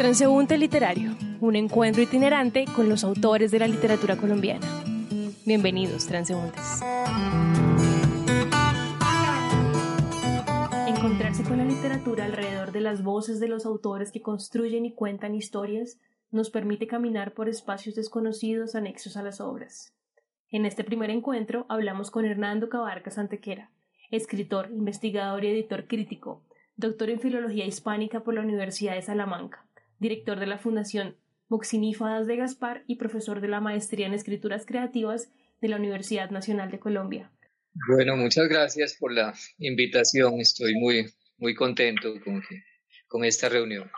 Transeúnte 0.00 0.56
Literario, 0.56 1.14
un 1.42 1.56
encuentro 1.56 2.02
itinerante 2.02 2.64
con 2.74 2.88
los 2.88 3.04
autores 3.04 3.50
de 3.50 3.58
la 3.58 3.68
literatura 3.68 4.16
colombiana. 4.16 4.66
Bienvenidos, 5.44 6.06
transeúntes. 6.06 6.80
Encontrarse 10.86 11.42
con 11.44 11.58
la 11.58 11.66
literatura 11.66 12.24
alrededor 12.24 12.72
de 12.72 12.80
las 12.80 13.04
voces 13.04 13.40
de 13.40 13.48
los 13.48 13.66
autores 13.66 14.10
que 14.10 14.22
construyen 14.22 14.86
y 14.86 14.94
cuentan 14.94 15.34
historias 15.34 15.98
nos 16.30 16.48
permite 16.48 16.86
caminar 16.86 17.34
por 17.34 17.50
espacios 17.50 17.94
desconocidos 17.94 18.74
anexos 18.74 19.18
a 19.18 19.22
las 19.22 19.38
obras. 19.38 19.92
En 20.48 20.64
este 20.64 20.82
primer 20.82 21.10
encuentro 21.10 21.66
hablamos 21.68 22.10
con 22.10 22.24
Hernando 22.24 22.70
Cabarca 22.70 23.10
Santequera, 23.10 23.70
escritor, 24.10 24.70
investigador 24.70 25.44
y 25.44 25.48
editor 25.48 25.86
crítico, 25.86 26.42
doctor 26.76 27.10
en 27.10 27.20
Filología 27.20 27.66
Hispánica 27.66 28.20
por 28.20 28.32
la 28.32 28.40
Universidad 28.40 28.94
de 28.94 29.02
Salamanca, 29.02 29.66
director 30.00 30.40
de 30.40 30.46
la 30.46 30.58
Fundación 30.58 31.16
Moxinífadas 31.48 32.26
de 32.26 32.36
Gaspar 32.36 32.84
y 32.86 32.96
profesor 32.96 33.40
de 33.40 33.48
la 33.48 33.60
Maestría 33.60 34.06
en 34.06 34.14
Escrituras 34.14 34.64
Creativas 34.66 35.30
de 35.60 35.68
la 35.68 35.76
Universidad 35.76 36.30
Nacional 36.30 36.70
de 36.70 36.80
Colombia. 36.80 37.30
Bueno, 37.88 38.16
muchas 38.16 38.48
gracias 38.48 38.96
por 38.98 39.12
la 39.12 39.34
invitación. 39.58 40.40
Estoy 40.40 40.74
muy, 40.74 41.06
muy 41.38 41.54
contento 41.54 42.14
con, 42.24 42.42
con 43.08 43.24
esta 43.24 43.48
reunión. 43.48 43.90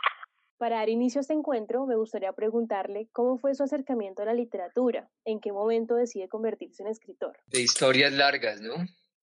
Para 0.57 0.77
dar 0.77 0.89
inicio 0.89 1.19
a 1.19 1.21
este 1.21 1.33
encuentro, 1.33 1.85
me 1.85 1.95
gustaría 1.95 2.31
preguntarle 2.33 3.07
cómo 3.11 3.37
fue 3.37 3.55
su 3.55 3.63
acercamiento 3.63 4.21
a 4.21 4.25
la 4.25 4.33
literatura, 4.33 5.09
en 5.25 5.39
qué 5.39 5.51
momento 5.51 5.95
decide 5.95 6.27
convertirse 6.29 6.83
en 6.83 6.89
escritor. 6.89 7.37
De 7.47 7.61
historias 7.61 8.13
largas, 8.13 8.61
¿no? 8.61 8.73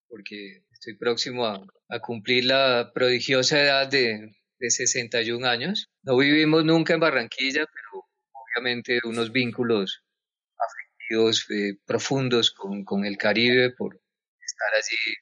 Porque 0.08 0.64
estoy 0.72 0.96
próximo 0.96 1.46
a, 1.46 1.64
a 1.88 2.00
cumplir 2.00 2.44
la 2.44 2.90
prodigiosa 2.92 3.62
edad 3.62 3.88
de, 3.88 4.32
de 4.60 4.70
61 4.70 5.46
años. 5.46 5.90
No 6.02 6.16
vivimos 6.16 6.64
nunca 6.64 6.94
en 6.94 7.00
Barranquilla, 7.00 7.66
pero 7.66 8.04
obviamente 8.32 9.00
unos 9.04 9.32
vínculos 9.32 10.04
afectivos 10.56 11.46
eh, 11.50 11.74
profundos 11.84 12.52
con, 12.52 12.84
con 12.84 13.04
el 13.04 13.16
Caribe 13.16 13.72
por 13.72 14.00
estar 14.40 14.68
allí 14.76 15.16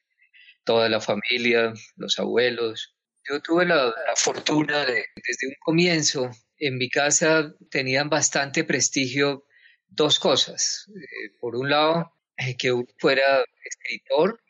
toda 0.63 0.87
la 0.89 1.01
familia, 1.01 1.73
los 1.95 2.19
abuelos, 2.19 2.95
yo 3.29 3.41
tuve 3.41 3.65
la, 3.65 3.93
fortuna 4.15 4.85
de, 4.85 5.05
desde 5.27 5.47
un 5.47 5.55
comienzo, 5.59 6.31
en 6.57 6.77
mi 6.77 6.89
casa 6.89 7.53
tenían 7.69 8.09
bastante 8.09 8.63
prestigio 8.63 9.45
dos 9.87 10.19
cosas. 10.19 10.85
Eh, 10.95 11.37
por 11.39 11.55
un 11.55 11.69
lado, 11.69 12.13
eh, 12.37 12.57
que 12.57 12.73
fuera 12.97 13.43
escritor 13.63 14.41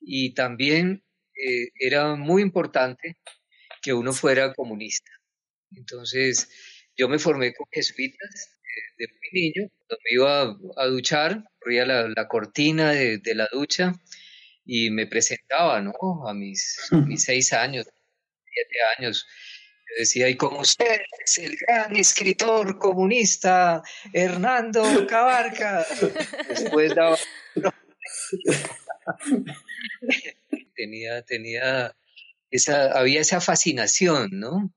y 0.00 0.34
también 0.34 1.04
eh, 1.34 1.68
era 1.78 2.16
muy 2.16 2.42
importante 2.42 3.16
que 3.86 3.94
uno 3.94 4.12
fuera 4.12 4.52
comunista. 4.52 5.12
Entonces, 5.70 6.50
yo 6.96 7.08
me 7.08 7.20
formé 7.20 7.54
con 7.54 7.68
jesuitas 7.70 8.58
de 8.98 9.06
muy 9.06 9.30
niño, 9.40 9.70
cuando 9.78 9.96
me 10.02 10.10
iba 10.10 10.58
a, 10.76 10.86
duchar, 10.86 11.44
corría 11.60 11.86
la, 11.86 12.26
cortina 12.26 12.90
de, 12.90 13.20
la 13.36 13.48
ducha 13.52 13.92
y 14.64 14.90
me 14.90 15.06
presentaba, 15.06 15.80
¿no? 15.80 15.92
A 16.26 16.34
mis, 16.34 16.88
mis 17.06 17.22
seis 17.24 17.52
años, 17.52 17.86
años. 18.98 19.24
Yo 19.88 19.94
decía, 20.00 20.28
y 20.28 20.36
como 20.36 20.62
usted 20.62 21.02
es 21.24 21.38
el 21.38 21.56
gran 21.56 21.94
escritor 21.94 22.80
comunista 22.80 23.84
Hernando 24.12 25.06
Cabarca, 25.06 25.86
después 26.48 26.92
daba... 26.92 27.16
tenía, 30.74 31.22
tenía 31.22 31.94
había 32.68 33.20
esa 33.20 33.40
fascinación, 33.40 34.30
¿no? 34.32 34.72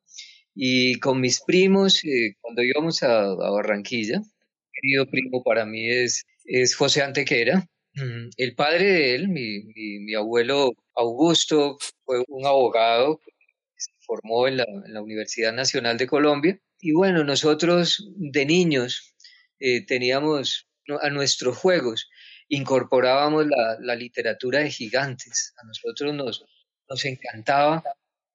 Y 0.55 0.99
con 0.99 1.21
mis 1.21 1.41
primos, 1.41 2.03
eh, 2.03 2.35
cuando 2.41 2.63
íbamos 2.63 3.03
a, 3.03 3.33
Barranquilla, 3.35 4.21
querido 4.73 5.05
primo 5.09 5.43
para 5.43 5.65
mí 5.65 5.89
es, 5.89 6.25
es 6.45 6.75
José 6.75 7.01
Antequera. 7.01 7.67
Mm, 7.95 8.29
el 8.37 8.55
padre 8.55 8.85
de 8.85 9.15
él, 9.15 9.29
mi, 9.29 10.13
abuelo 10.15 10.71
Augusto, 10.95 11.77
fue 12.05 12.23
un 12.27 12.45
abogado 12.45 13.19
formó 14.09 14.47
en 14.47 14.57
la, 14.57 14.65
Universidad 15.01 15.53
Nacional 15.53 15.97
de 15.97 16.07
Colombia. 16.07 16.59
Y 16.81 16.93
bueno, 16.93 17.23
nosotros 17.23 18.09
de 18.17 18.45
niños 18.45 19.13
eh, 19.59 19.85
teníamos 19.85 20.67
a 21.01 21.09
nuestros 21.11 21.55
juegos, 21.57 22.09
incorporábamos 22.47 23.45
la, 23.79 23.95
literatura 23.95 24.59
de 24.59 24.71
gigantes. 24.71 25.53
A 25.61 25.67
nosotros 25.67 26.15
nos, 26.15 26.43
nos 26.89 27.05
encantaba 27.05 27.83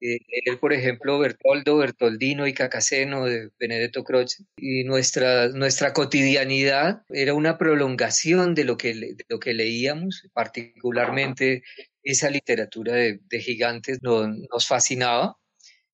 eh, 0.06 0.19
leer, 0.28 0.60
por 0.60 0.75
ejemplo, 0.75 1.19
Bertoldo, 1.19 1.78
Bertoldino 1.78 2.47
y 2.47 2.53
Cacaceno 2.53 3.25
de 3.25 3.50
Benedetto 3.59 4.04
Croce. 4.04 4.44
Y 4.56 4.84
nuestra, 4.84 5.48
nuestra 5.48 5.94
cotidianidad 5.94 7.03
era 7.09 7.32
una 7.32 7.56
prolongación 7.56 8.54
de 8.54 8.64
lo 8.64 8.76
que, 8.76 9.16
lo 9.28 9.41
que 9.41 9.54
leíamos, 9.54 10.28
particularmente 10.34 11.62
esa 12.03 12.28
literatura 12.28 12.94
de, 12.94 13.41
gigantes 13.41 14.00
nos 14.03 14.69
fascinaba. 14.69 15.38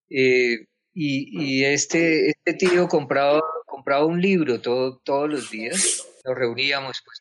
Eh, 0.08 0.66
y, 0.92 1.64
este, 1.64 2.30
este 2.30 2.54
tío 2.54 2.88
compraba, 2.88 3.40
compraba 3.66 4.04
un 4.06 4.20
libro 4.20 4.60
todo, 4.60 4.98
todos 5.04 5.30
los 5.30 5.50
días. 5.52 6.04
Nos 6.24 6.36
reuníamos 6.36 7.00
pues 7.04 7.20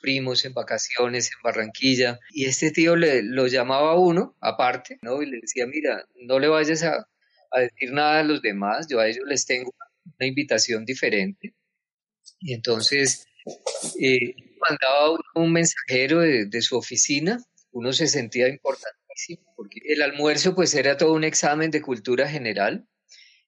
primos 0.00 0.44
en 0.44 0.54
vacaciones 0.54 1.30
en 1.32 1.42
Barranquilla 1.42 2.18
y 2.30 2.46
este 2.46 2.70
tío 2.70 2.96
le, 2.96 3.22
lo 3.22 3.46
llamaba 3.46 3.92
a 3.92 3.98
uno 3.98 4.36
aparte, 4.40 4.98
¿no? 5.02 5.22
Y 5.22 5.26
le 5.26 5.38
decía, 5.40 5.66
mira, 5.66 6.04
no 6.16 6.38
le 6.38 6.48
vayas 6.48 6.82
a, 6.82 7.06
decir 7.56 7.92
nada 7.92 8.20
a 8.20 8.24
los 8.24 8.42
demás, 8.42 8.86
yo 8.88 9.00
a 9.00 9.08
ellos 9.08 9.24
les 9.26 9.44
tengo 9.44 9.74
una 10.18 10.26
invitación 10.26 10.84
diferente. 10.84 11.54
Y 12.38 12.54
entonces 12.54 13.26
eh, 14.00 14.34
mandaba 14.60 15.18
un, 15.34 15.52
mensajero 15.52 16.20
de, 16.20 16.46
de, 16.46 16.62
su 16.62 16.76
oficina, 16.76 17.42
uno 17.72 17.92
se 17.92 18.06
sentía 18.06 18.48
importante 18.48 19.00
porque 19.56 19.80
el 19.84 20.02
almuerzo 20.02 20.54
pues 20.54 20.74
era 20.74 20.96
todo 20.96 21.12
un 21.12 21.24
examen 21.24 21.70
de 21.70 21.82
cultura 21.82 22.28
general, 22.28 22.86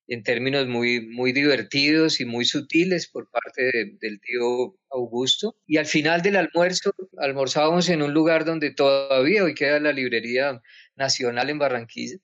en 0.09 0.23
términos 0.23 0.67
muy, 0.67 1.07
muy 1.07 1.33
divertidos 1.33 2.21
y 2.21 2.25
muy 2.25 2.45
sutiles 2.45 3.09
por 3.09 3.31
parte 3.31 3.97
del 4.01 4.21
tío 4.21 4.77
Augusto. 4.91 5.57
Y 5.67 5.79
al 5.79 5.87
final 5.87 6.23
del 6.23 6.37
almuerzo 6.37 6.93
almorzábamos 7.19 7.89
en 7.89 8.03
un 8.03 8.13
lugar 8.13 8.45
donde 8.45 8.73
todavía 8.73 9.45
hoy 9.45 9.55
queda 9.55 9.81
la 9.81 9.93
Librería 9.93 10.61
Nacional 10.97 11.51
en 11.51 11.59
Barranquilla. 11.59 12.19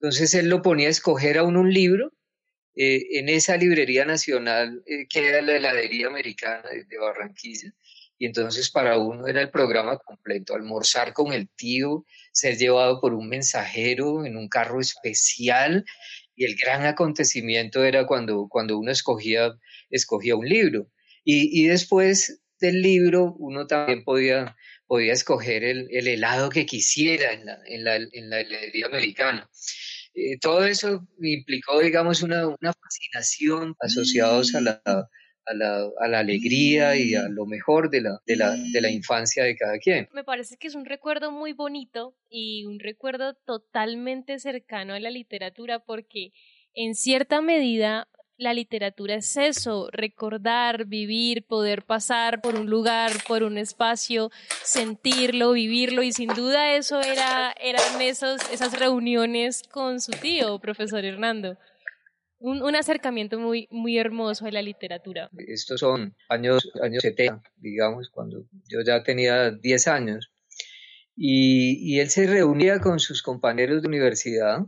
Entonces 0.00 0.34
él 0.34 0.48
lo 0.48 0.62
ponía 0.62 0.88
a 0.88 0.90
escoger 0.90 1.38
a 1.38 1.44
uno 1.44 1.60
un 1.60 1.72
libro. 1.72 2.12
Eh, 2.76 3.18
en 3.18 3.28
esa 3.28 3.56
Librería 3.56 4.04
Nacional 4.04 4.82
eh, 4.86 5.06
queda 5.08 5.40
la 5.42 5.56
heladería 5.56 6.08
americana 6.08 6.68
de 6.68 6.98
Barranquilla. 6.98 7.72
Y 8.18 8.26
entonces 8.26 8.70
para 8.70 8.98
uno 8.98 9.26
era 9.26 9.40
el 9.40 9.50
programa 9.50 9.98
completo, 9.98 10.54
almorzar 10.54 11.12
con 11.12 11.32
el 11.32 11.48
tío, 11.48 12.04
ser 12.32 12.56
llevado 12.56 13.00
por 13.00 13.12
un 13.12 13.28
mensajero 13.28 14.24
en 14.24 14.36
un 14.36 14.48
carro 14.48 14.80
especial 14.80 15.84
y 16.36 16.44
el 16.44 16.56
gran 16.56 16.84
acontecimiento 16.86 17.84
era 17.84 18.06
cuando, 18.06 18.48
cuando 18.48 18.78
uno 18.78 18.90
escogía, 18.90 19.54
escogía 19.90 20.36
un 20.36 20.48
libro. 20.48 20.90
Y, 21.26 21.66
después 21.66 22.42
del 22.60 22.82
libro 22.82 23.34
uno 23.38 23.66
también 23.66 24.04
podía, 24.04 24.56
podía 24.86 25.14
escoger 25.14 25.64
el, 25.64 25.88
helado 25.90 26.50
que 26.50 26.66
quisiera 26.66 27.32
en 27.32 27.46
la, 27.46 27.58
en 27.66 27.84
la, 27.84 27.96
en 27.96 28.30
la 28.30 28.40
heladería 28.40 28.86
americana. 28.86 29.48
Eh, 30.14 30.38
todo 30.38 30.64
eso 30.66 31.08
implicó, 31.20 31.80
digamos, 31.80 32.22
una, 32.22 32.46
una 32.46 32.72
fascinación 32.74 33.74
asociados 33.80 34.54
a 34.54 34.60
la, 34.60 35.08
a 35.46 35.54
la, 35.54 35.88
a 36.00 36.08
la, 36.08 36.18
alegría 36.20 36.96
y 36.96 37.14
a 37.14 37.28
lo 37.28 37.46
mejor 37.46 37.90
de 37.90 38.00
la, 38.00 38.20
de, 38.26 38.36
la, 38.36 38.54
de 38.56 38.80
la 38.80 38.90
infancia 38.90 39.44
de 39.44 39.56
cada 39.56 39.78
quien. 39.78 40.08
Me 40.12 40.24
parece 40.24 40.56
que 40.56 40.68
es 40.68 40.74
un 40.74 40.84
recuerdo 40.84 41.30
muy 41.30 41.52
bonito 41.52 42.14
y 42.28 42.64
un 42.64 42.80
recuerdo 42.80 43.34
totalmente 43.34 44.38
cercano 44.38 44.94
a 44.94 45.00
la 45.00 45.10
literatura 45.10 45.80
porque 45.80 46.32
en 46.74 46.94
cierta 46.94 47.40
medida 47.40 48.08
la 48.36 48.52
literatura 48.52 49.14
es 49.14 49.36
eso, 49.36 49.88
recordar, 49.92 50.86
vivir, 50.86 51.46
poder 51.46 51.84
pasar 51.84 52.40
por 52.40 52.56
un 52.56 52.66
lugar, 52.66 53.12
por 53.28 53.44
un 53.44 53.58
espacio, 53.58 54.30
sentirlo, 54.64 55.52
vivirlo 55.52 56.02
y 56.02 56.12
sin 56.12 56.28
duda 56.30 56.74
eso 56.74 57.00
era, 57.00 57.54
eran 57.60 58.00
esos, 58.00 58.40
esas 58.50 58.76
reuniones 58.78 59.62
con 59.62 60.00
su 60.00 60.12
tío, 60.12 60.58
profesor 60.58 61.04
Hernando 61.04 61.56
un, 62.38 62.76
acercamiento 62.76 63.38
muy, 63.38 63.68
muy 63.70 63.98
hermoso 63.98 64.46
a 64.46 64.50
la 64.50 64.62
literatura. 64.62 65.30
Estos 65.46 65.80
son 65.80 66.14
años, 66.28 66.70
años 66.82 67.02
70, 67.02 67.42
digamos, 67.56 68.10
cuando 68.10 68.44
yo 68.68 68.80
ya 68.84 69.02
tenía 69.02 69.50
10 69.50 69.88
años. 69.88 70.30
Y, 71.16 72.00
él 72.00 72.10
se 72.10 72.26
reunía 72.26 72.80
con 72.80 72.98
sus 72.98 73.22
compañeros 73.22 73.82
de 73.82 73.88
universidad. 73.88 74.60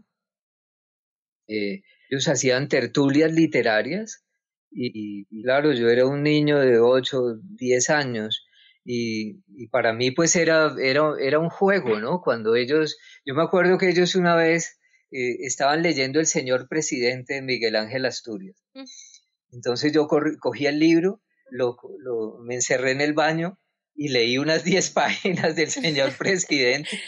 Eh, 1.49 1.83
ellos 2.09 2.29
hacían 2.29 2.69
tertulias 2.69 3.33
literarias. 3.33 4.25
Y, 4.71 5.25
claro, 5.43 5.73
yo 5.73 5.89
era 5.89 6.07
un 6.07 6.23
niño 6.23 6.59
de 6.59 6.79
8, 6.79 7.41
10 7.43 7.91
años. 7.91 8.47
Y, 8.85 9.41
y, 9.49 9.67
para 9.69 9.93
mí 9.93 10.13
pues 10.13 10.37
era, 10.37 10.75
era, 10.81 11.15
era 11.21 11.41
un 11.41 11.51
juego, 11.51 11.99
¿no? 11.99 12.21
Cuando 12.23 12.55
ellos, 12.55 12.97
yo 13.25 13.35
me 13.35 13.43
acuerdo 13.43 13.79
que 13.79 13.89
ellos 13.89 14.15
una 14.15 14.37
vez 14.37 14.76
eh, 15.11 15.37
estaban 15.41 15.83
leyendo 15.83 16.21
El 16.21 16.27
señor 16.27 16.69
presidente 16.69 17.35
de 17.35 17.43
Miguel 17.43 17.77
Ángel 17.77 18.07
Asturias. 18.07 18.57
Mm. 18.75 18.85
Entonces 19.53 19.93
yo 19.93 20.07
cogí 20.09 20.67
el 20.67 20.79
libro, 20.79 21.23
lo, 21.51 21.77
me 22.45 22.57
encerré 22.57 22.91
en 22.91 23.01
el 23.01 23.13
baño 23.13 23.59
y 23.95 24.09
leí 24.09 24.39
unas 24.39 24.65
10 24.65 24.91
páginas 24.91 25.57
del 25.57 25.71
señor 25.71 26.13
presidente 26.19 27.01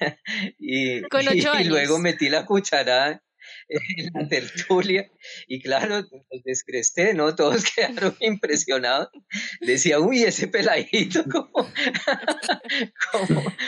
y, 0.58 0.98
y, 0.98 1.64
luego 1.64 1.98
metí 1.98 2.28
la 2.28 2.46
cucharada 2.46 3.22
en 3.70 4.10
la 4.14 4.28
tertulia 4.28 5.10
y 5.46 5.60
claro, 5.60 6.00
nos 6.00 6.44
descresté, 6.44 7.14
¿no? 7.14 7.34
Todos 7.34 7.64
quedaron 7.74 8.16
impresionados. 8.20 9.08
Decía, 9.60 10.00
uy, 10.00 10.22
ese 10.22 10.48
peladito 10.48 11.24
como... 11.30 11.70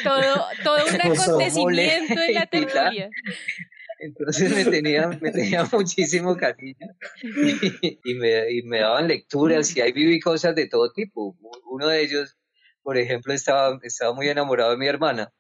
todo, 0.03 0.47
todo 0.65 0.85
un 0.87 1.01
acontecimiento 1.01 2.21
en 2.21 2.35
la 2.35 2.47
tertulia. 2.47 3.11
Entonces 4.01 4.53
me 4.53 4.65
tenía, 4.65 5.07
me 5.21 5.31
tenía 5.31 5.65
muchísimo 5.71 6.37
cariño 6.37 6.89
y, 7.23 8.15
me, 8.15 8.51
y 8.51 8.63
me 8.63 8.81
daban 8.81 9.07
lecturas 9.07 9.77
y 9.77 9.81
ahí 9.81 9.93
viví 9.93 10.19
cosas 10.19 10.57
de 10.57 10.67
todo 10.67 10.93
tipo. 10.93 11.37
Uno 11.71 11.87
de 11.87 12.03
ellos, 12.03 12.37
por 12.83 12.99
ejemplo, 12.99 13.33
estaba, 13.33 13.79
estaba 13.85 14.13
muy 14.13 14.29
enamorado 14.29 14.73
de 14.73 14.77
mi 14.77 14.89
hermana 14.89 15.33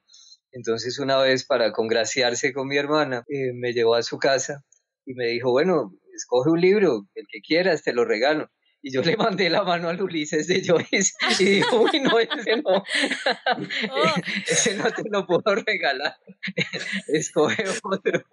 entonces 0.52 0.98
una 0.98 1.18
vez 1.18 1.44
para 1.44 1.72
congraciarse 1.72 2.52
con 2.52 2.68
mi 2.68 2.76
hermana, 2.76 3.24
eh, 3.28 3.52
me 3.54 3.72
llevó 3.72 3.94
a 3.94 4.02
su 4.02 4.18
casa 4.18 4.64
y 5.04 5.14
me 5.14 5.26
dijo, 5.26 5.50
bueno, 5.50 5.94
escoge 6.14 6.50
un 6.50 6.60
libro, 6.60 7.08
el 7.14 7.26
que 7.28 7.40
quieras, 7.40 7.82
te 7.82 7.92
lo 7.92 8.04
regalo. 8.04 8.50
Y 8.84 8.92
yo 8.92 9.00
le 9.02 9.16
mandé 9.16 9.48
la 9.48 9.62
mano 9.62 9.88
al 9.88 10.02
Ulises 10.02 10.46
de 10.48 10.62
Joyce 10.64 11.12
y 11.38 11.44
dijo, 11.44 11.80
uy, 11.80 12.00
no, 12.00 12.18
ese 12.18 12.56
no, 12.56 12.62
oh. 13.90 14.14
ese 14.46 14.74
no 14.74 14.90
te 14.90 15.02
lo 15.08 15.26
puedo 15.26 15.54
regalar, 15.54 16.16
escoge 17.08 17.64
otro. 17.82 18.24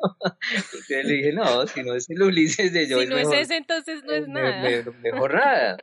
Entonces 0.55 1.05
le 1.05 1.13
dije, 1.13 1.33
no, 1.33 1.67
si 1.67 1.83
no 1.83 1.95
es 1.95 2.09
el 2.09 2.21
Ulises 2.21 2.73
de 2.73 2.87
Joyce. 2.87 3.07
Si 3.07 3.13
no 3.13 3.17
es 3.19 3.31
ese, 3.31 3.57
entonces 3.57 4.03
no 4.03 4.13
es 4.13 4.27
nada. 4.27 4.83
mejor 5.01 5.35
nada. 5.35 5.77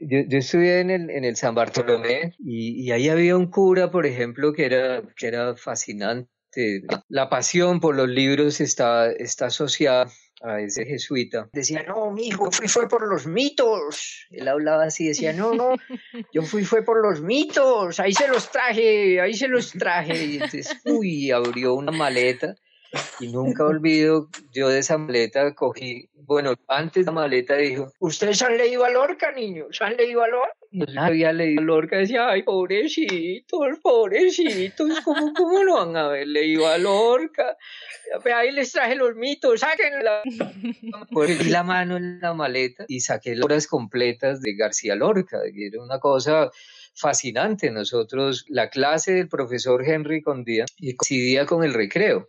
Yo, 0.00 0.20
yo, 0.28 0.38
estudié 0.38 0.80
en 0.80 0.90
el, 0.90 1.10
en 1.10 1.24
el 1.24 1.36
San 1.36 1.54
Bartolomé 1.54 2.34
y, 2.38 2.84
y, 2.84 2.92
ahí 2.92 3.08
había 3.08 3.36
un 3.36 3.50
cura, 3.50 3.90
por 3.90 4.06
ejemplo, 4.06 4.52
que 4.52 4.66
era, 4.66 5.02
que 5.16 5.26
era 5.26 5.56
fascinante. 5.56 6.28
La 7.08 7.28
pasión 7.28 7.80
por 7.80 7.94
los 7.94 8.08
libros 8.08 8.60
está, 8.60 9.10
está 9.10 9.46
asociada 9.46 10.10
a 10.42 10.60
ese 10.60 10.84
jesuita. 10.84 11.48
Decía, 11.52 11.82
no, 11.82 12.10
mi 12.10 12.28
hijo, 12.28 12.50
fui 12.50 12.68
fue 12.68 12.88
por 12.88 13.08
los 13.08 13.26
mitos. 13.26 14.26
Él 14.30 14.48
hablaba 14.48 14.84
así, 14.84 15.08
decía, 15.08 15.32
no, 15.32 15.54
no, 15.54 15.74
yo 16.32 16.42
fui 16.42 16.64
fue 16.64 16.82
por 16.82 17.02
los 17.02 17.20
mitos, 17.20 18.00
ahí 18.00 18.12
se 18.12 18.28
los 18.28 18.50
traje, 18.50 19.20
ahí 19.20 19.34
se 19.34 19.48
los 19.48 19.72
traje. 19.72 20.24
Y 20.24 20.34
entonces, 20.34 20.76
uy, 20.84 21.30
abrió 21.30 21.74
una 21.74 21.92
maleta 21.92 22.54
y 23.20 23.28
nunca 23.28 23.64
olvido, 23.64 24.28
yo 24.52 24.68
de 24.68 24.78
esa 24.78 24.96
maleta 24.96 25.54
cogí, 25.54 26.08
bueno, 26.14 26.54
antes 26.68 27.04
de 27.04 27.06
la 27.06 27.12
maleta 27.12 27.56
dijo, 27.56 27.92
¿ustedes 27.98 28.40
han 28.42 28.56
leído 28.56 28.84
a 28.84 28.90
Lorca, 28.90 29.32
niños? 29.32 29.80
¿Han 29.80 29.96
leído 29.96 30.22
a 30.22 30.28
Lorca? 30.28 30.54
No 30.70 31.02
había 31.02 31.32
leído 31.32 31.60
a 31.60 31.64
Lorca, 31.64 31.96
decía, 31.98 32.28
ay, 32.28 32.42
pobrecitos, 32.42 33.78
pobrecitos, 33.82 35.00
¿cómo, 35.00 35.32
cómo 35.34 35.62
lo 35.64 35.74
van 35.74 35.96
a 35.96 36.06
haber 36.06 36.28
leído 36.28 36.66
a 36.66 36.78
Lorca? 36.78 37.56
Ahí 38.34 38.52
les 38.52 38.72
traje 38.72 38.94
los 38.94 39.14
mitos, 39.16 39.60
sáquenla. 39.60 40.22
Puse 41.10 41.44
la 41.50 41.62
mano 41.62 41.96
en 41.96 42.20
la 42.20 42.34
maleta 42.34 42.84
y 42.88 43.00
saqué 43.00 43.34
las 43.34 43.44
obras 43.44 43.66
completas 43.66 44.40
de 44.40 44.54
García 44.54 44.94
Lorca, 44.94 45.38
que 45.52 45.66
era 45.66 45.82
una 45.82 45.98
cosa 45.98 46.50
fascinante. 46.94 47.70
Nosotros, 47.70 48.44
la 48.48 48.70
clase 48.70 49.12
del 49.12 49.28
profesor 49.28 49.82
Henry 49.86 50.22
Condía 50.22 50.66
coincidía 50.96 51.46
con 51.46 51.64
el 51.64 51.74
recreo 51.74 52.28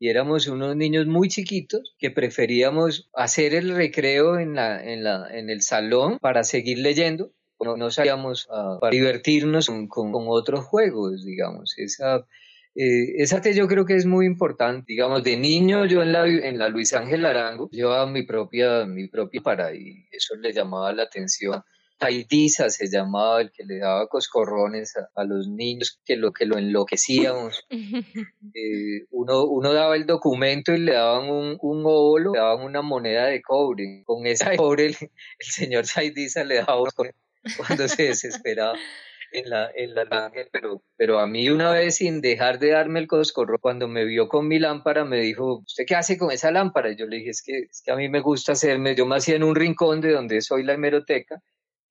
y 0.00 0.08
éramos 0.08 0.48
unos 0.48 0.74
niños 0.76 1.06
muy 1.06 1.28
chiquitos 1.28 1.94
que 1.98 2.10
preferíamos 2.10 3.10
hacer 3.12 3.54
el 3.54 3.76
recreo 3.76 4.38
en, 4.38 4.54
la, 4.54 4.82
en, 4.82 5.04
la, 5.04 5.28
en 5.30 5.50
el 5.50 5.60
salón 5.60 6.18
para 6.18 6.42
seguir 6.42 6.78
leyendo. 6.78 7.32
No, 7.62 7.76
no 7.76 7.90
salíamos 7.90 8.48
a, 8.50 8.78
para 8.80 8.92
divertirnos 8.92 9.66
con, 9.66 9.88
con, 9.88 10.24
otros 10.28 10.64
juegos, 10.64 11.22
digamos. 11.26 11.74
Esa, 11.76 12.26
eh, 12.74 13.12
esa 13.18 13.42
yo 13.50 13.68
creo 13.68 13.84
que 13.84 13.96
es 13.96 14.06
muy 14.06 14.24
importante. 14.24 14.86
Digamos, 14.88 15.22
de 15.22 15.36
niño 15.36 15.84
yo 15.84 16.00
en 16.00 16.12
la, 16.12 16.26
en 16.26 16.58
la 16.58 16.70
Luis 16.70 16.94
Ángel 16.94 17.26
Arango 17.26 17.68
llevaba 17.70 18.10
mi 18.10 18.22
propia, 18.22 18.86
mi 18.86 19.06
propia 19.06 19.42
para 19.42 19.74
y 19.74 20.06
eso 20.10 20.34
le 20.36 20.54
llamaba 20.54 20.94
la 20.94 21.02
atención 21.02 21.62
Taidiza 22.00 22.70
se 22.70 22.88
llamaba, 22.90 23.42
el 23.42 23.52
que 23.52 23.62
le 23.64 23.78
daba 23.78 24.08
coscorrones 24.08 24.94
a, 25.14 25.24
los 25.24 25.48
niños, 25.48 26.00
que 26.04 26.16
lo 26.16 26.32
que 26.32 26.46
lo 26.46 26.58
enloquecíamos. 26.58 27.66
Eh, 28.52 29.06
uno, 29.10 29.44
uno 29.44 29.72
daba 29.72 29.94
el 29.94 30.06
documento 30.06 30.72
y 30.72 30.78
le 30.78 30.94
daban 30.94 31.30
un, 31.30 31.56
un 31.60 31.82
óvulo, 31.84 32.32
le 32.32 32.40
daban 32.40 32.64
una 32.64 32.82
moneda 32.82 33.26
de 33.26 33.40
cobre. 33.40 34.02
Con 34.04 34.26
esa 34.26 34.50
de 34.50 34.56
cobre 34.56 34.86
el, 34.86 34.96
señor 35.38 35.84
Taidiza 35.86 36.42
le 36.42 36.56
daba 36.56 36.82
cuando 37.56 37.86
se 37.86 38.04
desesperaba 38.04 38.76
en 39.32 39.48
la, 39.48 39.70
en 39.74 39.94
la 39.94 40.02
ángel, 40.10 40.48
pero, 40.52 40.82
pero 40.96 41.20
a 41.20 41.26
mí 41.26 41.48
una 41.48 41.70
vez 41.70 41.96
sin 41.96 42.20
dejar 42.20 42.58
de 42.58 42.70
darme 42.70 42.98
el 43.00 43.06
coscorro, 43.06 43.58
cuando 43.60 43.86
me 43.88 44.04
vio 44.04 44.28
con 44.28 44.48
mi 44.48 44.58
lámpara, 44.58 45.04
me 45.04 45.20
dijo, 45.20 45.58
¿usted 45.58 45.84
qué 45.86 45.94
hace 45.94 46.18
con 46.18 46.32
esa 46.32 46.50
lámpara? 46.50 46.90
Y 46.90 46.96
yo 46.96 47.06
le 47.06 47.18
dije, 47.18 47.30
es 47.30 47.42
que, 47.42 47.58
es 47.58 47.82
que 47.84 47.92
a 47.92 47.96
mí 47.96 48.08
me 48.08 48.20
gusta 48.20 48.52
hacerme, 48.52 48.94
yo 48.96 49.06
me 49.06 49.16
hacía 49.16 49.36
en 49.36 49.44
un 49.44 49.54
rincón 49.54 50.00
de 50.00 50.12
donde 50.12 50.40
soy 50.40 50.64
la 50.64 50.74
hemeroteca, 50.74 51.40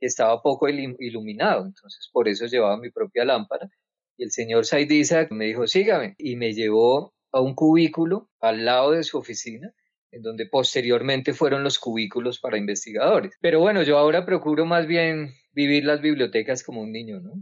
estaba 0.05 0.41
poco 0.41 0.67
iluminado, 0.69 1.65
entonces 1.65 2.09
por 2.11 2.27
eso 2.27 2.45
llevaba 2.45 2.77
mi 2.77 2.89
propia 2.91 3.25
lámpara. 3.25 3.69
Y 4.17 4.23
el 4.23 4.31
señor 4.31 4.65
Saidiza 4.65 5.27
me 5.31 5.45
dijo, 5.45 5.67
sígame, 5.67 6.15
y 6.17 6.35
me 6.35 6.53
llevó 6.53 7.13
a 7.31 7.41
un 7.41 7.55
cubículo 7.55 8.29
al 8.39 8.65
lado 8.65 8.91
de 8.91 9.03
su 9.03 9.17
oficina, 9.17 9.73
en 10.11 10.21
donde 10.21 10.47
posteriormente 10.47 11.33
fueron 11.33 11.63
los 11.63 11.79
cubículos 11.79 12.39
para 12.39 12.57
investigadores. 12.57 13.33
Pero 13.41 13.59
bueno, 13.59 13.83
yo 13.83 13.97
ahora 13.97 14.25
procuro 14.25 14.65
más 14.65 14.87
bien 14.87 15.33
vivir 15.51 15.85
las 15.85 16.01
bibliotecas 16.01 16.63
como 16.63 16.81
un 16.81 16.91
niño, 16.91 17.19
¿no? 17.19 17.33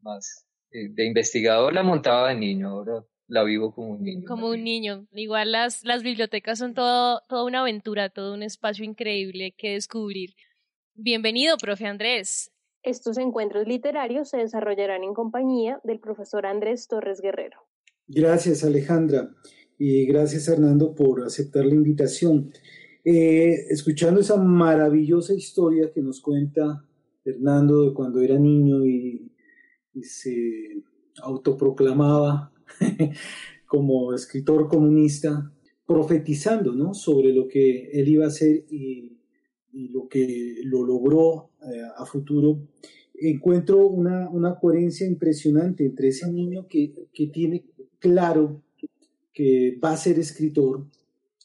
Más 0.00 0.46
eh, 0.70 0.88
de 0.90 1.06
investigador 1.06 1.72
la 1.74 1.82
montaba 1.82 2.28
de 2.28 2.36
niño, 2.36 2.68
ahora 2.68 3.04
la 3.28 3.42
vivo 3.42 3.74
como 3.74 3.92
un 3.92 4.02
niño. 4.02 4.24
Como 4.26 4.48
un 4.48 4.62
niño. 4.62 5.06
Igual 5.12 5.52
las, 5.52 5.84
las 5.84 6.02
bibliotecas 6.02 6.58
son 6.58 6.74
todo, 6.74 7.22
toda 7.28 7.44
una 7.44 7.60
aventura, 7.60 8.08
todo 8.08 8.34
un 8.34 8.42
espacio 8.42 8.84
increíble 8.84 9.52
que 9.56 9.72
descubrir. 9.72 10.34
Bienvenido, 10.98 11.58
profe 11.58 11.84
Andrés. 11.84 12.52
Estos 12.82 13.18
encuentros 13.18 13.68
literarios 13.68 14.30
se 14.30 14.38
desarrollarán 14.38 15.04
en 15.04 15.12
compañía 15.12 15.78
del 15.84 16.00
profesor 16.00 16.46
Andrés 16.46 16.88
Torres 16.88 17.20
Guerrero. 17.20 17.58
Gracias, 18.08 18.64
Alejandra, 18.64 19.28
y 19.78 20.06
gracias, 20.06 20.48
Hernando, 20.48 20.94
por 20.94 21.22
aceptar 21.22 21.66
la 21.66 21.74
invitación. 21.74 22.50
Eh, 23.04 23.66
escuchando 23.68 24.22
esa 24.22 24.38
maravillosa 24.38 25.34
historia 25.34 25.92
que 25.92 26.00
nos 26.00 26.22
cuenta 26.22 26.82
Hernando 27.26 27.82
de 27.82 27.92
cuando 27.92 28.22
era 28.22 28.38
niño 28.38 28.86
y, 28.86 29.30
se 30.02 30.82
autoproclamaba 31.22 32.52
como 33.66 34.14
escritor 34.14 34.66
comunista, 34.66 35.52
profetizando 35.86 36.72
¿no? 36.72 36.94
sobre 36.94 37.34
lo 37.34 37.48
que 37.48 37.90
él 37.92 38.08
iba 38.08 38.24
a 38.24 38.28
hacer 38.28 38.64
y 38.70 39.15
y 39.76 39.88
lo 39.88 40.08
que 40.08 40.56
lo 40.64 40.84
logró 40.84 41.50
eh, 41.62 41.82
a 41.96 42.06
futuro, 42.06 42.60
encuentro 43.14 43.86
una, 43.86 44.28
una, 44.30 44.58
coherencia 44.58 45.06
impresionante 45.06 45.84
entre 45.84 46.08
ese 46.08 46.32
niño 46.32 46.66
que, 46.66 46.94
que, 47.12 47.26
tiene 47.26 47.64
claro 47.98 48.62
que 49.34 49.78
va 49.82 49.92
a 49.92 49.96
ser 49.98 50.18
escritor 50.18 50.86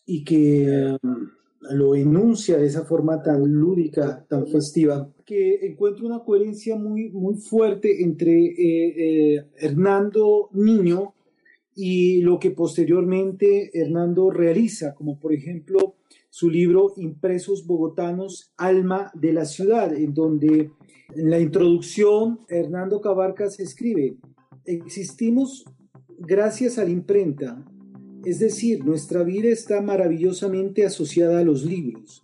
y 0.05 0.23
que 0.23 0.97
um, 1.03 1.29
lo 1.71 1.93
enuncia 1.93 2.57
de 2.57 2.67
esa 2.67 2.85
forma 2.85 3.21
tan 3.21 3.43
lúdica, 3.53 4.25
tan 4.29 4.47
festiva, 4.47 5.11
que 5.25 5.65
encuentro 5.65 6.05
una 6.07 6.23
coherencia 6.23 6.77
muy, 6.77 7.09
muy 7.09 7.35
fuerte 7.35 8.01
entre 8.01 8.31
eh, 8.45 9.35
eh, 9.35 9.45
Hernando 9.57 10.49
Niño 10.53 11.13
y 11.75 12.21
lo 12.21 12.39
que 12.39 12.51
posteriormente 12.51 13.71
Hernando 13.73 14.29
realiza, 14.31 14.95
como 14.95 15.19
por 15.19 15.33
ejemplo 15.33 15.95
su 16.31 16.49
libro 16.49 16.93
Impresos 16.95 17.67
Bogotanos, 17.67 18.53
Alma 18.57 19.11
de 19.13 19.33
la 19.33 19.43
Ciudad, 19.43 19.93
en 19.93 20.13
donde 20.13 20.71
en 21.13 21.29
la 21.29 21.39
introducción 21.39 22.39
Hernando 22.47 23.01
Cabarcas 23.01 23.59
escribe, 23.59 24.15
existimos 24.63 25.65
gracias 26.17 26.79
a 26.79 26.85
la 26.85 26.89
imprenta, 26.89 27.65
es 28.23 28.39
decir, 28.39 28.85
nuestra 28.85 29.23
vida 29.23 29.49
está 29.49 29.81
maravillosamente 29.81 30.85
asociada 30.85 31.39
a 31.39 31.43
los 31.43 31.65
libros. 31.65 32.21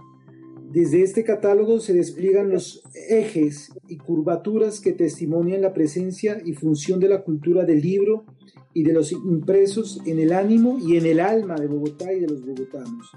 Desde 0.71 1.01
este 1.01 1.25
catálogo 1.25 1.81
se 1.81 1.93
despliegan 1.93 2.49
los 2.49 2.83
ejes 3.09 3.73
y 3.89 3.97
curvaturas 3.97 4.79
que 4.79 4.93
testimonian 4.93 5.61
la 5.61 5.73
presencia 5.73 6.41
y 6.45 6.53
función 6.53 7.01
de 7.01 7.09
la 7.09 7.23
cultura 7.23 7.65
del 7.65 7.81
libro 7.81 8.25
y 8.73 8.83
de 8.83 8.93
los 8.93 9.11
impresos 9.11 9.99
en 10.05 10.19
el 10.19 10.31
ánimo 10.31 10.77
y 10.79 10.95
en 10.95 11.05
el 11.05 11.19
alma 11.19 11.55
de 11.55 11.67
Bogotá 11.67 12.13
y 12.13 12.21
de 12.21 12.27
los 12.27 12.45
bogotanos 12.45 13.11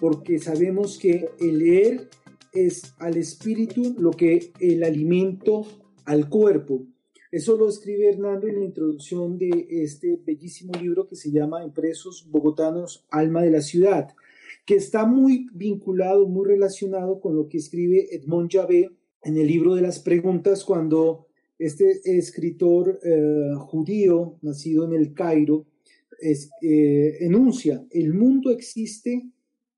porque 0.00 0.38
sabemos 0.38 0.98
que 0.98 1.28
el 1.40 1.58
leer 1.58 2.08
es 2.52 2.94
al 2.98 3.16
espíritu 3.16 3.94
lo 3.98 4.10
que 4.12 4.52
el 4.60 4.84
alimento 4.84 5.66
al 6.04 6.28
cuerpo. 6.28 6.86
Eso 7.30 7.56
lo 7.56 7.68
escribe 7.68 8.08
Hernando 8.08 8.46
en 8.46 8.60
la 8.60 8.64
introducción 8.64 9.38
de 9.38 9.66
este 9.68 10.20
bellísimo 10.24 10.72
libro 10.80 11.08
que 11.08 11.16
se 11.16 11.32
llama 11.32 11.64
Impresos 11.64 12.28
Bogotanos, 12.30 13.04
Alma 13.10 13.42
de 13.42 13.50
la 13.50 13.60
Ciudad, 13.60 14.14
que 14.64 14.76
está 14.76 15.04
muy 15.04 15.48
vinculado, 15.52 16.28
muy 16.28 16.46
relacionado 16.46 17.20
con 17.20 17.34
lo 17.34 17.48
que 17.48 17.58
escribe 17.58 18.14
Edmond 18.14 18.52
Javé 18.52 18.90
en 19.24 19.36
el 19.36 19.48
libro 19.48 19.74
de 19.74 19.82
las 19.82 19.98
preguntas 19.98 20.64
cuando 20.64 21.26
este 21.58 22.00
escritor 22.04 23.00
eh, 23.02 23.54
judío, 23.58 24.38
nacido 24.42 24.84
en 24.84 24.92
el 24.92 25.12
Cairo, 25.12 25.66
eh, 26.20 27.16
enuncia, 27.20 27.84
el 27.90 28.14
mundo 28.14 28.50
existe 28.50 29.24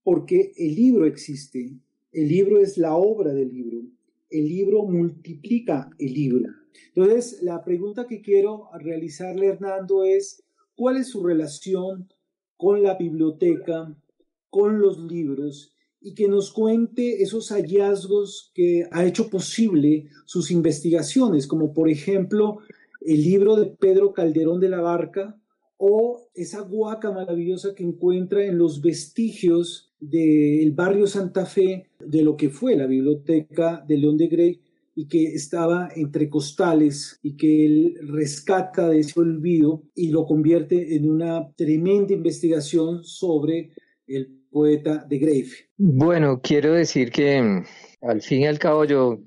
porque 0.07 0.53
el 0.57 0.77
libro 0.77 1.05
existe, 1.05 1.73
el 2.13 2.29
libro 2.29 2.61
es 2.61 2.79
la 2.79 2.95
obra 2.95 3.35
del 3.35 3.53
libro, 3.53 3.83
el 4.31 4.47
libro 4.47 4.85
multiplica 4.85 5.91
el 5.99 6.15
libro. 6.15 6.49
Entonces, 6.95 7.43
la 7.43 7.65
pregunta 7.65 8.07
que 8.07 8.23
quiero 8.23 8.69
realizarle, 8.79 9.49
Hernando, 9.49 10.05
es, 10.05 10.45
¿cuál 10.77 10.99
es 10.99 11.09
su 11.09 11.25
relación 11.25 12.09
con 12.57 12.85
la 12.85 12.95
biblioteca, 12.95 14.01
con 14.49 14.79
los 14.79 15.01
libros 15.01 15.75
y 16.01 16.15
que 16.15 16.29
nos 16.29 16.53
cuente 16.53 17.25
esos 17.25 17.49
hallazgos 17.49 18.53
que 18.55 18.87
ha 18.93 19.05
hecho 19.05 19.29
posible 19.29 20.09
sus 20.25 20.53
investigaciones, 20.53 21.49
como 21.49 21.75
por 21.75 21.89
ejemplo 21.89 22.59
el 23.01 23.23
libro 23.25 23.57
de 23.57 23.67
Pedro 23.67 24.13
Calderón 24.13 24.61
de 24.61 24.69
la 24.69 24.81
Barca 24.81 25.37
o 25.79 26.29
esa 26.35 26.61
guaca 26.61 27.11
maravillosa 27.11 27.75
que 27.75 27.85
encuentra 27.85 28.45
en 28.45 28.59
los 28.59 28.81
vestigios 28.81 29.93
del 30.01 30.73
barrio 30.73 31.07
Santa 31.07 31.47
Fe 31.47 31.87
de 31.99 32.23
lo 32.23 32.37
que 32.37 32.51
fue 32.51 32.77
la 32.77 32.87
biblioteca 32.87 33.85
de 33.87 33.99
León 33.99 34.17
de 34.17 34.29
Grey 34.29 34.61
y 34.95 35.09
que 35.09 35.25
estaba 35.35 35.91
entre 35.95 36.31
costales 36.31 37.19
y 37.23 37.37
que 37.37 37.67
él 37.67 37.99
rescata 38.09 38.89
de 38.89 39.01
ese 39.01 39.21
olvido 39.21 39.83
y 39.95 40.09
lo 40.09 40.25
convierte 40.25 40.97
en 40.97 41.11
una 41.11 41.53
tremenda 41.55 42.15
investigación 42.15 43.05
sobre 43.05 43.73
el 44.07 44.43
poeta 44.51 45.05
de 45.07 45.19
Grave. 45.19 45.51
Bueno, 45.77 46.41
quiero 46.43 46.73
decir 46.73 47.11
que 47.11 47.43
mm, 47.43 47.65
al 48.03 48.23
fin 48.23 48.43
y 48.43 48.47
al 48.47 48.59
cabo 48.59 48.85
yo 48.87 49.19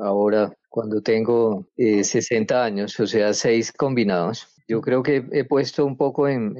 ahora 0.00 0.52
cuando 0.68 1.00
tengo 1.00 1.68
60 1.76 2.54
eh, 2.54 2.58
años, 2.58 2.98
o 2.98 3.06
sea, 3.06 3.32
seis 3.34 3.72
combinados, 3.72 4.48
yo 4.68 4.82
creo 4.82 5.02
que 5.02 5.24
he 5.32 5.44
puesto 5.44 5.86
un 5.86 5.96
poco 5.96 6.28
en, 6.28 6.54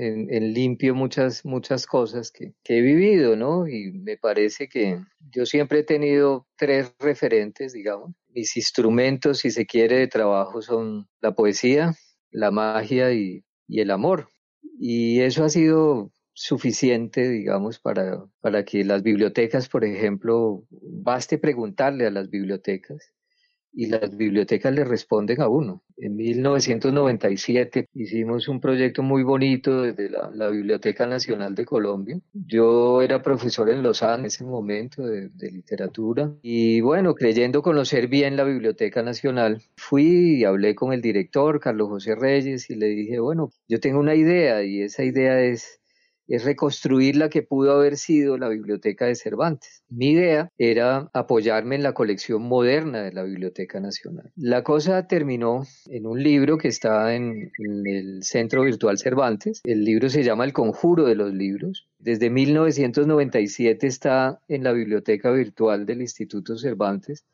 limpio 0.55 0.95
muchas, 0.95 1.45
muchas 1.45 1.87
cosas 1.87 2.33
que, 2.33 2.55
he 2.65 2.81
vivido, 2.81 3.37
¿no? 3.37 3.69
Y 3.69 3.93
me 3.93 4.17
parece 4.17 4.67
que 4.67 4.99
yo 5.31 5.45
siempre 5.45 5.81
he 5.81 5.85
tenido 5.85 6.47
tres 6.57 6.95
referentes, 6.99 7.75
digamos. 7.75 8.12
Mis 8.29 8.57
instrumentos, 8.57 9.41
si 9.41 9.50
se 9.50 9.67
quiere, 9.67 9.99
de 9.99 10.09
trabajo 10.09 10.62
son 10.62 11.07
la 11.21 11.33
poesía, 11.33 11.95
la 12.31 12.50
magia 12.50 13.12
y, 13.12 13.45
y 13.67 13.81
el 13.81 13.91
amor. 13.91 14.29
Y 14.81 15.21
eso 15.21 15.45
ha 15.45 15.50
sido 15.50 16.11
suficiente, 16.33 17.29
digamos, 17.29 17.79
para, 17.79 18.25
para 18.41 18.65
que 18.65 18.85
las 18.85 19.03
bibliotecas, 19.03 19.69
por 19.69 19.85
ejemplo, 19.85 20.65
baste 20.71 21.37
preguntarle 21.37 22.07
a 22.07 22.11
las 22.11 22.31
bibliotecas 22.31 23.12
y 23.78 23.87
las 23.87 24.16
bibliotecas 24.16 24.75
le 24.75 24.82
responden 24.82 25.40
a 25.40 25.47
uno. 25.47 25.85
En 25.99 26.16
1997 26.16 27.88
hicimos 27.94 28.49
un 28.49 28.61
proyecto 28.61 29.04
muy 29.04 29.23
bonito 29.23 29.82
desde 29.82 30.11
la, 30.11 30.49
Biblioteca 30.49 31.06
Nacional 31.06 31.54
de 31.54 31.64
Colombia. 31.64 32.18
Yo 32.32 33.02
era 33.02 33.23
profesor 33.23 33.70
en 33.70 33.85
Lausanne 33.85 34.23
en 34.23 34.26
ese 34.26 34.42
momento 34.42 35.06
de, 35.06 35.28
de, 35.28 35.52
literatura 35.52 36.32
y 36.42 36.80
bueno, 36.80 37.14
creyendo 37.14 37.62
conocer 37.62 38.08
bien 38.08 38.37
la 38.37 38.42
Biblioteca 38.42 39.04
Nacional, 39.04 39.62
fui 39.76 40.40
y 40.40 40.44
hablé 40.44 40.75
con 40.75 40.92
el 40.92 41.00
director, 41.00 41.61
Carlos 41.61 41.88
José 41.88 42.16
Reyes, 42.16 42.70
y 42.70 42.75
le 42.75 42.87
dije, 42.87 43.20
bueno, 43.20 43.52
yo 43.68 43.78
tengo 43.78 44.00
una 44.00 44.16
idea 44.16 44.64
y 44.64 44.82
esa 44.82 45.04
idea 45.04 45.40
es 45.40 45.77
es 46.28 46.44
reconstruir 46.44 47.16
la 47.16 47.30
que 47.30 47.42
pudo 47.42 47.73
haber 47.73 47.97
sido 47.97 48.37
la 48.37 48.49
biblioteca 48.49 49.06
de 49.06 49.14
Cervantes. 49.14 49.82
Mi 49.88 50.11
idea 50.11 50.52
era 50.58 51.08
apoyarme 51.14 51.76
en 51.76 51.82
la 51.82 51.94
colección 51.94 52.42
moderna 52.42 53.02
de 53.02 53.12
la 53.12 53.23
Biblioteca 53.23 53.80
Nacional. 53.80 54.30
La 54.37 54.62
cosa 54.62 55.06
terminó 55.06 55.64
en 55.87 56.06
un 56.06 56.23
libro 56.23 56.58
que 56.58 56.68
está 56.68 57.14
en, 57.14 57.50
el 57.58 58.23
Centro 58.23 58.62
Virtual 58.62 58.99
Cervantes. 58.99 59.62
El 59.64 59.85
libro 59.85 60.11
se 60.11 60.23
llama 60.23 60.44
El 60.44 60.52
Conjuro 60.52 61.06
de 61.06 61.14
los 61.14 61.32
Libros. 61.32 61.88
Desde 61.99 62.28
1997 62.28 63.87
está 63.87 64.40
en 64.49 64.64
la 64.64 64.73
Biblioteca 64.73 65.30
Virtual 65.30 65.87
del 65.87 66.02
Instituto 66.02 66.56
Cervantes 66.58 67.25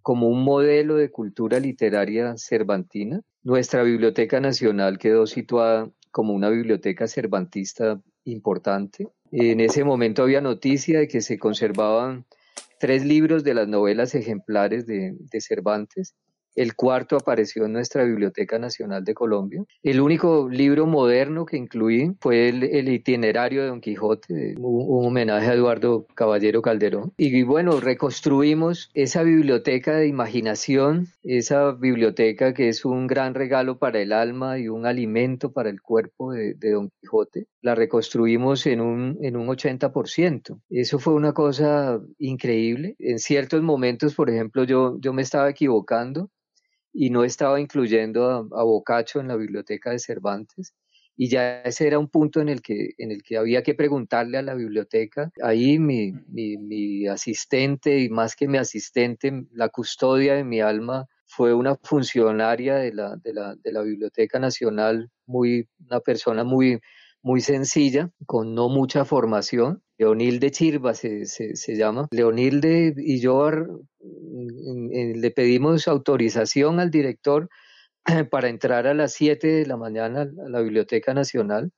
como 0.00 0.28
un 0.28 0.44
modelo 0.44 0.96
de 0.96 1.10
cultura 1.10 1.58
literaria 1.58 2.36
cervantina. 2.36 3.22
Nuestra 3.42 3.82
Biblioteca 3.82 4.38
Nacional 4.38 4.98
quedó 4.98 5.26
situada 5.26 5.90
como 6.10 6.34
una 6.34 6.50
biblioteca 6.50 7.08
cervantista 7.08 8.00
importante. 8.24 9.08
En 9.30 9.60
ese 9.60 9.84
momento 9.84 10.22
había 10.22 10.40
noticia 10.40 11.00
de 11.00 11.08
que 11.08 11.20
se 11.20 11.38
conservaban 11.38 12.24
tres 12.78 13.04
libros 13.04 13.44
de 13.44 13.54
las 13.54 13.68
novelas 13.68 14.14
ejemplares 14.14 14.86
de, 14.86 15.14
de 15.18 15.40
Cervantes 15.40 16.14
el 16.54 16.74
cuarto 16.74 17.16
apareció 17.16 17.64
en 17.64 17.72
nuestra 17.72 18.04
Biblioteca 18.04 18.58
Nacional 18.58 19.04
de 19.04 19.14
Colombia. 19.14 19.64
El 19.82 20.00
único 20.00 20.48
libro 20.48 20.86
moderno 20.86 21.46
que 21.46 21.56
incluí 21.56 22.14
fue 22.20 22.48
el, 22.48 22.88
itinerario 22.88 23.62
de 23.62 23.68
Don 23.68 23.80
Quijote, 23.80 24.54
un, 24.58 25.06
homenaje 25.06 25.48
a 25.48 25.54
Eduardo 25.54 26.06
Caballero 26.14 26.62
Calderón. 26.62 27.12
Y, 27.16 27.42
bueno, 27.42 27.80
reconstruimos 27.80 28.90
esa 28.94 29.22
biblioteca 29.22 29.96
de 29.96 30.06
imaginación, 30.06 31.08
esa 31.22 31.72
biblioteca 31.72 32.54
que 32.54 32.68
es 32.68 32.84
un 32.84 33.06
gran 33.06 33.34
regalo 33.34 33.78
para 33.78 34.00
el 34.00 34.12
alma 34.12 34.58
y 34.58 34.68
un 34.68 34.86
alimento 34.86 35.52
para 35.52 35.70
el 35.70 35.80
cuerpo 35.82 36.32
de, 36.32 36.54
Don 36.54 36.90
Quijote. 37.00 37.46
La 37.60 37.74
reconstruimos 37.74 38.66
en 38.66 38.80
un, 38.80 39.18
en 39.22 39.36
un 39.36 39.48
80%. 39.48 40.60
Eso 40.70 40.98
fue 40.98 41.14
una 41.14 41.32
cosa 41.32 42.00
increíble. 42.18 42.94
En 42.98 43.18
ciertos 43.18 43.62
momentos, 43.62 44.14
por 44.14 44.30
ejemplo, 44.30 44.64
yo, 44.64 44.98
yo 45.00 45.12
me 45.12 45.22
estaba 45.22 45.50
equivocando 45.50 46.30
y 46.94 47.10
no 47.10 47.24
estaba 47.24 47.60
incluyendo 47.60 48.30
a, 48.30 48.36
a 48.38 48.64
Boccaccio 48.64 49.20
en 49.20 49.28
la 49.28 49.36
biblioteca 49.36 49.90
de 49.90 49.98
Cervantes 49.98 50.72
y 51.16 51.28
ya 51.28 51.60
ese 51.62 51.86
era 51.86 51.98
un 51.98 52.08
punto 52.08 52.40
en 52.40 52.48
el 52.48 52.60
que, 52.60 52.90
en 52.98 53.12
el 53.12 53.22
que 53.22 53.36
había 53.36 53.62
que 53.62 53.74
preguntarle 53.74 54.38
a 54.38 54.42
la 54.42 54.54
biblioteca. 54.54 55.30
Ahí 55.42 55.78
mi, 55.78 56.12
mi, 56.28 56.56
mi, 56.56 57.06
asistente, 57.06 58.00
y 58.00 58.08
más 58.08 58.34
que 58.34 58.48
mi 58.48 58.58
asistente, 58.58 59.46
la 59.52 59.68
custodia 59.68 60.34
de 60.34 60.44
mi 60.44 60.60
alma, 60.60 61.06
fue 61.26 61.54
una 61.54 61.76
funcionaria 61.76 62.76
de 62.76 62.92
la, 62.92 63.16
de 63.16 63.32
la, 63.32 63.54
de 63.56 63.72
la 63.72 63.82
Biblioteca 63.82 64.38
Nacional, 64.38 65.10
muy, 65.26 65.68
una 65.88 66.00
persona 66.00 66.44
muy, 66.44 66.80
muy 67.22 67.40
sencilla, 67.40 68.10
con 68.26 68.54
no 68.54 68.68
mucha 68.68 69.04
formación. 69.04 69.82
Leonilde 69.98 70.50
Chirva 70.50 70.94
se, 70.94 71.26
se, 71.26 71.76
llama. 71.76 72.08
Leonilde 72.10 72.94
y 72.96 73.20
yo 73.20 73.50
le 74.00 75.30
pedimos 75.30 75.86
autorización 75.86 76.80
al 76.80 76.90
director 76.90 77.48
para 78.30 78.48
entrar 78.48 78.86
a 78.86 78.94
las 78.94 79.12
7 79.12 79.46
de 79.46 79.66
la 79.66 79.76
mañana 79.76 80.22
a 80.22 80.48
la 80.48 80.60
Biblioteca 80.60 81.14
Nacional 81.14 81.70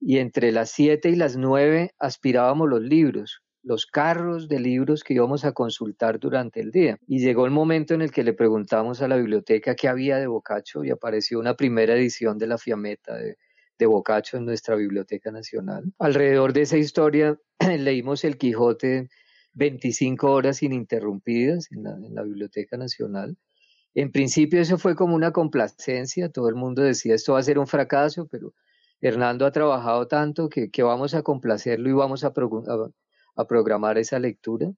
y 0.00 0.18
entre 0.18 0.52
las 0.52 0.70
7 0.70 1.10
y 1.10 1.16
las 1.16 1.36
9 1.36 1.92
aspirábamos 1.98 2.68
los 2.68 2.82
libros, 2.82 3.42
los 3.62 3.86
carros 3.86 4.48
de 4.48 4.58
libros 4.58 5.04
que 5.04 5.14
íbamos 5.14 5.44
a 5.44 5.52
consultar 5.52 6.18
durante 6.18 6.60
el 6.60 6.72
día. 6.72 6.98
Y 7.06 7.20
llegó 7.20 7.44
el 7.44 7.52
momento 7.52 7.94
en 7.94 8.02
el 8.02 8.10
que 8.10 8.24
le 8.24 8.32
preguntamos 8.32 9.00
a 9.00 9.08
la 9.08 9.16
biblioteca 9.16 9.76
qué 9.76 9.88
había 9.88 10.18
de 10.18 10.26
Boccaccio 10.26 10.84
y 10.84 10.90
apareció 10.90 11.38
una 11.38 11.54
primera 11.54 11.94
edición 11.94 12.38
de 12.38 12.48
La 12.48 12.58
Fiametta 12.58 13.16
de 13.16 13.36
de 13.78 13.86
Boccaccio 13.86 14.38
en 14.38 14.44
nuestra 14.44 14.76
Biblioteca 14.76 15.30
Nacional. 15.30 15.92
Alrededor 15.98 16.52
de 16.52 16.62
esa 16.62 16.76
historia 16.76 17.38
leímos 17.78 18.24
El 18.24 18.38
Quijote 18.38 19.08
25 19.54 20.30
horas 20.30 20.62
ininterrumpidas 20.62 21.68
en 21.72 22.14
la, 22.14 22.22
Biblioteca 22.22 22.76
Nacional. 22.76 23.36
En 23.94 24.10
principio 24.10 24.60
eso 24.60 24.78
fue 24.78 24.96
como 24.96 25.14
una 25.14 25.32
complacencia, 25.32 26.30
todo 26.30 26.48
el 26.48 26.54
mundo 26.54 26.82
decía 26.82 27.14
esto 27.14 27.34
va 27.34 27.40
a 27.40 27.42
ser 27.42 27.58
un 27.58 27.66
fracaso, 27.66 28.26
pero 28.30 28.54
Hernando 29.00 29.44
ha 29.44 29.52
trabajado 29.52 30.06
tanto 30.06 30.48
que, 30.48 30.70
vamos 30.82 31.14
a 31.14 31.22
complacerlo 31.22 31.90
y 31.90 31.92
vamos 31.92 32.24
a, 32.24 32.32
programar 33.46 33.98
esa 33.98 34.18
lectura. 34.18 34.70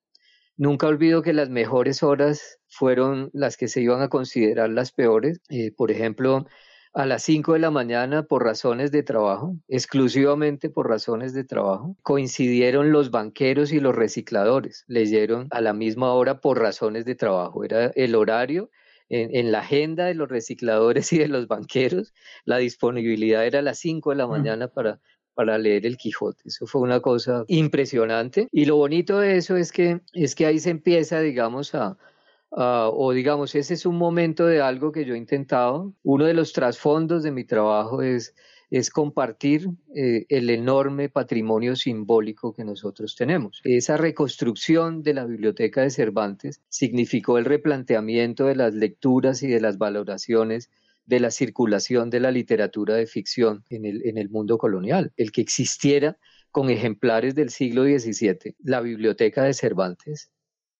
Nunca 0.57 0.87
olvido 0.87 1.23
que 1.23 1.33
las 1.33 1.51
mejores 1.51 2.03
horas 2.03 2.59
fueron 2.69 3.31
las 3.33 3.57
que 3.57 3.69
se 3.69 3.81
iban 3.83 4.03
a 4.03 4.09
considerar 4.09 4.71
las 4.71 4.93
peores. 4.93 5.41
Eh, 5.51 5.73
por 5.73 5.91
ejemplo, 5.91 6.47
a 6.95 7.07
las 7.07 7.25
5 7.25 7.55
de 7.55 7.59
la 7.59 7.73
mañana 7.73 8.23
por 8.23 8.45
razones 8.45 8.93
de 8.93 9.03
trabajo, 9.03 9.57
exclusivamente 9.69 10.71
por 10.71 10.89
razones 10.89 11.35
de 11.35 11.45
trabajo. 11.45 11.97
Coincidieron 12.03 12.93
los 12.93 13.11
banqueros 13.11 13.73
y 13.73 13.81
los 13.81 13.95
recicladores, 13.95 14.85
leyeron 14.87 15.49
a 15.51 15.61
la 15.61 15.73
misma 15.73 16.15
hora 16.15 16.41
por 16.41 16.61
razones 16.61 17.05
de 17.05 17.17
trabajo. 17.17 17.65
Era 17.65 17.87
el 17.97 18.15
horario 18.15 18.71
en, 19.09 19.53
la 19.53 19.61
agenda 19.61 20.07
de 20.07 20.15
los 20.15 20.29
recicladores 20.29 21.13
y 21.13 21.19
de 21.19 21.29
los 21.29 21.49
banqueros, 21.49 22.15
la 22.45 22.59
disponibilidad 22.59 23.45
era 23.45 23.59
a 23.59 23.63
las 23.63 23.79
5 23.81 24.11
de 24.11 24.17
la 24.17 24.27
mañana 24.27 24.69
para, 24.69 25.01
para 25.35 25.59
leer 25.59 25.87
el 25.87 25.97
Quijote. 25.97 26.43
Eso 26.47 26.67
fue 26.67 26.81
una 26.81 27.01
cosa 27.01 27.45
impresionante. 27.49 28.49
Y 28.53 28.67
lo 28.67 28.77
bonito 28.77 29.19
de 29.19 29.37
eso 29.37 29.57
es 29.57 29.73
que, 29.73 30.01
es 30.13 30.35
que 30.35 30.47
ahí 30.47 30.59
se 30.59 30.71
empieza, 30.71 31.21
digamos, 31.21 31.75
a, 31.75 31.97
ah, 32.53 32.91
o 32.93 33.13
digamos, 33.13 33.55
ese 33.55 33.75
es 33.75 33.87
un 33.87 33.97
momento 33.97 34.47
de 34.47 34.61
algo 34.61 34.93
que 34.93 35.05
yo 35.05 35.15
he 35.15 35.19
intentado. 35.19 35.95
Uno 36.03 36.25
de 36.25 36.35
los 36.35 36.53
trasfondos 36.53 37.23
de 37.23 37.31
mi 37.31 37.45
trabajo 37.45 38.03
es, 38.03 38.35
es 38.71 38.91
compartir 38.91 39.69
eh, 39.95 40.27
el 40.29 40.51
enorme 40.51 41.09
patrimonio 41.09 41.77
simbólico 41.77 42.55
que 42.55 42.65
nosotros 42.65 43.15
tenemos. 43.17 43.61
Esa 43.65 43.97
reconstrucción 43.97 45.03
de 45.03 45.15
la 45.15 45.25
biblioteca 45.25 45.83
de 45.83 45.91
Cervantes 45.91 46.61
significó 46.69 47.39
el 47.39 47.45
replanteamiento 47.45 48.47
de 48.47 48.57
las 48.57 48.75
lecturas 48.75 49.43
y 49.43 49.49
de 49.49 49.61
las 49.61 49.79
valoraciones 49.79 50.71
de 51.07 51.21
la 51.21 51.31
circulación 51.31 52.11
de 52.11 52.21
la 52.21 52.31
literatura 52.31 52.95
de 52.95 53.07
ficción 53.07 53.65
en 53.69 53.85
el, 53.85 54.07
en 54.07 54.19
el 54.19 54.31
mundo 54.31 54.59
colonial. 54.59 55.13
El 55.17 55.33
que 55.33 55.43
existiera 55.43 56.17
con 56.51 56.71
ejemplares 56.71 57.35
del 57.35 57.51
siglo 57.51 57.85
XVII, 57.85 58.55
la 58.63 58.81
biblioteca 58.81 59.43
de 59.43 59.55
Cervantes, 59.55 60.31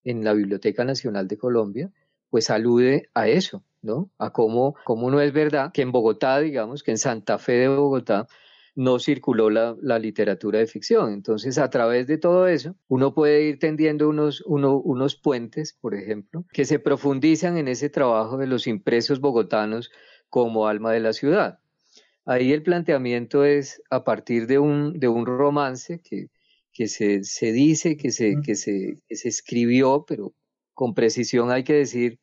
en 0.05 0.23
la 0.23 0.33
Biblioteca 0.33 0.85
Nacional 0.85 1.27
de 1.27 1.37
Colombia, 1.37 1.91
pues 2.29 2.49
alude 2.49 3.09
a 3.13 3.27
eso, 3.27 3.63
¿no? 3.81 4.09
A 4.17 4.31
cómo, 4.31 4.75
cómo 4.85 5.11
no 5.11 5.19
es 5.19 5.33
verdad 5.33 5.71
que 5.73 5.81
en 5.81 5.91
Bogotá, 5.91 6.39
digamos, 6.39 6.83
que 6.83 6.91
en 6.91 6.97
Santa 6.97 7.37
Fe 7.37 7.53
de 7.53 7.67
Bogotá, 7.67 8.27
no 8.75 8.99
circuló 8.99 9.49
la, 9.49 9.99
literatura 9.99 10.59
de 10.59 10.67
ficción. 10.67 11.13
Entonces, 11.13 11.57
a 11.57 11.69
través 11.69 12.07
de 12.07 12.17
todo 12.17 12.47
eso, 12.47 12.75
uno 12.89 13.13
puede 13.13 13.43
ir 13.43 13.57
tendiendo 13.57 14.09
unos, 14.09 14.41
uno, 14.45 14.77
unos 14.77 15.15
puentes, 15.15 15.73
por 15.73 15.95
ejemplo, 15.95 16.45
que 16.51 16.65
se 16.65 16.79
profundizan 16.79 17.57
en 17.57 17.69
ese 17.69 17.89
trabajo 17.89 18.37
de 18.37 18.47
los 18.47 18.67
impresos 18.67 19.21
bogotanos 19.21 19.91
como 20.29 20.67
alma 20.67 20.91
de 20.91 20.99
la 20.99 21.13
ciudad. 21.13 21.59
Ahí 22.25 22.51
el 22.51 22.63
planteamiento 22.63 23.45
es 23.45 23.81
a 23.89 24.03
partir 24.03 24.45
de 24.47 24.59
un, 24.59 24.99
de 24.99 25.07
un 25.07 25.25
romance 25.25 26.01
que, 26.01 26.29
que 26.75 26.87
se, 26.87 27.23
se, 27.23 27.51
dice 27.51 27.97
que 27.97 28.11
se, 28.11 28.35
que, 28.45 28.55
se, 28.55 28.99
que 29.07 29.15
se 29.15 29.29
escribió, 29.29 30.05
pero 30.07 30.33
con 30.73 30.93
precisión 30.93 31.49
hay 31.49 31.63
que 31.63 31.73
decir, 31.73 32.19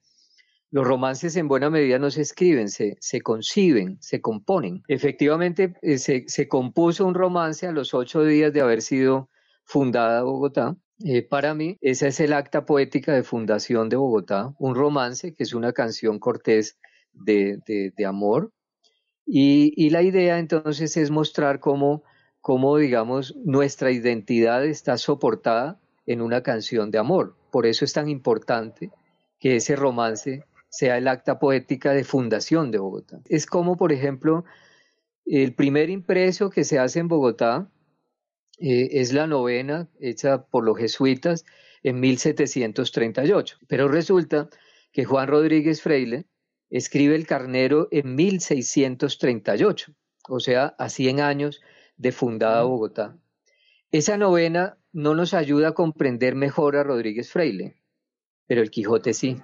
los 0.71 0.87
romances 0.87 1.37
en 1.37 1.49
buena 1.49 1.71
medida 1.71 1.99
no 1.99 2.11
se 2.11 2.23
escriben, 2.23 2.69
se, 2.69 2.97
se 3.01 3.21
conciben, 3.21 3.97
se 4.01 4.21
componen. 4.21 4.83
Efectivamente, 4.89 5.75
eh, 5.83 5.99
se, 5.99 6.25
se, 6.27 6.49
compuso 6.49 7.07
un 7.07 7.15
romance 7.15 7.67
a 7.67 7.73
los 7.73 7.95
ocho 7.95 8.25
días 8.25 8.53
de 8.53 8.61
haber 8.61 8.83
sido 8.83 9.31
fundada 9.65 10.23
Bogotá. 10.23 10.77
Eh, 11.05 11.23
para 11.23 11.55
mí, 11.55 11.79
esa 11.81 12.07
es 12.07 12.21
el 12.21 12.33
acta 12.33 12.65
poética 12.65 13.13
de 13.13 13.23
fundación 13.23 13.89
de 13.89 13.97
Bogotá, 13.97 14.55
un 14.59 14.75
romance 14.75 15.35
que 15.35 15.43
es 15.43 15.55
una 15.55 15.73
canción 15.73 16.19
cortés 16.19 16.79
de, 17.13 17.59
de, 17.67 17.93
de 17.97 18.07
amor, 18.07 18.53
y, 19.27 19.91
la 19.91 20.03
idea 20.03 20.39
entonces 20.39 20.97
es 20.97 21.11
mostrar 21.11 21.61
cómo, 21.61 22.03
cómo, 22.43 22.77
digamos, 22.77 23.35
nuestra 23.45 23.93
identidad 23.93 24.67
está 24.67 24.99
soportada 24.99 25.81
en 26.05 26.21
una 26.21 26.43
canción 26.43 26.91
de 26.91 26.99
amor. 26.99 27.37
Por 27.51 27.67
eso 27.67 27.85
es 27.85 27.93
tan 27.93 28.09
importante 28.09 28.91
que 29.39 29.57
ese 29.57 29.77
romance 29.77 30.45
sea 30.69 30.99
el 30.99 31.07
acta 31.07 31.39
poética 31.39 31.93
de 31.93 32.05
fundación 32.05 32.71
de 32.71 32.79
Bogotá. 32.79 33.21
Es 33.27 33.47
como, 33.47 33.77
por 33.77 33.93
ejemplo, 33.93 34.45
el 35.25 35.55
primer 35.55 35.89
impreso 35.89 36.51
que 36.51 36.65
se 36.65 36.79
hace 36.79 36.99
en 36.99 37.09
Bogotá 37.09 37.71
eh, 38.59 38.89
es 38.93 39.13
la 39.13 39.29
novena 39.29 39.89
hecha 40.01 40.45
por 40.45 40.65
los 40.65 40.77
jesuitas 40.77 41.45
en 41.85 42.01
1738. 42.01 43.59
Pero 43.69 43.87
resulta 43.87 44.49
que 44.93 45.05
Juan 45.05 45.29
Rodríguez 45.29 45.81
Freile 45.81 46.27
escribe 46.71 47.15
El 47.15 47.27
Carnero 47.27 47.87
en 47.93 48.17
1638, 48.17 49.93
o 50.29 50.41
sea, 50.41 50.75
a 50.79 50.89
100 50.89 51.21
años 51.21 51.61
de 52.03 52.11
fundada 52.13 52.65
Bogotá. 52.65 53.17
Esa 53.93 54.19
novena 54.19 54.77
no 54.93 55.15
nos 55.15 55.35
ayuda 55.35 55.69
a 55.69 55.75
comprender 55.75 56.35
mejor 56.35 56.77
a 56.77 56.83
Rodríguez 56.83 57.31
Freile, 57.31 57.77
pero 58.47 58.61
el 58.61 58.71
Quijote 58.71 59.15
sí. 59.15 59.37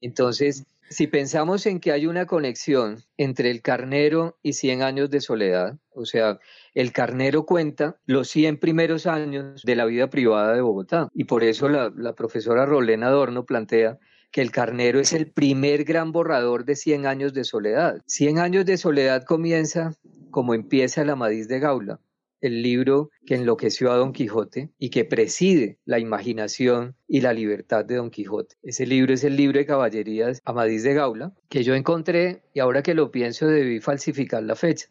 Entonces, 0.00 0.64
si 0.88 1.06
pensamos 1.06 1.66
en 1.66 1.78
que 1.78 1.92
hay 1.92 2.06
una 2.06 2.26
conexión 2.26 3.04
entre 3.18 3.50
el 3.50 3.60
carnero 3.60 4.38
y 4.42 4.54
100 4.54 4.82
años 4.82 5.10
de 5.10 5.20
soledad, 5.20 5.78
o 5.90 6.06
sea, 6.06 6.40
el 6.74 6.92
carnero 6.92 7.44
cuenta 7.44 8.00
los 8.06 8.28
100 8.28 8.58
primeros 8.58 9.06
años 9.06 9.62
de 9.62 9.76
la 9.76 9.84
vida 9.84 10.08
privada 10.08 10.54
de 10.54 10.62
Bogotá, 10.62 11.08
y 11.12 11.24
por 11.24 11.44
eso 11.44 11.68
la, 11.68 11.92
la 11.94 12.14
profesora 12.14 12.64
Rolena 12.64 13.08
Adorno 13.08 13.44
plantea 13.44 13.98
que 14.30 14.40
el 14.40 14.50
carnero 14.50 15.00
es 15.00 15.12
el 15.12 15.30
primer 15.30 15.84
gran 15.84 16.12
borrador 16.12 16.64
de 16.64 16.76
Cien 16.76 17.06
años 17.06 17.34
de 17.34 17.44
soledad. 17.44 18.00
Cien 18.06 18.38
años 18.38 18.64
de 18.64 18.76
soledad 18.76 19.24
comienza 19.24 19.94
como 20.30 20.54
empieza 20.54 21.04
la 21.04 21.12
Amadís 21.12 21.48
de 21.48 21.58
Gaula, 21.58 22.00
el 22.40 22.62
libro 22.62 23.10
que 23.26 23.34
enloqueció 23.34 23.90
a 23.90 23.96
Don 23.96 24.12
Quijote 24.12 24.70
y 24.78 24.90
que 24.90 25.04
preside 25.04 25.78
la 25.84 25.98
imaginación 25.98 26.94
y 27.08 27.20
la 27.20 27.32
libertad 27.32 27.84
de 27.84 27.96
Don 27.96 28.10
Quijote. 28.10 28.56
Ese 28.62 28.86
libro 28.86 29.12
es 29.12 29.24
el 29.24 29.36
libro 29.36 29.58
de 29.58 29.66
caballerías 29.66 30.40
Amadís 30.44 30.84
de 30.84 30.94
Gaula, 30.94 31.34
que 31.48 31.64
yo 31.64 31.74
encontré 31.74 32.42
y 32.54 32.60
ahora 32.60 32.82
que 32.82 32.94
lo 32.94 33.10
pienso 33.10 33.48
debí 33.48 33.80
falsificar 33.80 34.42
la 34.42 34.54
fecha. 34.54 34.88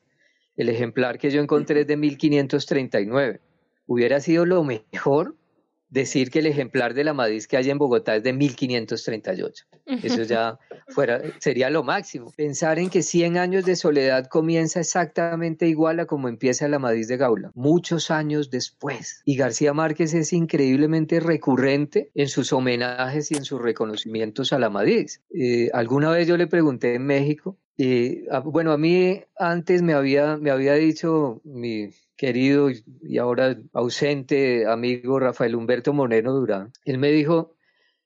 El 0.58 0.68
ejemplar 0.68 1.18
que 1.18 1.32
yo 1.32 1.42
encontré 1.42 1.82
es 1.82 1.88
de 1.88 1.96
1539. 1.96 3.40
Hubiera 3.88 4.20
sido 4.20 4.46
lo 4.46 4.64
mejor 4.64 5.36
decir 5.90 6.30
que 6.30 6.40
el 6.40 6.46
ejemplar 6.46 6.94
de 6.94 7.04
la 7.04 7.14
Madrid 7.14 7.44
que 7.44 7.58
hay 7.58 7.70
en 7.70 7.78
Bogotá 7.78 8.16
es 8.16 8.24
de 8.24 8.34
1538. 8.34 9.66
Eso 10.04 10.24
ya 10.24 10.60
fuera, 10.90 11.22
sería 11.40 11.70
lo 11.70 11.84
máximo. 11.84 12.32
Pensar 12.36 12.80
en 12.80 12.90
que 12.90 13.02
100 13.02 13.38
años 13.38 13.66
de 13.66 13.76
soledad 13.76 14.28
comienza 14.28 14.80
exactamente 14.80 15.68
igual 15.68 16.00
a 16.00 16.06
como 16.06 16.28
empieza 16.28 16.68
la 16.68 16.80
Madrid 16.80 17.08
de 17.08 17.18
Gaula, 17.18 17.52
muchos 17.56 18.12
años 18.12 18.50
después. 18.50 19.22
Y 19.26 19.36
García 19.36 19.74
Márquez 19.74 20.14
es 20.14 20.34
increíblemente 20.34 21.20
recurrente 21.20 22.12
en 22.14 22.28
sus 22.28 22.54
homenajes 22.54 23.32
y 23.32 23.36
en 23.36 23.46
sus 23.46 23.62
reconocimientos 23.62 24.54
a 24.54 24.60
la 24.60 24.70
Madrid. 24.70 25.10
Eh, 25.34 25.70
alguna 25.74 26.12
vez 26.12 26.28
yo 26.28 26.38
le 26.38 26.48
pregunté 26.48 26.96
en 26.96 27.06
México, 27.06 27.58
eh, 27.78 28.26
bueno, 28.44 28.74
a 28.74 28.78
mí 28.78 29.22
antes 29.38 29.82
me 29.82 29.94
había, 29.94 30.36
me 30.36 30.52
había 30.52 30.74
dicho 30.74 31.42
mi 31.46 31.90
querido 32.20 32.70
y 32.70 33.18
ahora 33.18 33.58
ausente 33.72 34.68
amigo 34.68 35.22
Rafael 35.22 35.56
Humberto 35.56 35.94
Moreno 35.94 36.34
Durán, 36.34 36.74
él 36.84 36.98
me 36.98 37.12
dijo, 37.12 37.56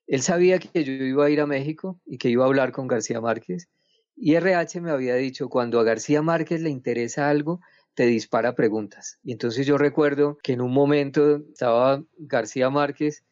él 0.05 0.21
sabía 0.21 0.59
que 0.59 0.83
yo 0.83 0.91
iba 0.91 1.25
a 1.25 1.31
ir 1.31 1.41
a 1.41 1.47
México 1.47 1.99
y 2.05 2.19
que 2.19 2.29
iba 2.29 2.43
a 2.43 2.47
hablar 2.47 2.71
con 2.71 2.85
García 2.85 3.19
Márquez, 3.21 3.69
y 4.15 4.35
RH 4.35 4.81
me 4.81 4.91
había 4.91 5.15
dicho, 5.15 5.49
cuando 5.49 5.79
a 5.79 5.83
García 5.83 6.21
Márquez 6.21 6.61
le 6.61 6.69
interesa 6.69 7.27
algo, 7.27 7.59
te 7.95 8.05
dispara 8.05 8.53
preguntas. 8.53 9.17
Y 9.23 9.31
entonces 9.31 9.65
yo 9.65 9.79
recuerdo 9.79 10.37
que 10.43 10.53
en 10.53 10.61
un 10.61 10.71
momento 10.71 11.37
estaba 11.51 12.03
García 12.19 12.69
Márquez 12.69 13.23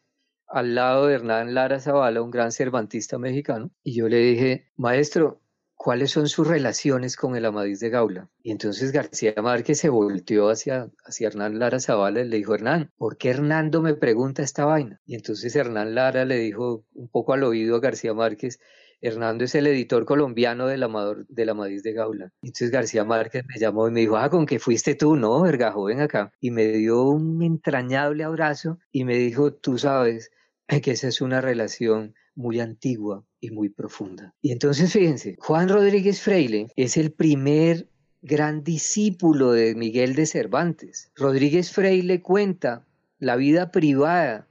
al 0.48 0.74
lado 0.74 1.06
de 1.06 1.14
Hernán 1.14 1.54
Lara 1.54 1.78
Zavala, 1.78 2.22
un 2.22 2.32
gran 2.32 2.50
cervantista 2.50 3.18
mexicano, 3.18 3.70
y 3.84 3.94
yo 3.94 4.08
le 4.08 4.18
dije, 4.18 4.66
maestro, 4.76 5.41
cuáles 5.82 6.12
son 6.12 6.28
sus 6.28 6.46
relaciones 6.46 7.16
con 7.16 7.34
el 7.34 7.44
Amadís 7.44 7.80
de 7.80 7.90
Gaula. 7.90 8.30
Y 8.40 8.52
entonces 8.52 8.92
García 8.92 9.34
Márquez 9.42 9.80
se 9.80 9.88
volteó 9.88 10.48
hacia, 10.48 10.88
hacia 11.04 11.26
Hernán 11.26 11.58
Lara 11.58 11.80
Zavala 11.80 12.20
y 12.20 12.28
le 12.28 12.36
dijo, 12.36 12.54
Hernán, 12.54 12.92
¿por 12.96 13.16
qué 13.16 13.30
Hernando 13.30 13.82
me 13.82 13.94
pregunta 13.94 14.44
esta 14.44 14.64
vaina? 14.64 15.00
Y 15.06 15.16
entonces 15.16 15.56
Hernán 15.56 15.96
Lara 15.96 16.24
le 16.24 16.36
dijo 16.36 16.84
un 16.94 17.08
poco 17.08 17.32
al 17.32 17.42
oído 17.42 17.74
a 17.74 17.80
García 17.80 18.14
Márquez, 18.14 18.60
Hernando 19.00 19.42
es 19.42 19.56
el 19.56 19.66
editor 19.66 20.04
colombiano 20.04 20.68
del, 20.68 20.84
Amador, 20.84 21.26
Amadís 21.50 21.82
de 21.82 21.92
Gaula. 21.94 22.32
Entonces 22.42 22.70
García 22.70 23.04
Márquez 23.04 23.42
me 23.48 23.58
llamó 23.58 23.88
y 23.88 23.90
me 23.90 24.00
dijo, 24.00 24.16
ah, 24.18 24.30
con 24.30 24.46
que 24.46 24.60
fuiste 24.60 24.94
tú, 24.94 25.16
¿no, 25.16 25.42
verga, 25.42 25.72
joven 25.72 26.00
acá. 26.00 26.30
Y 26.38 26.52
me 26.52 26.68
dio 26.68 27.02
un 27.02 27.42
entrañable 27.42 28.22
abrazo 28.22 28.78
y 28.92 29.04
me 29.04 29.16
dijo, 29.16 29.52
tú 29.52 29.78
sabes 29.78 30.30
que 30.68 30.92
esa 30.92 31.08
es 31.08 31.20
una 31.20 31.40
relación 31.40 32.14
muy 32.34 32.60
antigua 32.60 33.24
y 33.40 33.50
muy 33.50 33.68
profunda. 33.68 34.34
Y 34.40 34.52
entonces 34.52 34.92
fíjense, 34.92 35.36
Juan 35.38 35.68
Rodríguez 35.68 36.20
Freile 36.20 36.68
es 36.76 36.96
el 36.96 37.12
primer 37.12 37.88
gran 38.22 38.62
discípulo 38.62 39.52
de 39.52 39.74
Miguel 39.74 40.14
de 40.14 40.26
Cervantes. 40.26 41.10
Rodríguez 41.16 41.72
Freile 41.72 42.22
cuenta 42.22 42.86
la 43.18 43.36
vida 43.36 43.70
privada 43.70 44.48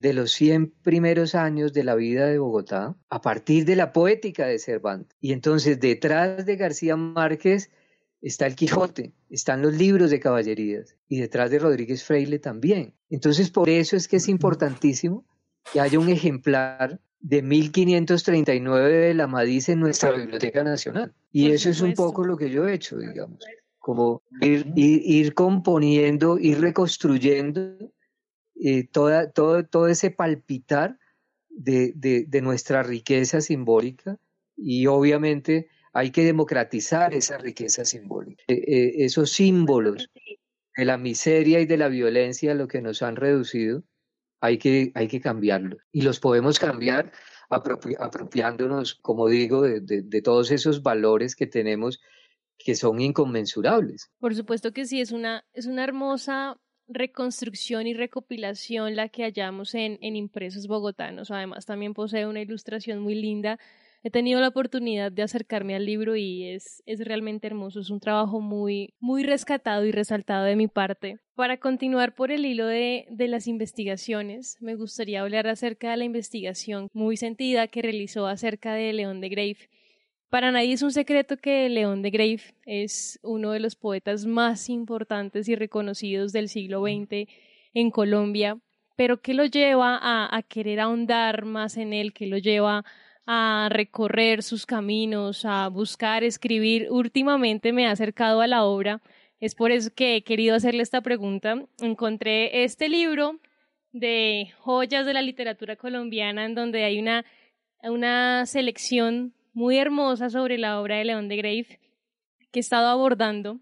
de 0.00 0.12
los 0.12 0.32
100 0.32 0.72
primeros 0.82 1.34
años 1.34 1.72
de 1.72 1.82
la 1.82 1.94
vida 1.94 2.26
de 2.26 2.38
Bogotá 2.38 2.96
a 3.08 3.20
partir 3.20 3.64
de 3.64 3.76
la 3.76 3.92
poética 3.92 4.46
de 4.46 4.58
Cervantes. 4.58 5.16
Y 5.20 5.32
entonces 5.32 5.80
detrás 5.80 6.44
de 6.46 6.56
García 6.56 6.96
Márquez 6.96 7.70
está 8.20 8.46
el 8.46 8.54
Quijote, 8.54 9.12
están 9.30 9.62
los 9.62 9.74
libros 9.74 10.10
de 10.10 10.20
caballerías 10.20 10.96
y 11.08 11.20
detrás 11.20 11.50
de 11.50 11.58
Rodríguez 11.58 12.04
Freile 12.04 12.38
también. 12.38 12.94
Entonces 13.10 13.50
por 13.50 13.68
eso 13.68 13.96
es 13.96 14.06
que 14.06 14.16
es 14.16 14.28
importantísimo 14.28 15.24
que 15.72 15.80
haya 15.80 15.98
un 15.98 16.08
ejemplar 16.08 17.00
de 17.20 17.42
1539 17.42 18.92
de 18.92 19.14
la 19.14 19.26
Madiz 19.26 19.68
en 19.68 19.80
nuestra 19.80 20.10
Biblioteca 20.12 20.62
Nacional. 20.62 21.14
Y 21.32 21.50
eso 21.50 21.70
es 21.70 21.80
un 21.80 21.94
poco 21.94 22.24
lo 22.24 22.36
que 22.36 22.50
yo 22.50 22.68
he 22.68 22.74
hecho, 22.74 22.98
digamos, 22.98 23.38
como 23.78 24.22
ir, 24.40 24.72
ir, 24.76 25.34
componiendo, 25.34 26.38
ir 26.38 26.60
reconstruyendo 26.60 27.78
eh, 28.56 28.86
toda, 28.86 29.30
todo, 29.30 29.64
todo 29.64 29.88
ese 29.88 30.10
palpitar 30.10 30.98
de, 31.48 31.92
de, 31.94 32.24
de, 32.26 32.40
nuestra 32.42 32.82
riqueza 32.82 33.40
simbólica. 33.40 34.18
Y 34.56 34.86
obviamente 34.86 35.68
hay 35.94 36.10
que 36.10 36.24
democratizar 36.24 37.14
esa 37.14 37.38
riqueza 37.38 37.84
simbólica. 37.84 38.42
Eh, 38.48 38.64
eh, 38.66 38.92
esos 38.98 39.30
símbolos 39.30 40.10
de 40.76 40.84
la 40.84 40.98
miseria 40.98 41.60
y 41.60 41.66
de 41.66 41.76
la 41.76 41.88
violencia, 41.88 42.54
lo 42.54 42.68
que 42.68 42.82
nos 42.82 43.02
han 43.02 43.16
reducido, 43.16 43.82
hay 44.44 44.58
que, 44.58 44.92
hay 44.94 45.08
que 45.08 45.20
cambiarlos. 45.20 45.80
Y 45.90 46.02
los 46.02 46.20
podemos 46.20 46.58
cambiar 46.58 47.12
apropiándonos, 47.48 48.94
como 48.96 49.28
digo, 49.28 49.62
de, 49.62 50.22
todos 50.22 50.50
esos 50.50 50.82
valores 50.82 51.34
que 51.34 51.46
tenemos 51.46 52.00
que 52.58 52.74
son 52.74 53.00
inconmensurables. 53.00 54.10
Por 54.18 54.34
supuesto 54.34 54.72
que 54.72 54.84
sí, 54.84 55.00
es 55.00 55.12
una, 55.12 55.44
es 55.54 55.64
una 55.66 55.84
hermosa 55.84 56.60
reconstrucción 56.86 57.86
y 57.86 57.94
recopilación 57.94 58.96
la 58.96 59.08
que 59.08 59.22
hallamos 59.22 59.74
en, 59.74 59.98
en 60.02 60.14
impresos 60.14 60.66
bogotanos. 60.66 61.30
Además, 61.30 61.64
también 61.64 61.94
posee 61.94 62.26
una 62.26 62.42
ilustración 62.42 63.00
muy 63.00 63.14
linda 63.14 63.58
he 64.04 64.10
tenido 64.10 64.38
la 64.42 64.48
oportunidad 64.48 65.10
de 65.10 65.22
acercarme 65.22 65.74
al 65.74 65.86
libro 65.86 66.14
y 66.14 66.44
es, 66.44 66.82
es 66.84 67.00
realmente 67.00 67.46
hermoso. 67.46 67.80
Es 67.80 67.88
un 67.88 68.00
trabajo 68.00 68.38
muy, 68.38 68.92
muy 69.00 69.22
rescatado 69.22 69.86
y 69.86 69.92
resaltado 69.92 70.44
de 70.44 70.56
mi 70.56 70.68
parte. 70.68 71.20
Para 71.34 71.56
continuar 71.56 72.14
por 72.14 72.30
el 72.30 72.44
hilo 72.44 72.66
de, 72.66 73.06
de 73.10 73.28
las 73.28 73.46
investigaciones, 73.46 74.58
me 74.60 74.74
gustaría 74.76 75.22
hablar 75.22 75.46
acerca 75.46 75.90
de 75.90 75.96
la 75.96 76.04
investigación 76.04 76.88
muy 76.92 77.16
sentida 77.16 77.66
que 77.66 77.80
realizó 77.80 78.26
acerca 78.26 78.74
de 78.74 78.92
León 78.92 79.22
de 79.22 79.30
Grave. 79.30 79.70
Para 80.28 80.52
nadie 80.52 80.74
es 80.74 80.82
un 80.82 80.92
secreto 80.92 81.38
que 81.38 81.70
León 81.70 82.02
de 82.02 82.10
Grave 82.10 82.42
es 82.66 83.18
uno 83.22 83.52
de 83.52 83.60
los 83.60 83.74
poetas 83.74 84.26
más 84.26 84.68
importantes 84.68 85.48
y 85.48 85.56
reconocidos 85.56 86.30
del 86.32 86.50
siglo 86.50 86.82
XX 86.82 87.26
en 87.72 87.90
Colombia, 87.90 88.58
pero 88.96 89.22
¿qué 89.22 89.32
lo 89.32 89.46
lleva 89.46 89.96
a, 89.96 90.36
a 90.36 90.42
querer 90.42 90.80
ahondar 90.80 91.46
más 91.46 91.78
en 91.78 91.94
él? 91.94 92.12
¿Qué 92.12 92.26
lo 92.26 92.36
lleva 92.36 92.78
a 92.78 92.84
recorrer 93.26 94.42
sus 94.42 94.66
caminos, 94.66 95.44
a 95.44 95.68
buscar 95.68 96.24
escribir. 96.24 96.88
Últimamente 96.90 97.72
me 97.72 97.84
he 97.84 97.86
acercado 97.86 98.40
a 98.40 98.46
la 98.46 98.64
obra, 98.64 99.00
es 99.40 99.54
por 99.54 99.72
eso 99.72 99.90
que 99.94 100.16
he 100.16 100.24
querido 100.24 100.54
hacerle 100.56 100.82
esta 100.82 101.00
pregunta. 101.00 101.66
Encontré 101.80 102.64
este 102.64 102.88
libro 102.88 103.40
de 103.92 104.52
joyas 104.58 105.06
de 105.06 105.12
la 105.12 105.22
literatura 105.22 105.76
colombiana 105.76 106.44
en 106.44 106.54
donde 106.54 106.84
hay 106.84 106.98
una, 106.98 107.24
una 107.82 108.46
selección 108.46 109.34
muy 109.52 109.78
hermosa 109.78 110.30
sobre 110.30 110.58
la 110.58 110.80
obra 110.80 110.96
de 110.96 111.04
León 111.04 111.28
de 111.28 111.36
Grave 111.36 111.80
que 112.50 112.58
he 112.58 112.60
estado 112.60 112.88
abordando. 112.88 113.60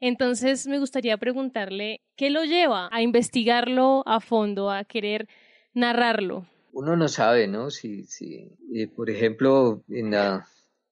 Entonces 0.00 0.66
me 0.66 0.78
gustaría 0.78 1.16
preguntarle 1.16 2.00
qué 2.16 2.30
lo 2.30 2.44
lleva 2.44 2.88
a 2.92 3.02
investigarlo 3.02 4.04
a 4.06 4.20
fondo, 4.20 4.70
a 4.70 4.84
querer 4.84 5.28
narrarlo 5.74 6.46
uno 6.72 6.96
no 6.96 7.08
sabe, 7.08 7.46
¿no? 7.46 7.70
Si, 7.70 8.04
si 8.04 8.50
eh, 8.74 8.88
por 8.88 9.10
ejemplo, 9.10 9.82
en 9.88 10.10
la, 10.12 10.46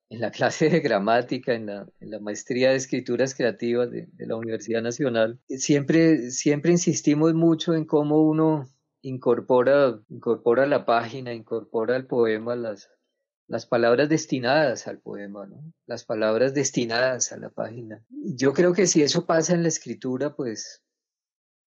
en 0.08 0.20
la 0.20 0.30
clase 0.32 0.68
de 0.68 0.80
gramática, 0.80 1.54
en 1.54 1.66
la, 1.66 1.88
en 2.00 2.10
la 2.10 2.20
maestría 2.20 2.70
de 2.70 2.76
escrituras 2.76 3.34
creativas 3.34 3.90
de, 3.90 4.08
la 4.18 4.36
Universidad 4.36 4.82
Nacional, 4.82 5.38
siempre, 5.48 6.30
siempre 6.30 6.72
insistimos 6.72 7.34
mucho 7.34 7.74
en 7.74 7.84
cómo 7.84 8.22
uno 8.22 8.68
incorpora, 9.02 10.00
incorpora 10.08 10.66
la 10.66 10.84
página, 10.84 11.32
incorpora 11.32 11.96
al 11.96 12.06
poema 12.06 12.56
las, 12.56 12.90
las 13.46 13.66
palabras 13.66 14.08
destinadas 14.08 14.88
al 14.88 14.98
poema, 14.98 15.46
¿no? 15.46 15.72
Las 15.86 16.04
palabras 16.04 16.54
destinadas 16.54 17.32
a 17.32 17.36
la 17.36 17.50
página. 17.50 18.04
Yo 18.10 18.52
creo 18.52 18.72
que 18.72 18.86
si 18.86 19.02
eso 19.02 19.24
pasa 19.26 19.54
en 19.54 19.62
la 19.62 19.68
escritura, 19.68 20.34
pues, 20.34 20.82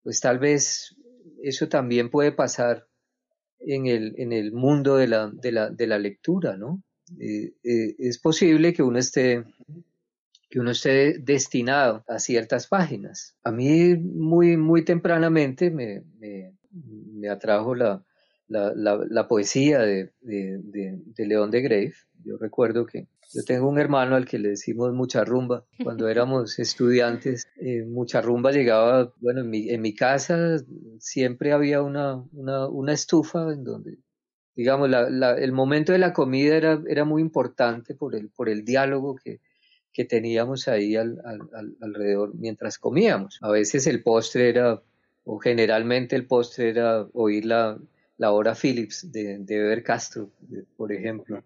pues 0.03 0.21
tal 0.21 0.39
vez 0.39 0.97
eso 1.43 1.69
también 1.69 2.11
puede 2.11 2.33
pasar 2.33 2.88
en 3.61 3.87
el, 3.87 4.15
en 4.19 4.33
el 4.33 4.53
mundo 4.53 4.97
de 4.97 5.09
la, 5.09 5.31
de 5.31 5.53
la, 5.53 5.71
de 5.71 5.87
la 5.87 5.99
lectura, 5.99 6.57
¿no? 6.57 6.83
Eh, 7.19 7.55
eh, 7.65 7.97
es 7.99 8.19
posible 8.19 8.73
que 8.73 8.83
uno 8.83 8.99
esté 8.99 9.45
que 10.51 10.61
uno 10.61 10.71
esté 10.71 11.19
destinado 11.19 12.05
a 12.09 12.19
ciertas 12.19 12.67
páginas. 12.67 13.37
A 13.45 13.53
mí 13.53 13.97
muy, 13.97 14.57
muy 14.57 14.83
tempranamente 14.83 15.71
me, 15.71 16.03
me, 16.19 17.29
atrajo 17.29 17.75
la, 17.75 18.03
la, 18.49 19.29
poesía 19.29 19.81
de, 19.81 20.11
de, 20.23 20.59
de, 20.63 21.27
León 21.27 21.51
de 21.51 21.61
Grave. 21.61 21.93
Yo 22.25 22.39
recuerdo 22.39 22.87
que 22.87 23.09
yo 23.35 23.43
tengo 23.45 23.69
un 23.69 23.79
hermano 23.79 24.17
al 24.17 24.27
que 24.27 24.39
le 24.39 24.51
decimos 24.51 24.93
mucha 24.93 25.25
rumba. 25.25 25.65
Cuando 25.83 26.09
éramos 26.09 26.59
estudiantes, 26.59 27.49
eh, 27.61 27.85
mucha 27.85 28.21
rumba 28.21 28.53
llegaba, 28.53 29.13
bueno, 29.21 29.41
en 29.41 29.51
mi, 29.51 29.69
en 29.71 29.83
mi 29.83 29.95
casa 29.95 30.59
siempre 30.99 31.53
había 31.53 31.83
una, 31.83 32.25
una, 32.33 32.69
una 32.69 32.93
estufa 32.93 33.53
en 33.53 33.65
donde, 33.65 33.99
digamos, 34.55 34.89
la, 34.89 35.11
la, 35.11 35.35
el 35.35 35.53
momento 35.53 35.93
de 35.93 35.99
la 35.99 36.13
comida 36.13 36.57
era, 36.57 36.83
era 36.89 37.05
muy 37.05 37.21
importante 37.21 37.95
por 37.95 38.15
el, 38.15 38.31
por 38.31 38.49
el 38.49 38.65
diálogo 38.65 39.17
que, 39.17 39.41
que 39.93 40.05
teníamos 40.05 40.69
ahí 40.69 40.97
al, 40.97 41.21
al, 41.25 41.77
alrededor 41.81 42.35
mientras 42.35 42.79
comíamos. 42.79 43.39
A 43.43 43.51
veces 43.51 43.87
el 43.87 44.03
postre 44.03 44.49
era, 44.49 44.83
o 45.25 45.39
generalmente 45.39 46.17
el 46.17 46.27
postre 46.27 46.71
era 46.71 47.07
oír 47.13 47.45
la, 47.45 47.79
la 48.19 48.33
obra 48.33 48.55
Phillips 48.55 49.11
de, 49.11 49.39
de 49.39 49.59
Weber 49.59 49.83
Castro, 49.83 50.31
por 50.77 50.93
ejemplo. 50.93 51.43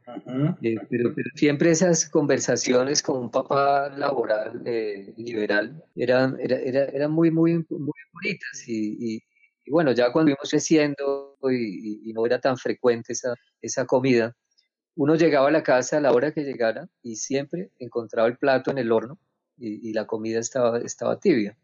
Eh, 0.63 0.77
pero, 0.89 1.15
siempre 1.35 1.71
esas 1.71 2.09
conversaciones 2.09 3.03
con 3.03 3.19
un 3.19 3.31
papá 3.31 3.91
laboral, 3.91 4.63
eh, 4.65 5.13
liberal, 5.19 5.85
eran, 5.95 6.39
eran 6.41 7.13
muy, 7.13 7.31
muy, 7.31 7.65
muy 7.69 8.01
bonitas. 8.13 8.65
Y, 8.67 9.23
bueno, 9.69 9.93
ya 9.93 10.11
cuando 10.13 10.31
íbamos 10.31 10.51
creciendo 10.51 11.37
y, 11.45 12.11
y, 12.11 12.13
no 12.15 12.27
era 12.27 12.41
tan 12.41 12.57
frecuente 12.57 13.13
esa, 13.13 13.35
esa 13.61 13.85
comida, 13.85 14.35
uno 14.97 15.15
llegaba 15.15 15.49
a 15.49 15.53
la 15.53 15.63
casa 15.63 15.99
a 15.99 16.01
la 16.01 16.13
hora 16.13 16.33
que 16.33 16.43
llegara 16.43 16.89
y 17.03 17.17
siempre 17.17 17.71
encontraba 17.79 18.29
el 18.29 18.39
plato 18.39 18.71
en 18.71 18.79
el 18.79 18.91
horno 18.93 19.19
y, 19.59 19.93
la 19.93 20.07
comida 20.07 20.41
estaba, 20.41 20.79
estaba 20.79 21.21
tibia. 21.21 21.57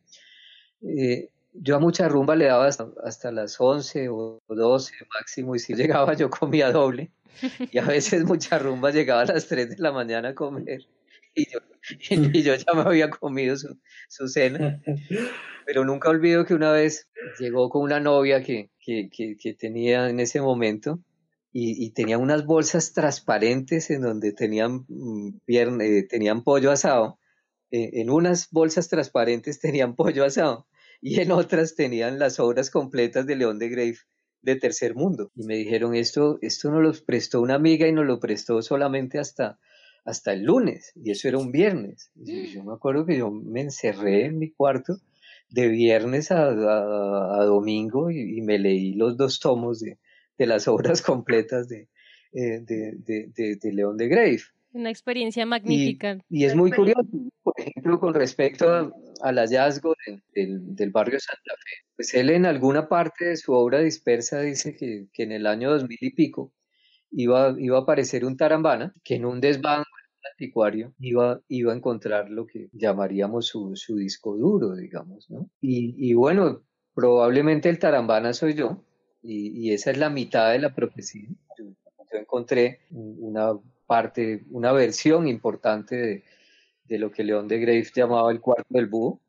Eh, 0.82 1.30
yo 1.60 1.76
a 1.76 1.78
mucha 1.78 2.08
rumba 2.08 2.36
le 2.36 2.46
daba 2.46 2.66
hasta, 2.66 3.32
las 3.32 3.60
11 3.60 4.08
o 4.10 4.40
12 4.48 4.94
máximo 5.14 5.54
y 5.54 5.58
si 5.58 5.74
llegaba 5.74 6.14
yo 6.14 6.30
comía 6.30 6.72
doble 6.72 7.10
y 7.70 7.78
a 7.78 7.84
veces 7.84 8.24
mucha 8.24 8.58
rumba 8.58 8.90
llegaba 8.90 9.22
a 9.22 9.26
las 9.26 9.46
3 9.46 9.70
de 9.70 9.76
la 9.78 9.92
mañana 9.92 10.30
a 10.30 10.34
comer 10.34 10.86
y 11.34 11.50
yo, 11.50 11.60
y 12.32 12.42
yo 12.42 12.54
ya 12.54 12.72
me 12.74 12.82
había 12.82 13.10
comido 13.10 13.56
su, 13.56 13.78
su, 14.08 14.28
cena. 14.28 14.82
Pero 15.66 15.84
nunca 15.84 16.08
olvido 16.08 16.44
que 16.44 16.54
una 16.54 16.72
vez 16.72 17.08
llegó 17.38 17.68
con 17.70 17.82
una 17.82 18.00
novia 18.00 18.42
que, 18.42 18.70
que, 18.80 19.08
que, 19.10 19.54
tenía 19.54 20.08
en 20.08 20.18
ese 20.18 20.40
momento 20.40 21.00
y, 21.52 21.84
y, 21.84 21.90
tenía 21.90 22.18
unas 22.18 22.44
bolsas 22.46 22.92
transparentes 22.92 23.90
en 23.90 24.02
donde 24.02 24.32
tenían, 24.32 24.86
mm, 24.88 25.40
eh, 25.46 26.06
tenían 26.08 26.42
pollo 26.42 26.70
asado. 26.70 27.18
Eh, 27.70 28.00
en 28.00 28.10
unas 28.10 28.48
bolsas 28.50 28.88
transparentes 28.88 29.60
tenían 29.60 29.94
pollo 29.94 30.24
asado 30.24 30.66
y 31.00 31.20
en 31.20 31.32
otras 31.32 31.74
tenían 31.74 32.18
las 32.18 32.40
obras 32.40 32.70
completas 32.70 33.26
de 33.26 33.36
León 33.36 33.58
de 33.58 33.68
Grave 33.68 33.98
de 34.42 34.56
Tercer 34.56 34.94
Mundo. 34.94 35.30
Y 35.34 35.44
me 35.44 35.56
dijeron, 35.56 35.94
esto, 35.94 36.38
esto 36.42 36.70
nos 36.70 36.82
lo 36.82 37.04
prestó 37.04 37.40
una 37.40 37.54
amiga 37.54 37.86
y 37.86 37.92
nos 37.92 38.06
lo 38.06 38.20
prestó 38.20 38.62
solamente 38.62 39.18
hasta, 39.18 39.58
hasta 40.04 40.32
el 40.32 40.44
lunes, 40.44 40.92
y 40.96 41.10
eso 41.10 41.28
era 41.28 41.38
un 41.38 41.52
viernes. 41.52 42.10
Y 42.16 42.46
yo 42.52 42.64
me 42.64 42.74
acuerdo 42.74 43.04
que 43.04 43.18
yo 43.18 43.30
me 43.30 43.60
encerré 43.60 44.26
en 44.26 44.38
mi 44.38 44.50
cuarto 44.50 44.96
de 45.50 45.68
viernes 45.68 46.30
a, 46.30 46.50
domingo 47.44 48.10
y, 48.10 48.40
me 48.42 48.58
leí 48.58 48.94
los 48.94 49.16
dos 49.16 49.40
tomos 49.40 49.80
de, 49.80 49.98
de 50.36 50.46
las 50.46 50.68
obras 50.68 51.02
completas 51.02 51.68
de, 51.68 51.88
eh, 52.32 52.60
de, 52.60 53.56
de, 53.60 53.72
León 53.72 53.96
de 53.96 54.08
Grave. 54.08 54.40
Una 54.72 54.90
experiencia 54.90 55.46
magnífica. 55.46 56.18
Y, 56.28 56.44
es 56.44 56.54
muy 56.54 56.70
curioso, 56.70 57.08
por 57.42 57.54
ejemplo, 57.56 57.98
con 57.98 58.14
respecto 58.14 58.92
al 59.22 59.36
hallazgo 59.38 59.94
del, 60.34 60.74
del, 60.74 60.90
barrio 60.90 61.18
Santa 61.20 61.54
Fe. 61.56 61.86
Pues 61.96 62.14
él 62.14 62.30
en 62.30 62.46
alguna 62.46 62.88
parte 62.88 63.26
de 63.26 63.36
su 63.36 63.52
obra 63.52 63.80
dispersa 63.80 64.40
dice 64.40 64.76
que, 64.76 65.08
que 65.12 65.22
en 65.22 65.32
el 65.32 65.46
año 65.46 65.70
2000 65.70 65.98
y 66.00 66.10
pico 66.10 66.52
iba, 67.10 67.54
iba 67.58 67.78
a 67.78 67.82
aparecer 67.82 68.24
un 68.24 68.36
tarambana 68.36 68.94
que 69.02 69.16
en 69.16 69.24
un 69.24 69.40
desván 69.40 69.84
anticuario 70.32 70.92
iba, 70.98 71.40
iba 71.48 71.72
a 71.72 71.76
encontrar 71.76 72.30
lo 72.30 72.46
que 72.46 72.68
llamaríamos 72.72 73.46
su, 73.46 73.74
su 73.76 73.96
disco 73.96 74.36
duro, 74.36 74.74
digamos, 74.74 75.30
¿no? 75.30 75.48
Y, 75.60 75.94
y, 75.96 76.14
bueno, 76.14 76.62
probablemente 76.94 77.68
el 77.68 77.78
tarambana 77.78 78.32
soy 78.32 78.54
yo, 78.54 78.84
y, 79.22 79.68
y 79.68 79.72
esa 79.72 79.90
es 79.90 79.98
la 79.98 80.10
mitad 80.10 80.52
de 80.52 80.58
la 80.58 80.74
profecía. 80.74 81.28
yo 81.58 81.66
encontré 82.18 82.80
una 82.90 83.52
parte, 83.86 84.44
una 84.50 84.72
versión 84.72 85.26
importante 85.28 85.96
de, 85.96 86.24
de 86.88 86.98
lo 86.98 87.10
que 87.10 87.24
León 87.24 87.48
de 87.48 87.58
Grave 87.58 87.86
llamaba 87.94 88.32
el 88.32 88.40
cuarto 88.40 88.66
del 88.70 88.86
búho. 88.86 89.20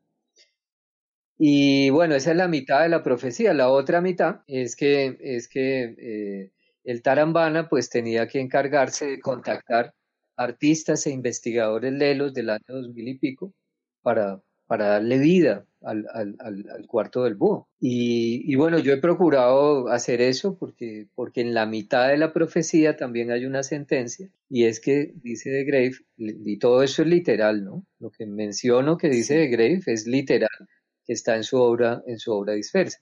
Y 1.38 1.90
bueno, 1.90 2.14
esa 2.14 2.32
es 2.32 2.36
la 2.36 2.48
mitad 2.48 2.82
de 2.82 2.88
la 2.90 3.02
profecía. 3.02 3.54
La 3.54 3.70
otra 3.70 4.00
mitad 4.00 4.40
es 4.46 4.76
que, 4.76 5.16
es 5.20 5.48
que 5.48 5.94
eh, 5.98 6.50
el 6.84 7.02
Tarambana 7.02 7.68
pues 7.68 7.88
tenía 7.88 8.26
que 8.28 8.40
encargarse 8.40 9.06
de 9.06 9.20
contactar 9.20 9.94
artistas 10.36 11.06
e 11.06 11.10
investigadores 11.10 11.92
lelos 11.92 12.34
del 12.34 12.50
año 12.50 12.64
2000 12.66 13.08
y 13.08 13.18
pico 13.18 13.54
para, 14.02 14.40
para 14.70 14.86
darle 14.86 15.18
vida 15.18 15.66
al, 15.82 16.06
al, 16.14 16.36
al, 16.38 16.86
cuarto 16.86 17.24
del 17.24 17.34
búho. 17.34 17.68
Y, 17.80 18.44
y, 18.46 18.54
bueno, 18.54 18.78
yo 18.78 18.92
he 18.92 18.98
procurado 18.98 19.88
hacer 19.88 20.20
eso 20.20 20.56
porque, 20.56 21.08
porque 21.16 21.40
en 21.40 21.54
la 21.54 21.66
mitad 21.66 22.06
de 22.06 22.16
la 22.16 22.32
profecía 22.32 22.96
también 22.96 23.32
hay 23.32 23.46
una 23.46 23.64
sentencia 23.64 24.30
y 24.48 24.66
es 24.66 24.78
que 24.78 25.10
dice 25.16 25.50
de 25.50 25.64
Grave, 25.64 25.94
y 26.16 26.56
todo 26.60 26.84
eso 26.84 27.02
es 27.02 27.08
literal, 27.08 27.64
¿no? 27.64 27.84
Lo 27.98 28.12
que 28.12 28.26
menciono 28.26 28.96
que 28.96 29.08
dice 29.08 29.34
de 29.38 29.48
Grave 29.48 29.80
es 29.86 30.06
literal, 30.06 30.68
que 31.04 31.14
está 31.14 31.34
en 31.34 31.42
su 31.42 31.56
obra, 31.56 32.04
en 32.06 32.20
su 32.20 32.30
obra 32.32 32.52
dispersa. 32.52 33.00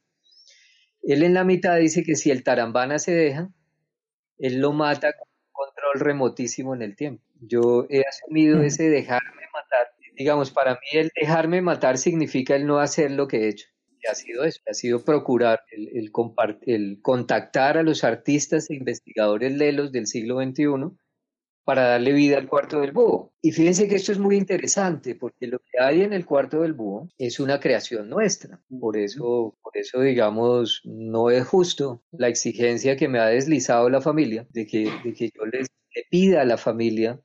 Él 1.03 1.23
en 1.23 1.35
la 1.35 1.45
mitad 1.45 1.77
dice 1.77 2.03
que 2.03 2.17
si 2.17 2.31
el 2.31 2.45
tarambana 2.45 2.99
se 2.99 3.13
deja, 3.13 3.51
él 4.39 4.59
lo 4.59 4.73
mata 4.73 5.13
con 5.13 5.29
un 5.29 5.53
control 5.53 6.01
remotísimo 6.01 6.75
en 6.75 6.81
el 6.81 6.97
tiempo. 6.97 7.23
Yo 7.43 7.87
he 7.91 8.05
asumido 8.09 8.63
ese 8.63 8.89
dejarme 8.89 9.43
matar. 9.53 9.98
Digamos, 10.19 10.51
para 10.51 10.73
mí 10.73 10.99
el 10.99 11.11
dejarme 11.15 11.63
matar 11.63 11.97
significa 11.97 12.57
el 12.57 12.67
no 12.67 12.81
hacer 12.81 13.13
lo 13.13 13.29
que 13.29 13.45
he 13.45 13.49
hecho. 13.49 13.69
Y 14.01 14.07
ha 14.09 14.15
sido 14.15 14.43
eso, 14.45 14.61
ha 14.69 14.75
sido 14.75 15.05
procurar 15.05 15.61
el, 15.71 15.89
el, 15.97 16.13
el 16.67 16.99
contactar 17.01 17.79
a 17.79 17.85
los 17.85 18.03
artistas 18.03 18.69
e 18.69 18.75
investigadores 18.75 19.53
lelos 19.53 19.93
del 19.93 20.09
siglo 20.09 20.43
XXI 20.43 20.97
para 21.65 21.83
darle 21.89 22.13
vida 22.15 22.39
al 22.39 22.49
cuarto 22.49 22.81
del 22.81 22.93
búho. 22.93 23.33
Y 23.43 23.53
fíjense 23.53 23.87
que 23.87 23.97
esto 23.97 24.11
es 24.11 24.19
muy 24.19 24.37
interesante 24.37 25.15
porque 25.15 25.47
lo 25.47 25.59
que 25.59 25.79
hay 25.81 26.03
en 26.03 26.13
el 26.13 26.25
cuarto 26.27 26.63
del 26.63 26.73
búho 26.73 27.09
es 27.19 27.39
una 27.39 27.61
creación 27.61 28.09
nuestra. 28.09 28.61
Por 28.81 28.97
eso, 28.97 29.57
por 29.63 29.77
eso 29.77 30.01
digamos, 30.01 30.81
no 30.85 31.31
es 31.31 31.47
justo 31.47 32.03
la 32.11 32.29
exigencia 32.29 32.97
que 32.97 33.07
me 33.07 33.21
ha 33.21 33.27
deslizado 33.27 33.89
la 33.89 34.01
familia 34.01 34.47
de 34.51 34.67
que, 34.67 34.91
de 35.05 35.13
que 35.13 35.31
yo 35.33 35.45
les 35.47 35.69
le 35.95 36.05
pida 36.11 36.43
a 36.43 36.45
la 36.45 36.57
familia 36.57 37.21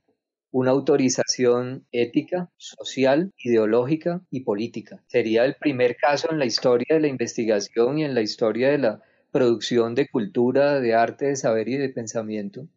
una 0.53 0.69
autorización 0.69 1.87
ética, 1.91 2.51
social, 2.57 3.33
ideológica 3.37 4.21
y 4.29 4.41
política. 4.41 5.03
Sería 5.07 5.45
el 5.45 5.55
primer 5.55 5.97
caso 5.97 6.31
en 6.31 6.37
la 6.37 6.45
historia 6.45 6.85
de 6.91 6.99
la 7.01 7.07
investigación 7.07 7.97
y 7.97 8.05
en 8.05 8.13
la 8.13 8.21
historia 8.21 8.69
de 8.69 8.77
la 8.77 9.01
producción 9.31 9.95
de 9.95 10.07
cultura, 10.07 10.79
de 10.79 10.93
arte, 10.93 11.25
de 11.25 11.35
saber 11.35 11.69
y 11.69 11.77
de 11.77 11.89
pensamiento 11.89 12.67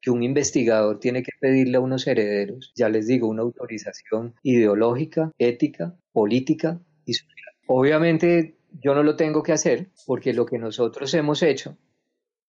que 0.00 0.12
un 0.12 0.22
investigador 0.22 1.00
tiene 1.00 1.24
que 1.24 1.32
pedirle 1.40 1.78
a 1.78 1.80
unos 1.80 2.06
herederos, 2.06 2.72
ya 2.76 2.88
les 2.88 3.08
digo, 3.08 3.26
una 3.26 3.42
autorización 3.42 4.34
ideológica, 4.44 5.32
ética, 5.38 5.96
política 6.12 6.78
y 7.04 7.14
social. 7.14 7.54
Obviamente 7.66 8.58
yo 8.80 8.94
no 8.94 9.02
lo 9.02 9.16
tengo 9.16 9.42
que 9.42 9.52
hacer 9.52 9.88
porque 10.06 10.34
lo 10.34 10.46
que 10.46 10.58
nosotros 10.58 11.12
hemos 11.14 11.42
hecho 11.42 11.76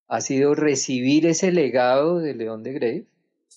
ha 0.08 0.20
sido 0.20 0.54
recibir 0.56 1.26
ese 1.26 1.52
legado 1.52 2.18
de 2.18 2.34
León 2.34 2.64
de 2.64 2.72
Grave, 2.72 3.06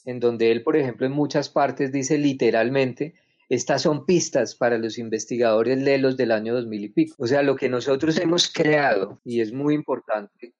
en 0.08 0.22
donde 0.22 0.52
él, 0.52 0.64
por 0.64 0.78
ejemplo, 0.78 1.06
en 1.06 1.12
muchas 1.12 1.50
partes 1.50 1.92
dice 1.92 2.18
literalmente, 2.18 3.14
estas 3.50 3.82
son 3.82 4.06
pistas 4.06 4.56
para 4.56 4.78
los 4.78 4.98
investigadores 4.98 5.78
lelos 5.78 6.16
del 6.16 6.32
año 6.32 6.54
2000 6.56 6.84
y 6.86 6.90
pico. 6.90 7.16
O 7.20 7.28
sea, 7.28 7.44
lo 7.44 7.58
que 7.58 7.68
nosotros 7.68 8.18
hemos 8.18 8.50
creado, 8.50 9.20
y 9.26 9.42
es 9.42 9.52
muy 9.52 9.76
importante 9.76 10.54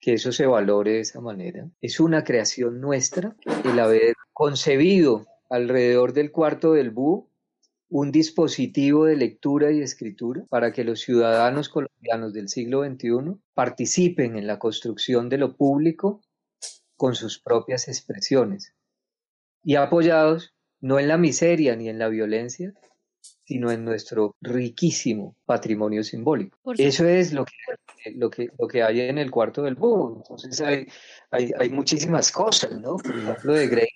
que 0.00 0.14
eso 0.14 0.30
se 0.30 0.46
valore 0.46 0.92
de 0.92 1.00
esa 1.00 1.20
manera. 1.20 1.68
Es 1.80 1.98
una 1.98 2.22
creación 2.22 2.80
nuestra 2.80 3.34
el 3.64 3.78
haber 3.80 4.14
concebido 4.32 5.26
alrededor 5.48 6.12
del 6.12 6.30
cuarto 6.30 6.72
del 6.72 6.90
búho 6.90 7.28
un 7.88 8.12
dispositivo 8.12 9.06
de 9.06 9.16
lectura 9.16 9.72
y 9.72 9.80
escritura 9.80 10.44
para 10.48 10.72
que 10.72 10.84
los 10.84 11.00
ciudadanos 11.00 11.68
colombianos 11.68 12.32
del 12.32 12.48
siglo 12.48 12.84
XXI 12.84 13.36
participen 13.52 14.36
en 14.36 14.46
la 14.46 14.60
construcción 14.60 15.28
de 15.28 15.38
lo 15.38 15.56
público 15.56 16.22
con 17.00 17.14
sus 17.14 17.38
propias 17.38 17.88
expresiones 17.88 18.74
y 19.64 19.76
apoyados 19.76 20.52
no 20.80 20.98
en 20.98 21.08
la 21.08 21.16
miseria 21.16 21.74
ni 21.74 21.88
en 21.88 21.98
la 21.98 22.08
violencia, 22.08 22.74
sino 23.42 23.70
en 23.70 23.86
nuestro 23.86 24.36
riquísimo 24.42 25.34
patrimonio 25.46 26.04
simbólico. 26.04 26.58
Eso 26.76 27.06
es 27.06 27.32
lo 27.32 27.46
que 27.46 27.54
lo 28.16 28.28
que, 28.28 28.50
lo 28.58 28.68
que 28.68 28.82
hay 28.82 29.00
en 29.00 29.16
el 29.16 29.30
cuarto 29.30 29.62
del 29.62 29.76
búho. 29.76 30.16
Entonces 30.18 30.60
hay, 30.60 30.88
hay, 31.30 31.50
hay 31.58 31.70
muchísimas 31.70 32.30
cosas, 32.30 32.78
¿no? 32.78 32.98
Por 32.98 33.16
ejemplo, 33.16 33.54
de 33.54 33.66
Gray 33.68 33.88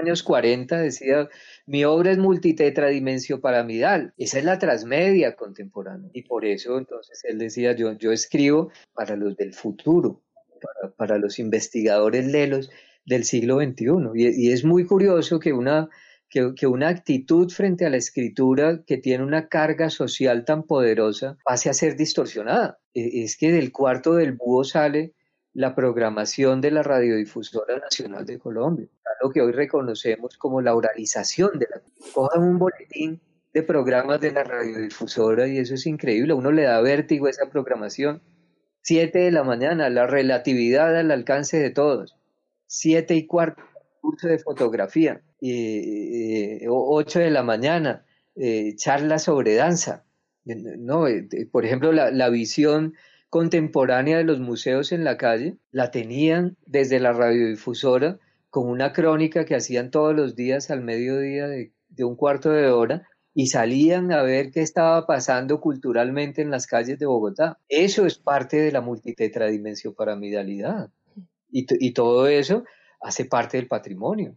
años 0.00 0.22
40 0.22 0.76
decía, 0.78 1.28
mi 1.66 1.84
obra 1.84 2.10
es 2.10 2.18
multitetradimensión 2.18 3.40
piramidal. 3.40 4.12
Esa 4.16 4.38
es 4.38 4.44
la 4.44 4.58
transmedia 4.58 5.36
contemporánea. 5.36 6.10
Y 6.12 6.22
por 6.22 6.44
eso 6.44 6.78
entonces 6.78 7.22
él 7.24 7.38
decía, 7.38 7.72
yo, 7.76 7.92
yo 7.92 8.10
escribo 8.12 8.70
para 8.92 9.16
los 9.16 9.36
del 9.36 9.54
futuro, 9.54 10.22
para, 11.00 11.18
los 11.18 11.38
investigadores 11.38 12.26
lelos 12.26 12.70
del 13.06 13.24
siglo 13.24 13.56
XXI. 13.56 13.86
Y, 14.14 14.52
es 14.52 14.64
muy 14.64 14.84
curioso 14.84 15.40
que 15.40 15.52
una 15.52 15.88
que, 16.28 16.66
una 16.66 16.88
actitud 16.88 17.50
frente 17.50 17.86
a 17.86 17.90
la 17.90 17.96
escritura 17.96 18.84
que 18.86 18.98
tiene 18.98 19.24
una 19.24 19.48
carga 19.48 19.90
social 19.90 20.44
tan 20.44 20.62
poderosa 20.62 21.36
pase 21.44 21.70
a 21.70 21.74
ser 21.74 21.96
distorsionada. 21.96 22.78
E, 22.94 23.24
es 23.24 23.36
que 23.36 23.50
del 23.50 23.72
cuarto 23.72 24.14
del 24.14 24.32
búho 24.32 24.62
sale 24.62 25.14
la 25.52 25.74
programación 25.74 26.60
de 26.60 26.70
la 26.70 26.84
Radiodifusora 26.84 27.78
Nacional 27.78 28.24
de 28.24 28.38
Colombia, 28.38 28.86
lo 29.20 29.30
que 29.30 29.40
hoy 29.40 29.50
reconocemos 29.50 30.36
como 30.38 30.60
la 30.60 30.76
oralización 30.76 31.58
de 31.58 31.66
la... 31.68 31.82
Cojan 32.14 32.44
un 32.44 32.58
boletín 32.58 33.20
de 33.52 33.62
programas 33.62 34.20
de 34.20 34.32
la 34.32 34.44
radiodifusora 34.44 35.48
y 35.48 35.58
eso 35.58 35.74
es 35.74 35.86
increíble, 35.86 36.32
a 36.32 36.36
uno 36.36 36.52
le 36.52 36.62
da 36.62 36.80
vértigo 36.80 37.28
esa 37.28 37.50
programación. 37.50 38.22
Siete 38.82 39.20
de 39.20 39.30
la 39.30 39.44
mañana, 39.44 39.90
la 39.90 40.06
relatividad 40.06 40.96
al 40.96 41.10
alcance 41.10 41.58
de 41.58 41.70
todos. 41.70 42.16
Siete 42.66 43.14
y 43.14 43.26
cuarto, 43.26 43.62
curso 44.00 44.28
de 44.28 44.38
fotografía 44.38 45.22
eh, 45.42 46.66
8 46.68 47.18
de 47.18 47.30
la 47.30 47.42
mañana, 47.42 48.04
eh, 48.36 48.74
charla 48.76 49.18
sobre 49.18 49.54
danza. 49.54 50.04
No, 50.44 51.06
eh, 51.06 51.28
por 51.50 51.64
ejemplo, 51.64 51.92
la, 51.92 52.10
la, 52.10 52.28
visión 52.30 52.94
contemporánea 53.28 54.18
de 54.18 54.24
los 54.24 54.40
museos 54.40 54.92
en 54.92 55.04
la 55.04 55.16
calle 55.16 55.56
la 55.70 55.90
tenían 55.90 56.56
desde 56.66 56.98
la 56.98 57.12
radiodifusora 57.12 58.18
con 58.48 58.68
una 58.68 58.92
crónica 58.92 59.44
que 59.44 59.54
hacían 59.54 59.90
todos 59.90 60.14
los 60.14 60.34
días 60.34 60.70
al 60.70 60.82
mediodía 60.82 61.46
de, 61.46 61.72
de 61.88 62.04
un 62.04 62.16
cuarto 62.16 62.50
de 62.50 62.68
hora 62.68 63.06
y 63.34 63.46
salían 63.46 64.12
a 64.12 64.22
ver 64.22 64.50
qué 64.50 64.60
estaba 64.60 65.06
pasando 65.06 65.60
culturalmente 65.60 66.42
en 66.42 66.50
las 66.50 66.66
calles 66.66 66.98
de 66.98 67.06
Bogotá. 67.06 67.58
Eso 67.68 68.06
es 68.06 68.18
parte 68.18 68.56
de 68.56 68.72
la 68.72 68.80
multitetradimensión 68.80 69.94
paramidalidad. 69.94 70.90
Y, 71.50 71.66
y 71.84 71.92
todo 71.92 72.26
eso 72.28 72.64
hace 73.00 73.24
parte 73.24 73.56
del 73.56 73.66
patrimonio 73.66 74.36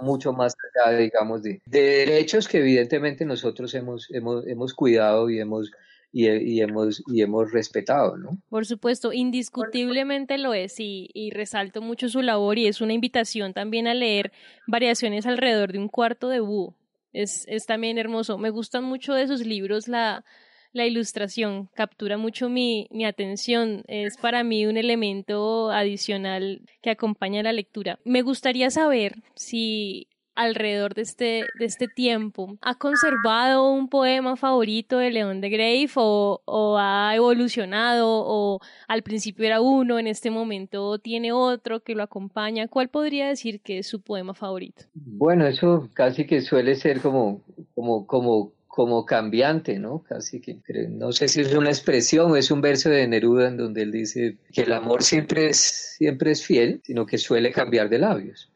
mucho 0.00 0.32
más 0.32 0.54
allá, 0.76 0.96
digamos, 0.96 1.42
de, 1.42 1.60
derechos 1.66 2.48
que 2.48 2.58
evidentemente 2.58 3.24
nosotros 3.24 3.74
hemos, 3.74 4.10
hemos, 4.10 4.46
hemos 4.46 4.74
cuidado 4.74 5.30
y 5.30 5.40
hemos, 5.40 5.70
y, 6.12 6.60
hemos, 6.60 7.02
y 7.06 7.22
hemos 7.22 7.52
respetado, 7.52 8.16
¿no? 8.16 8.38
Por 8.48 8.66
supuesto, 8.66 9.12
indiscutiblemente 9.12 10.38
lo 10.38 10.54
es 10.54 10.78
y, 10.80 11.10
y 11.14 11.30
resalto 11.30 11.82
mucho 11.82 12.08
su 12.08 12.22
labor 12.22 12.58
y 12.58 12.66
es 12.66 12.80
una 12.80 12.92
invitación 12.92 13.52
también 13.52 13.86
a 13.86 13.94
leer 13.94 14.32
variaciones 14.66 15.26
alrededor 15.26 15.72
de 15.72 15.78
un 15.78 15.88
cuarto 15.88 16.28
de 16.28 16.40
búho. 16.40 16.74
Es, 17.12 17.44
es 17.48 17.66
también 17.66 17.98
hermoso. 17.98 18.38
Me 18.38 18.50
gustan 18.50 18.84
mucho 18.84 19.14
de 19.14 19.26
sus 19.26 19.44
libros 19.44 19.88
la, 19.88 20.24
la 20.72 20.86
ilustración 20.86 21.68
captura 21.74 22.18
mucho 22.18 22.48
mi, 22.48 22.88
mi 22.90 23.04
atención. 23.04 23.82
Es 23.86 24.16
para 24.16 24.44
mí 24.44 24.66
un 24.66 24.76
elemento 24.76 25.70
adicional 25.70 26.62
que 26.82 26.90
acompaña 26.90 27.42
la 27.42 27.52
lectura. 27.52 27.98
Me 28.04 28.22
gustaría 28.22 28.70
saber 28.70 29.16
si 29.34 30.08
alrededor 30.38 30.94
de 30.94 31.02
este, 31.02 31.44
de 31.58 31.64
este 31.64 31.88
tiempo, 31.88 32.56
¿ha 32.62 32.76
conservado 32.76 33.72
un 33.72 33.88
poema 33.88 34.36
favorito 34.36 34.98
de 34.98 35.10
León 35.10 35.40
de 35.40 35.50
Grave 35.50 35.90
o, 35.96 36.76
ha 36.78 37.12
evolucionado 37.16 38.06
o 38.08 38.60
al 38.86 39.02
principio 39.02 39.44
era 39.44 39.60
uno, 39.60 39.98
en 39.98 40.06
este 40.06 40.30
momento 40.30 41.00
tiene 41.00 41.32
otro 41.32 41.80
que 41.80 41.96
lo 41.96 42.04
acompaña? 42.04 42.68
¿Cuál 42.68 42.88
podría 42.88 43.26
decir 43.26 43.60
que 43.60 43.78
es 43.78 43.88
su 43.88 44.00
poema 44.00 44.32
favorito? 44.32 44.84
Bueno, 44.94 45.44
eso 45.44 45.88
casi 45.92 46.24
que 46.24 46.40
suele 46.40 46.76
ser 46.76 47.00
como, 47.00 47.42
como, 47.74 48.06
como 48.06 48.52
como 48.78 49.04
cambiante, 49.04 49.76
¿no? 49.80 50.04
Casi 50.04 50.40
que 50.40 50.60
no 50.88 51.10
sé 51.10 51.26
si 51.26 51.40
es 51.40 51.52
una 51.52 51.70
expresión 51.70 52.30
o 52.30 52.36
es 52.36 52.52
un 52.52 52.60
verso 52.60 52.88
de 52.90 53.08
Neruda 53.08 53.48
en 53.48 53.56
donde 53.56 53.82
él 53.82 53.90
dice 53.90 54.36
que 54.52 54.60
el 54.60 54.72
amor 54.72 55.02
siempre 55.02 55.48
es, 55.48 55.96
siempre 55.98 56.30
es 56.30 56.46
fiel, 56.46 56.80
sino 56.84 57.04
que 57.04 57.18
suele 57.18 57.50
cambiar 57.50 57.88
de 57.88 57.98
labios. 57.98 58.47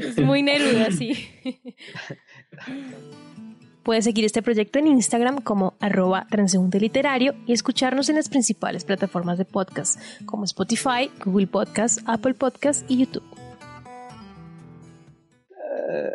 Es 0.00 0.18
muy 0.18 0.42
Neruda, 0.42 0.90
sí. 0.90 1.28
Puedes 3.84 4.04
seguir 4.04 4.24
este 4.24 4.40
proyecto 4.40 4.78
en 4.78 4.86
Instagram 4.86 5.42
como 5.42 5.74
arroba 5.78 6.26
transeúnte 6.30 6.80
literario 6.80 7.34
y 7.46 7.52
escucharnos 7.52 8.08
en 8.08 8.16
las 8.16 8.30
principales 8.30 8.82
plataformas 8.84 9.36
de 9.36 9.44
podcast 9.44 10.00
como 10.24 10.44
Spotify, 10.44 11.10
Google 11.22 11.48
Podcast, 11.48 12.00
Apple 12.06 12.32
Podcast 12.32 12.90
y 12.90 13.00
YouTube. 13.00 13.24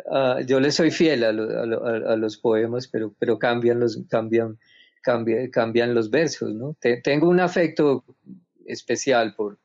Uh, 0.06 0.40
yo 0.44 0.58
le 0.58 0.72
soy 0.72 0.90
fiel 0.90 1.22
a, 1.22 1.28
a, 1.28 2.16
los 2.16 2.36
poemas, 2.38 2.88
pero, 2.88 3.14
pero 3.20 3.38
cambian, 3.38 3.78
los, 3.78 4.02
cambian, 4.08 4.58
cambian, 5.00 5.48
cambian 5.50 5.94
los 5.94 6.10
versos, 6.10 6.52
¿no? 6.52 6.76
tengo 7.04 7.28
un 7.28 7.38
afecto 7.38 8.04
especial 8.66 9.36
por, 9.36 9.59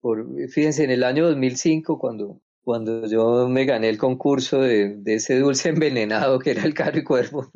por, 0.00 0.26
fíjense, 0.48 0.84
en 0.84 0.90
el 0.90 1.04
año 1.04 1.26
2005, 1.26 1.98
cuando, 1.98 2.40
cuando 2.62 3.06
yo 3.06 3.48
me 3.48 3.64
gané 3.64 3.88
el 3.88 3.98
concurso 3.98 4.60
de, 4.60 4.96
de 4.96 5.14
ese 5.14 5.38
dulce 5.38 5.68
envenenado 5.70 6.38
que 6.38 6.52
era 6.52 6.64
el 6.64 6.74
carro 6.74 6.98
y 6.98 7.04
cuerpo, 7.04 7.50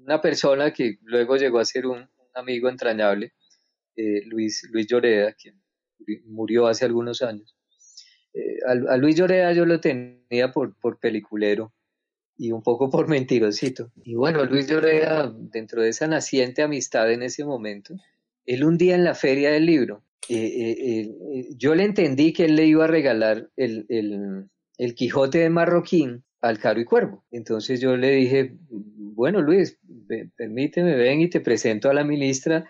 una 0.00 0.20
persona 0.20 0.72
que 0.72 0.98
luego 1.02 1.36
llegó 1.36 1.58
a 1.58 1.64
ser 1.64 1.86
un, 1.86 2.08
amigo 2.36 2.68
entrañable, 2.68 3.32
eh, 3.96 4.22
Luis, 4.26 4.68
Luis 4.70 4.86
Lloreda, 4.86 5.32
quien 5.32 5.60
murió 6.26 6.66
hace 6.66 6.84
algunos 6.84 7.22
años, 7.22 7.56
eh, 8.34 8.58
a, 8.66 8.96
Luis 8.96 9.16
Lloreda 9.16 9.52
yo 9.52 9.64
lo 9.64 9.80
tenía 9.80 10.52
por, 10.52 10.78
por 10.78 10.98
peliculero 11.00 11.72
y 12.36 12.52
un 12.52 12.62
poco 12.62 12.90
por 12.90 13.08
mentirosito. 13.08 13.90
Y 14.04 14.14
bueno, 14.14 14.44
Luis 14.44 14.68
Lloreda, 14.68 15.32
dentro 15.34 15.80
de 15.82 15.88
esa 15.88 16.06
naciente 16.06 16.62
amistad 16.62 17.10
en 17.10 17.22
ese 17.22 17.44
momento, 17.44 17.94
Él 18.44 18.64
un 18.64 18.76
día 18.76 18.94
en 18.94 19.04
la 19.04 19.14
feria 19.14 19.50
del 19.50 19.64
libro, 19.64 20.04
eh, 20.28 20.36
eh, 20.36 21.16
eh, 21.34 21.48
yo 21.56 21.74
le 21.74 21.84
entendí 21.84 22.32
que 22.32 22.46
él 22.46 22.56
le 22.56 22.66
iba 22.66 22.84
a 22.84 22.88
regalar 22.88 23.48
el, 23.56 23.86
el, 23.88 24.48
el 24.78 24.94
Quijote 24.94 25.38
de 25.38 25.50
Marroquín 25.50 26.24
al 26.40 26.58
Caro 26.58 26.80
y 26.80 26.84
Cuervo. 26.84 27.24
Entonces 27.30 27.80
yo 27.80 27.96
le 27.96 28.10
dije, 28.12 28.56
bueno 28.68 29.40
Luis, 29.40 29.78
permíteme, 30.36 30.96
ven 30.96 31.20
y 31.20 31.30
te 31.30 31.40
presento 31.40 31.88
a 31.90 31.94
la 31.94 32.04
ministra 32.04 32.68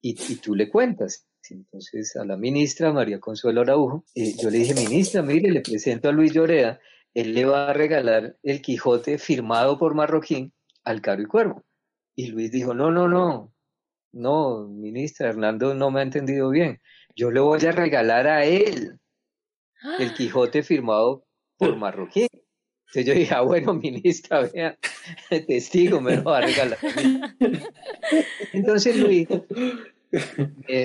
y, 0.00 0.14
tú 0.36 0.54
le 0.54 0.68
cuentas. 0.68 1.26
Entonces 1.50 2.16
a 2.16 2.24
la 2.24 2.36
ministra 2.36 2.92
María 2.92 3.20
Consuelo 3.20 3.62
Araujo, 3.62 4.04
yo 4.14 4.50
le 4.50 4.58
dije, 4.58 4.74
ministra, 4.74 5.22
mire, 5.22 5.50
le 5.50 5.60
presento 5.60 6.08
a 6.08 6.12
Luis 6.12 6.32
Llorea, 6.32 6.80
él 7.12 7.34
le 7.34 7.44
va 7.44 7.70
a 7.70 7.72
regalar 7.72 8.36
el 8.42 8.60
Quijote 8.60 9.18
firmado 9.18 9.78
por 9.78 9.94
Marroquín 9.94 10.52
al 10.84 11.00
Caro 11.00 11.22
y 11.22 11.26
Cuervo. 11.26 11.64
Y 12.16 12.28
Luis 12.28 12.50
dijo, 12.50 12.74
no, 12.74 12.90
no, 12.90 13.08
no, 13.08 13.53
no, 14.14 14.68
ministra, 14.68 15.28
Hernando 15.28 15.74
no 15.74 15.90
me 15.90 16.00
ha 16.00 16.02
entendido 16.04 16.50
bien. 16.50 16.80
Yo 17.16 17.30
le 17.30 17.40
voy 17.40 17.64
a 17.66 17.72
regalar 17.72 18.26
a 18.26 18.44
él 18.44 18.98
el 19.98 20.14
Quijote 20.14 20.62
firmado 20.62 21.26
por 21.58 21.76
Marroquín. 21.76 22.28
Entonces 22.86 23.06
yo 23.06 23.14
dije, 23.14 23.34
ah, 23.34 23.40
bueno, 23.42 23.74
ministra, 23.82 24.48
vea, 24.52 24.78
testigo 25.48 26.00
me 26.00 26.16
lo 26.16 26.24
va 26.24 26.38
a 26.38 26.40
regalar. 26.42 26.78
Entonces 28.52 28.96
Luis 28.96 29.28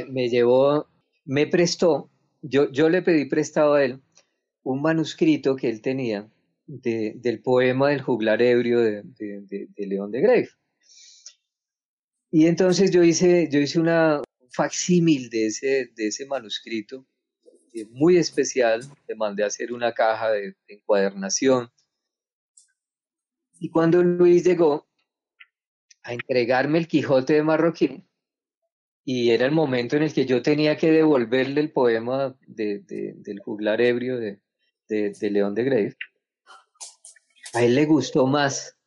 me, 0.09 0.29
llevó, 0.29 0.87
me 1.25 1.45
prestó, 1.45 2.09
yo, 2.41 2.71
yo 2.71 2.89
le 2.89 3.03
pedí 3.03 3.25
prestado 3.25 3.75
a 3.75 3.83
él 3.83 4.01
un 4.63 4.81
manuscrito 4.81 5.55
que 5.55 5.69
él 5.69 5.81
tenía 5.81 6.27
del 6.65 7.41
poema 7.41 7.89
del 7.89 8.01
juglar 8.01 8.41
ebrio 8.41 8.79
de, 8.79 9.03
de 9.03 9.87
León 9.87 10.11
de 10.11 10.21
Grave. 10.21 10.49
Y 12.31 12.47
entonces 12.47 12.91
yo 12.91 13.03
hice, 13.03 13.49
yo 13.51 13.59
hice 13.59 13.79
una 13.79 14.21
facsímil 14.51 15.29
de 15.29 15.47
ese, 15.47 15.91
de 15.95 16.07
ese 16.07 16.25
manuscrito, 16.25 17.05
muy 17.91 18.17
especial, 18.17 18.81
le 19.07 19.15
mandé 19.15 19.43
a 19.43 19.47
hacer 19.47 19.71
una 19.71 19.93
caja 19.93 20.31
de, 20.31 20.55
encuadernación. 20.67 21.71
Y 23.59 23.69
cuando 23.69 24.01
Luis 24.03 24.43
llegó 24.43 24.87
a 26.03 26.13
entregarme 26.13 26.79
el 26.79 26.87
Quijote 26.87 27.33
de 27.33 27.43
Marroquín, 27.43 28.05
y 29.03 29.31
era 29.31 29.45
el 29.45 29.51
momento 29.51 29.95
en 29.95 30.03
el 30.03 30.13
que 30.13 30.25
yo 30.25 30.41
tenía 30.41 30.77
que 30.77 30.91
devolverle 30.91 31.61
el 31.61 31.71
poema 31.71 32.37
de, 32.45 32.83
del 32.87 33.39
juglar 33.39 33.81
ebrio 33.81 34.17
de, 34.17 34.39
León 35.21 35.55
de 35.55 35.63
Grave, 35.63 35.95
a 37.53 37.63
él 37.63 37.75
le 37.75 37.85
gustó 37.85 38.27
más 38.27 38.77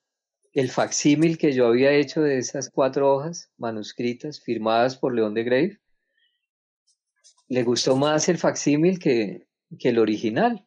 el 0.52 0.68
facsímil 0.68 1.38
que 1.38 1.52
yo 1.52 1.66
había 1.66 1.92
hecho 1.92 2.20
de 2.20 2.38
esas 2.38 2.70
cuatro 2.70 3.10
hojas 3.12 3.50
manuscritas 3.56 4.40
firmadas 4.40 4.98
por 4.98 5.14
León 5.14 5.34
de 5.34 5.44
Grave, 5.44 5.80
le 7.48 7.62
gustó 7.62 7.96
más 7.96 8.28
el 8.28 8.38
facsímil 8.38 8.98
que, 8.98 9.46
que 9.78 9.90
el 9.90 9.98
original. 9.98 10.66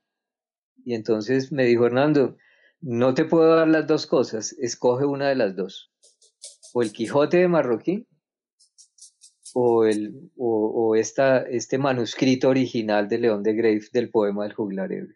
Y 0.83 0.93
entonces 0.95 1.51
me 1.51 1.65
dijo, 1.65 1.85
Hernando, 1.85 2.37
no 2.81 3.13
te 3.13 3.25
puedo 3.25 3.55
dar 3.55 3.67
las 3.67 3.87
dos 3.87 4.07
cosas, 4.07 4.53
escoge 4.53 5.05
una 5.05 5.29
de 5.29 5.35
las 5.35 5.55
dos. 5.55 5.91
O 6.73 6.81
el 6.81 6.91
Quijote 6.91 7.37
de 7.37 7.47
Marroquín 7.47 8.07
o, 9.53 9.85
el, 9.85 10.31
o, 10.35 10.95
esta, 10.95 11.43
este 11.43 11.77
manuscrito 11.77 12.49
original 12.49 13.07
de 13.07 13.19
León 13.19 13.41
de 13.41 13.53
Grave 13.53 13.81
del 13.93 14.09
poema 14.09 14.43
del 14.43 14.53
juglar 14.53 14.91
ebrio. 14.91 15.15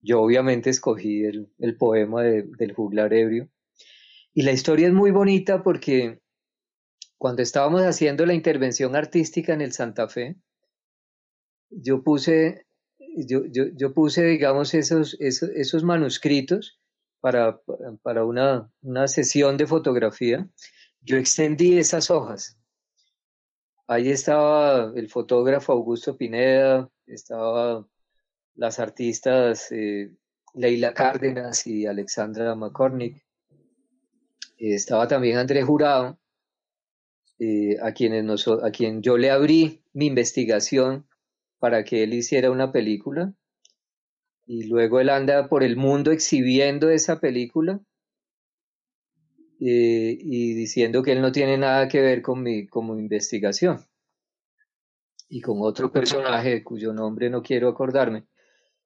Yo 0.00 0.20
obviamente 0.20 0.70
escogí 0.70 1.24
el, 1.24 1.50
el 1.58 1.76
poema 1.76 2.22
del 2.22 2.72
juglar 2.74 3.14
ebrio 3.14 3.48
y 4.34 4.42
la 4.42 4.52
historia 4.52 4.88
es 4.88 4.92
muy 4.92 5.12
bonita 5.12 5.62
porque 5.62 6.20
cuando 7.16 7.42
estábamos 7.42 7.82
haciendo 7.82 8.26
la 8.26 8.34
intervención 8.34 8.96
artística 8.96 9.54
en 9.54 9.60
el 9.60 9.72
Santa 9.72 10.08
Fe, 10.08 10.36
yo 11.70 12.02
puse, 12.02 12.66
yo, 12.98 13.42
yo, 13.46 13.94
puse 13.94 14.24
digamos, 14.24 14.74
esos, 14.74 15.16
esos, 15.20 15.50
esos 15.50 15.84
manuscritos 15.84 16.80
para, 17.20 17.60
para 18.02 18.24
una, 18.24 18.70
una 18.82 19.08
sesión 19.08 19.56
de 19.56 19.66
fotografía. 19.66 20.48
Yo 21.00 21.16
extendí 21.16 21.78
esas 21.78 22.10
hojas. 22.10 22.58
Ahí 23.86 24.10
estaba 24.10 24.92
el 24.96 25.08
fotógrafo 25.08 25.72
Augusto 25.72 26.16
Pineda, 26.16 26.90
estaba 27.06 27.86
las 28.54 28.78
artistas 28.78 29.70
eh, 29.72 30.10
Leila 30.54 30.94
Cárdenas 30.94 31.66
y 31.66 31.86
Alexandra 31.86 32.54
McCormick, 32.54 33.23
estaba 34.72 35.08
también 35.08 35.36
Andrés 35.36 35.64
Jurado, 35.64 36.18
eh, 37.38 37.76
a, 37.82 37.92
quienes 37.92 38.46
a 38.48 38.70
quien 38.70 39.02
yo 39.02 39.18
le 39.18 39.30
abrí 39.30 39.82
mi 39.92 40.06
investigación 40.06 41.06
para 41.58 41.84
que 41.84 42.04
él 42.04 42.14
hiciera 42.14 42.50
una 42.50 42.72
película. 42.72 43.34
Y 44.46 44.64
luego 44.64 45.00
él 45.00 45.08
anda 45.08 45.48
por 45.48 45.64
el 45.64 45.76
mundo 45.76 46.12
exhibiendo 46.12 46.90
esa 46.90 47.18
película 47.18 47.80
eh, 49.60 50.16
y 50.20 50.54
diciendo 50.54 51.02
que 51.02 51.12
él 51.12 51.22
no 51.22 51.32
tiene 51.32 51.56
nada 51.56 51.88
que 51.88 52.00
ver 52.00 52.22
con 52.22 52.42
mi, 52.42 52.66
con 52.66 52.94
mi 52.94 53.00
investigación. 53.00 53.78
Y 55.28 55.40
con 55.40 55.58
otro 55.62 55.90
personaje 55.90 56.62
cuyo 56.62 56.92
nombre 56.92 57.30
no 57.30 57.42
quiero 57.42 57.68
acordarme, 57.68 58.26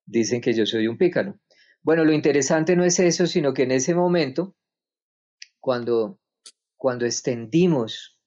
dicen 0.07 0.41
que 0.41 0.55
yo 0.55 0.65
soy 0.65 0.87
un 0.87 0.97
pícaro. 0.97 1.39
Bueno, 1.83 2.05
lo 2.05 2.13
interesante 2.13 2.77
no 2.77 2.85
es 2.85 2.99
eso, 3.01 3.27
sino 3.27 3.53
que 3.53 3.65
en 3.65 3.73
ese 3.73 3.95
momento 3.95 4.55
cuando, 5.61 6.19
cuando 6.77 7.07
extendimos 7.07 8.19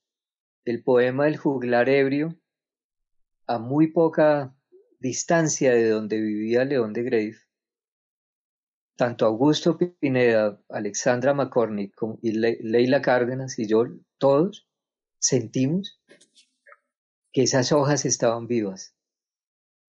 el 0.65 0.83
poema 0.83 1.25
del 1.25 1.37
juglar 1.37 1.89
ebrio 1.89 2.37
a 3.47 3.57
muy 3.57 3.87
poca 3.87 4.55
distancia 4.99 5.73
de 5.73 5.89
donde 5.89 6.21
vivía 6.21 6.63
León 6.63 6.93
de 6.93 7.03
Grave, 7.03 7.37
tanto 8.95 9.25
Augusto 9.25 9.77
Pineda, 9.77 10.61
Alexandra 10.69 11.33
McCormick 11.33 11.95
y 12.21 12.33
Leila 12.33 13.01
Cárdenas 13.01 13.57
y 13.57 13.67
yo, 13.67 13.85
todos 14.19 14.67
sentimos 15.17 15.99
que 17.31 17.43
esas 17.43 17.71
hojas 17.71 18.05
estaban 18.05 18.47
vivas, 18.47 18.95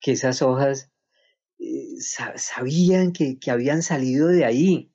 que 0.00 0.12
esas 0.12 0.40
hojas 0.40 0.90
eh, 1.58 1.96
sabían 2.36 3.12
que, 3.12 3.38
que 3.38 3.50
habían 3.50 3.82
salido 3.82 4.28
de 4.28 4.44
ahí 4.44 4.92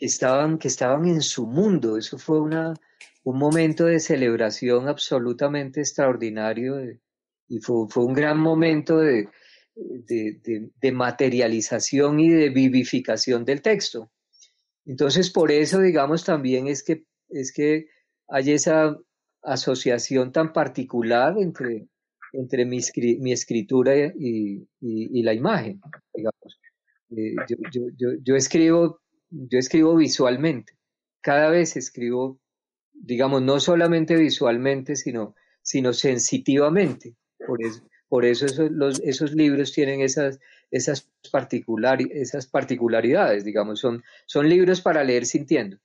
estaban, 0.00 0.58
que 0.58 0.68
estaban 0.68 1.06
en 1.06 1.22
su 1.22 1.46
mundo. 1.46 1.96
Eso 1.96 2.18
fue 2.18 2.40
una, 2.40 2.74
un 3.24 3.38
momento 3.38 3.84
de 3.84 4.00
celebración 4.00 4.88
absolutamente 4.88 5.80
extraordinario 5.80 6.80
y 7.48 7.58
fue, 7.60 7.86
fue, 7.88 8.04
un 8.04 8.14
gran 8.14 8.38
momento 8.38 8.98
de, 8.98 9.28
de, 9.74 10.70
de, 10.80 10.92
materialización 10.92 12.20
y 12.20 12.30
de 12.30 12.50
vivificación 12.50 13.44
del 13.44 13.62
texto. 13.62 14.10
Entonces, 14.86 15.30
por 15.30 15.50
eso, 15.52 15.80
digamos, 15.80 16.24
también 16.24 16.66
es 16.68 16.82
que, 16.82 17.04
es 17.28 17.52
que 17.52 17.86
hay 18.28 18.52
esa 18.52 18.96
asociación 19.42 20.32
tan 20.32 20.52
particular 20.52 21.36
entre, 21.38 21.88
entre 22.32 22.64
mi, 22.64 22.80
mi 23.18 23.32
escritura 23.32 23.94
y, 23.96 24.66
y, 24.80 25.22
la 25.22 25.34
imagen, 25.34 25.80
digamos. 26.14 26.60
Eh, 27.10 27.34
yo, 27.98 28.10
yo, 28.22 28.36
escribo 28.36 28.99
yo 29.30 29.58
escribo 29.58 29.96
visualmente. 29.96 30.74
Cada 31.20 31.50
vez 31.50 31.76
escribo, 31.76 32.40
digamos, 32.92 33.42
no 33.42 33.60
solamente 33.60 34.16
visualmente, 34.16 34.96
sino, 34.96 35.34
sino 35.62 35.92
sensitivamente. 35.92 37.16
Por 37.46 37.64
eso, 37.64 37.82
por 38.08 38.24
eso 38.24 38.46
esos, 38.46 38.70
los, 38.70 39.00
esos 39.00 39.32
libros 39.32 39.72
tienen 39.72 40.00
esas, 40.00 40.40
esas, 40.70 41.08
particular, 41.30 42.00
esas 42.12 42.46
particularidades, 42.46 43.44
digamos, 43.44 43.80
son, 43.80 44.02
son 44.26 44.48
libros 44.48 44.80
para 44.80 45.04
leer 45.04 45.26
sintiendo. 45.26 45.78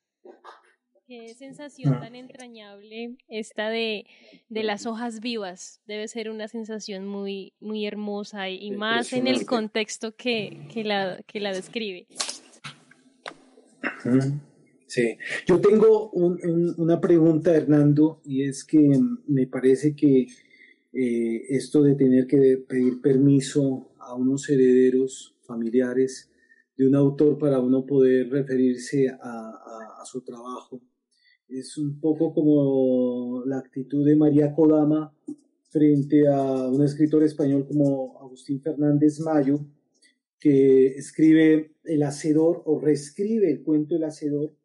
Qué 1.08 1.36
sensación 1.36 1.99
tan 1.99 2.15
entrañable 2.15 3.15
esta 3.27 3.69
de, 3.69 4.08
de, 4.49 4.63
las 4.63 4.88
hojas 4.88 5.19
vivas. 5.19 5.79
Debe 5.86 6.08
ser 6.08 6.31
una 6.31 6.48
sensación 6.48 7.06
muy, 7.06 7.54
muy 7.60 7.85
hermosa 7.85 8.50
y, 8.50 8.71
más 8.71 9.13
en 9.13 9.27
el 9.27 9.46
contexto 9.46 10.15
que, 10.15 10.67
que, 10.73 10.83
la, 10.83 11.21
que 11.27 11.39
la 11.39 11.54
describe. 11.54 12.08
Sí, 14.87 15.17
yo 15.47 15.60
tengo 15.60 16.12
una 16.12 17.01
pregunta, 17.01 17.56
Hernando, 17.56 18.21
y 18.23 18.43
es 18.43 18.63
que 18.63 18.99
me 19.27 19.47
parece 19.47 19.95
que 19.95 20.27
eh, 20.93 21.45
esto 21.49 21.83
de 21.83 21.95
tener 21.95 22.27
que 22.27 22.63
pedir 22.67 23.01
permiso 23.01 23.89
a 23.99 24.15
unos 24.15 24.49
herederos 24.49 25.35
familiares 25.41 26.29
de 26.77 26.87
un 26.87 26.95
autor 26.95 27.37
para 27.37 27.60
uno 27.60 27.85
poder 27.85 28.29
referirse 28.29 29.10
a, 29.10 29.62
su 30.06 30.21
trabajo 30.21 30.79
es 31.49 31.79
un 31.79 31.99
poco 31.99 32.31
como 32.31 33.43
la 33.45 33.58
actitud 33.58 34.06
de 34.06 34.15
María 34.15 34.53
Kodama 34.53 35.12
frente 35.69 36.27
a 36.27 36.69
un 36.69 36.83
escritor 36.83 37.23
español 37.23 37.65
como 37.67 38.19
Agustín 38.21 38.62
Fernández 38.62 39.19
Mayo, 39.19 39.60
que 40.40 40.88
escribe 40.88 41.75
El 41.83 42.04
Hacedor 42.04 42.63
o 42.65 42.79
reescribe 42.79 43.50
el 43.50 43.63
cuento 43.63 43.96
El 43.96 44.04
Hacedor, 44.04 44.56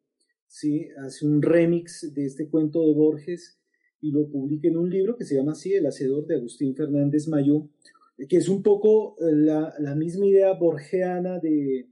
¿sí? 0.47 0.89
hace 0.99 1.27
un 1.27 1.43
remix 1.43 2.12
de 2.14 2.27
este 2.27 2.49
cuento 2.49 2.87
de 2.87 2.95
Borges 2.95 3.59
y 4.01 4.11
lo 4.12 4.29
publica 4.29 4.68
en 4.68 4.77
un 4.77 4.91
libro 4.91 5.16
que 5.16 5.25
se 5.25 5.37
llama 5.37 5.53
así, 5.53 5.75
El 5.75 5.87
Hacedor 5.87 6.27
de 6.27 6.37
Agustín 6.37 6.75
Fernández 6.75 7.29
Mayó, 7.29 7.68
que 8.29 8.37
es 8.37 8.49
un 8.49 8.62
poco 8.62 9.16
eh, 9.21 9.33
la, 9.33 9.75
la 9.79 9.95
misma 9.95 10.27
idea 10.27 10.53
borgiana 10.53 11.39
de, 11.39 11.89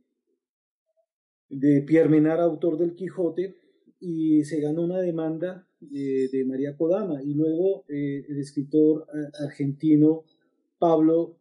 de 1.48 1.82
Pierre 1.82 2.08
Menard, 2.08 2.40
autor 2.40 2.78
del 2.78 2.94
Quijote, 2.94 3.56
y 4.00 4.44
se 4.44 4.60
ganó 4.60 4.84
una 4.84 5.00
demanda 5.00 5.66
eh, 5.92 6.28
de 6.30 6.44
María 6.44 6.76
Kodama. 6.76 7.22
Y 7.22 7.34
luego 7.34 7.84
eh, 7.88 8.24
el 8.28 8.38
escritor 8.38 9.06
argentino 9.40 10.24
Pablo 10.78 11.38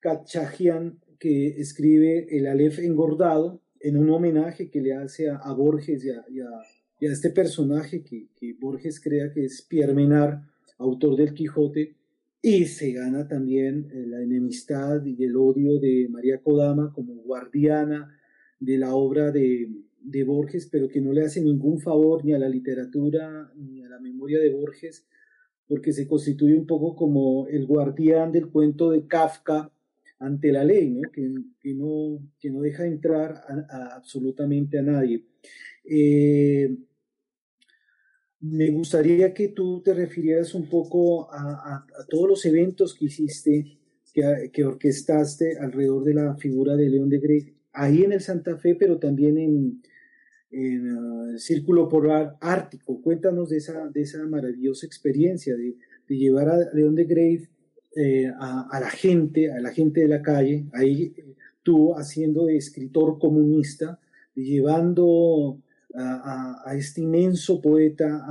Cachajian, 0.00 1.00
que 1.18 1.60
escribe 1.60 2.26
El 2.30 2.46
Aleph 2.46 2.78
engordado, 2.78 3.60
en 3.80 3.96
un 3.96 4.10
homenaje 4.10 4.70
que 4.70 4.80
le 4.80 4.94
hace 4.94 5.28
a, 5.28 5.52
Borges 5.52 6.04
y 6.04 6.10
a, 6.10 6.20
a, 6.20 6.62
este 7.00 7.30
personaje 7.30 8.02
que, 8.02 8.28
que, 8.34 8.54
Borges 8.58 9.00
crea 9.00 9.30
que 9.32 9.44
es 9.44 9.62
Pierre 9.62 9.94
Menard, 9.94 10.40
autor 10.78 11.16
del 11.16 11.34
Quijote, 11.34 11.94
y 12.42 12.66
se 12.66 12.92
gana 12.92 13.26
también 13.26 13.88
eh, 13.92 14.06
la 14.06 14.22
enemistad 14.22 15.04
y 15.04 15.22
el 15.24 15.36
odio 15.36 15.78
de 15.78 16.08
María 16.10 16.38
Kodama 16.42 16.92
como 16.92 17.14
guardiana 17.14 18.16
de 18.60 18.78
la 18.78 18.94
obra 18.94 19.30
de, 19.30 19.68
de 20.00 20.24
Borges, 20.24 20.68
pero 20.70 20.88
que 20.88 21.00
no 21.00 21.12
le 21.12 21.24
hace 21.24 21.42
ningún 21.42 21.80
favor 21.80 22.24
ni 22.24 22.32
a 22.32 22.38
la 22.38 22.48
literatura 22.48 23.52
ni 23.56 23.82
a 23.82 23.88
la 23.88 23.98
memoria 23.98 24.38
de 24.38 24.50
Borges, 24.50 25.06
porque 25.68 25.92
se 25.92 26.06
constituye 26.06 26.56
un 26.56 26.66
poco 26.66 26.94
como 26.94 27.48
el 27.48 27.66
guardián 27.66 28.30
del 28.32 28.48
cuento 28.48 28.90
de 28.90 29.06
Kafka 29.06 29.72
ante 30.18 30.52
la 30.52 30.64
ley, 30.64 31.00
Que, 31.12 31.34
que, 31.60 31.74
no, 31.74 32.18
que 32.38 32.50
no 32.50 32.60
deja 32.60 32.86
entrar 32.86 33.42
a, 33.68 33.96
absolutamente 33.96 34.78
a 34.78 34.82
nadie. 34.82 35.24
Eh, 35.84 36.76
me 38.40 38.70
gustaría 38.70 39.32
que 39.34 39.48
tú 39.48 39.82
te 39.82 39.94
refirieras 39.94 40.54
un 40.54 40.68
poco 40.68 41.28
a, 41.32 41.86
todos 42.08 42.28
los 42.28 42.44
eventos 42.44 42.94
que 42.94 43.06
hiciste, 43.06 43.78
que, 44.12 44.50
que, 44.52 44.64
orquestaste 44.64 45.58
alrededor 45.58 46.04
de 46.04 46.14
la 46.14 46.36
figura 46.36 46.76
de 46.76 46.88
León 46.88 47.08
de 47.08 47.18
Grey, 47.18 47.54
ahí 47.72 48.04
en 48.04 48.12
el 48.12 48.20
Santa 48.20 48.56
Fe, 48.56 48.74
pero 48.74 48.98
también 48.98 49.38
en, 49.38 49.82
ah, 50.52 51.28
el 51.32 51.38
Círculo 51.38 51.88
Polar 51.88 52.36
Ártico. 52.40 53.02
Cuéntanos 53.02 53.50
de 53.50 53.58
esa, 53.58 53.88
de 53.88 54.02
esa 54.02 54.24
maravillosa 54.26 54.86
experiencia 54.86 55.56
de, 55.56 55.76
de 56.08 56.16
llevar 56.16 56.48
a 56.48 56.72
León 56.72 56.94
de 56.94 57.04
Grey 57.04 57.48
eh, 57.98 58.30
a, 58.38 58.78
la 58.78 58.90
gente, 58.90 59.50
a 59.50 59.58
la 59.58 59.72
gente 59.72 60.02
de 60.02 60.08
la 60.08 60.20
calle, 60.20 60.66
ahí 60.74 61.14
tú 61.62 61.94
haciendo 61.94 62.44
de 62.44 62.58
escritor 62.58 63.18
comunista, 63.18 63.98
llevando 64.34 65.62
a, 65.94 66.74
este 66.76 67.00
inmenso 67.00 67.58
poeta 67.62 68.22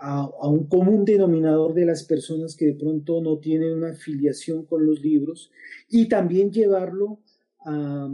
a, 0.00 0.48
un 0.50 0.66
común 0.68 1.06
denominador 1.06 1.72
de 1.72 1.86
las 1.86 2.04
personas 2.04 2.54
que 2.54 2.66
de 2.66 2.74
pronto 2.74 3.22
no 3.22 3.38
tienen 3.38 3.72
una 3.72 3.92
afiliación 3.92 4.66
con 4.66 4.84
los 4.84 5.00
libros, 5.00 5.50
y 5.88 6.06
también 6.06 6.52
llevarlo 6.52 7.20
a, 7.64 8.10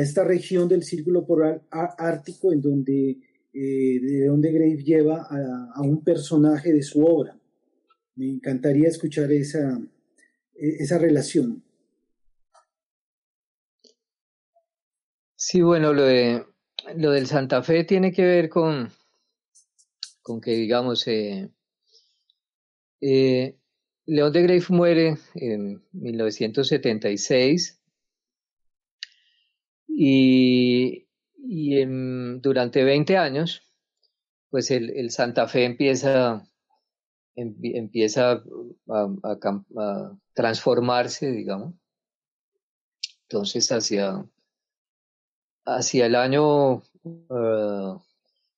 esta 0.00 0.24
región 0.24 0.66
del 0.66 0.82
círculo 0.82 1.26
polar 1.26 1.62
ártico 1.70 2.54
en 2.54 2.62
donde 2.62 3.18
eh, 3.52 4.00
de 4.00 4.52
Grave 4.52 4.82
lleva 4.82 5.28
a 5.74 5.82
un 5.82 6.02
personaje 6.02 6.72
de 6.72 6.82
su 6.82 7.04
obra. 7.04 7.36
Me 8.16 8.30
encantaría 8.30 8.88
escuchar 8.88 9.30
esa, 9.30 9.78
e, 10.54 10.82
esa 10.82 10.98
relación. 10.98 11.62
Sí, 15.36 15.60
bueno, 15.60 15.92
lo, 15.92 16.04
de, 16.04 16.46
lo 16.96 17.10
del 17.10 17.26
Santa 17.26 17.62
Fe 17.62 17.84
tiene 17.84 18.12
que 18.12 18.24
ver 18.24 18.48
con, 18.48 18.90
con 20.22 20.40
que, 20.40 20.52
digamos, 20.52 21.06
eh, 21.08 21.50
eh, 23.02 23.58
León 24.06 24.32
de 24.32 24.42
Grave 24.42 24.64
muere 24.70 25.18
en 25.34 25.84
1976 25.92 27.78
y, 29.88 31.06
y 31.36 31.84
durante 32.40 32.82
20 32.82 33.18
años, 33.18 33.62
pues 34.48 34.70
el, 34.70 34.88
el 34.96 35.10
Santa 35.10 35.46
Fe 35.48 35.64
empieza 35.64 36.48
empieza 37.36 38.42
a, 38.88 40.18
transformarse, 40.32 41.30
digamos. 41.30 41.74
Entonces, 43.28 43.70
hacia, 43.72 44.24
hacia 45.64 46.06
el 46.06 46.14
año 46.14 46.82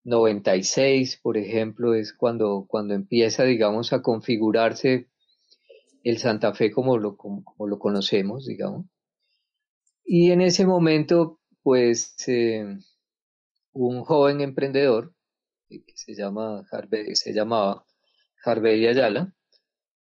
96, 0.04 1.14
ah, 1.14 1.20
por 1.22 1.36
ejemplo, 1.36 1.94
es 1.94 2.12
cuando, 2.12 2.66
cuando 2.68 2.94
empieza, 2.94 3.44
digamos, 3.44 3.92
a 3.92 4.02
configurarse 4.02 5.08
el 6.04 6.18
Santa 6.18 6.54
Fe 6.54 6.70
como 6.70 6.98
lo, 6.98 7.16
como, 7.16 7.44
lo 7.58 7.78
conocemos, 7.78 8.46
digamos. 8.46 8.86
Y 10.04 10.30
en 10.30 10.40
ese 10.40 10.66
momento, 10.66 11.40
pues, 11.62 12.14
eh, 12.28 12.78
un 13.72 14.04
joven 14.04 14.40
emprendedor 14.40 15.12
que 15.68 15.84
se 15.94 16.14
llama 16.14 16.66
Harvey, 16.70 17.14
se 17.14 17.32
llamaba 17.32 17.84
Harvey 18.44 18.86
Ayala. 18.86 19.32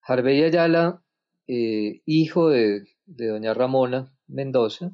Harvey 0.02 0.42
Ayala, 0.42 1.02
eh, 1.46 2.02
hijo 2.04 2.50
de, 2.50 2.84
doña 3.06 3.54
Ramona 3.54 4.12
Mendoza. 4.26 4.92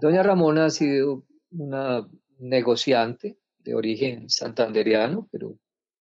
Doña 0.00 0.22
Ramona 0.22 0.66
ha 0.66 0.70
sido 0.70 1.24
una 1.50 2.06
negociante 2.38 3.38
de 3.58 3.74
origen 3.74 4.28
santanderiano, 4.28 5.28
pero 5.32 5.58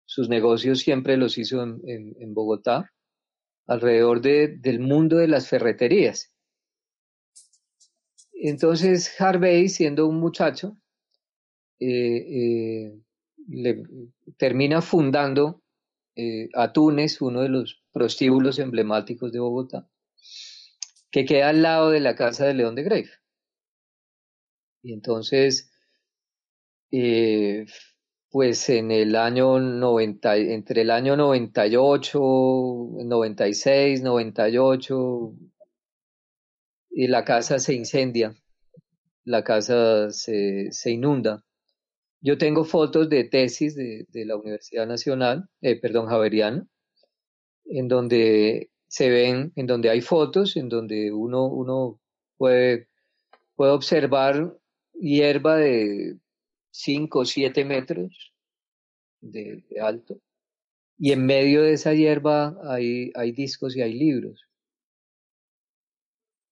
sus 0.06 0.30
negocios 0.30 0.80
siempre 0.80 1.18
los 1.18 1.38
hizo 1.38 1.62
en, 1.64 2.34
Bogotá, 2.34 2.92
alrededor 3.68 4.22
del 4.22 4.80
mundo 4.80 5.18
de 5.18 5.28
las 5.28 5.48
ferreterías. 5.48 6.34
Entonces 8.34 9.20
Harvey, 9.22 9.70
siendo 9.70 10.08
un 10.08 10.20
muchacho, 10.20 10.78
eh, 11.80 12.88
eh, 12.88 13.00
le 13.48 13.84
termina 14.38 14.82
fundando 14.82 15.61
eh, 16.16 16.50
Atunes, 16.54 17.22
uno 17.22 17.42
de 17.42 17.50
los 17.50 17.84
prostíbulos 17.92 18.60
emblemáticos 18.60 19.32
de 19.32 19.40
Bogotá, 19.40 19.88
que 21.12 21.26
queda 21.26 21.50
al 21.50 21.62
lado 21.62 21.92
de 21.92 22.00
la 22.00 22.16
casa 22.16 22.46
de 22.46 22.54
León 22.54 22.76
de 22.76 22.84
Grave. 22.84 23.10
Y 24.84 24.94
entonces, 24.94 25.72
eh, 26.92 27.66
pues 28.30 28.70
en 28.70 28.92
el 28.92 29.16
año 29.16 29.60
90, 29.60 30.38
entre 30.38 30.82
el 30.82 30.92
año 30.92 31.16
98, 31.18 32.20
96, 32.20 34.02
98, 34.02 35.34
y 36.92 37.08
la 37.08 37.24
casa 37.24 37.60
se 37.60 37.74
incendia, 37.74 38.36
la 39.26 39.44
casa 39.44 40.12
se, 40.12 40.72
se 40.72 40.92
inunda. 40.92 41.44
Yo 42.22 42.38
tengo 42.38 42.66
fotos 42.66 43.10
de 43.10 43.24
tesis 43.24 43.76
de, 43.76 44.26
la 44.26 44.36
Universidad 44.36 44.86
Nacional, 44.88 45.50
eh, 45.62 45.80
perdón, 45.80 46.08
Javeriana, 46.08 46.68
en 47.66 47.88
donde 47.88 48.70
se 48.88 49.10
ven, 49.10 49.52
en 49.56 49.66
donde 49.66 49.90
hay 49.90 50.02
fotos, 50.02 50.56
en 50.56 50.70
donde 50.70 51.12
uno, 51.12 51.48
uno 51.48 52.00
puede, 52.38 52.90
puede 53.56 53.72
observar 53.72 54.56
hierba 54.94 55.58
de 55.58 56.20
5 56.72 57.20
o 57.20 57.26
7 57.26 57.66
metros 57.66 58.34
de, 59.22 59.64
alto. 59.82 60.20
Y 61.00 61.14
en 61.14 61.26
medio 61.26 61.64
de 61.64 61.74
esa 61.74 61.94
hierba 61.94 62.56
hay, 62.64 63.12
hay 63.16 63.32
discos 63.32 63.76
y 63.76 63.82
hay 63.82 63.94
libros. 63.94 64.48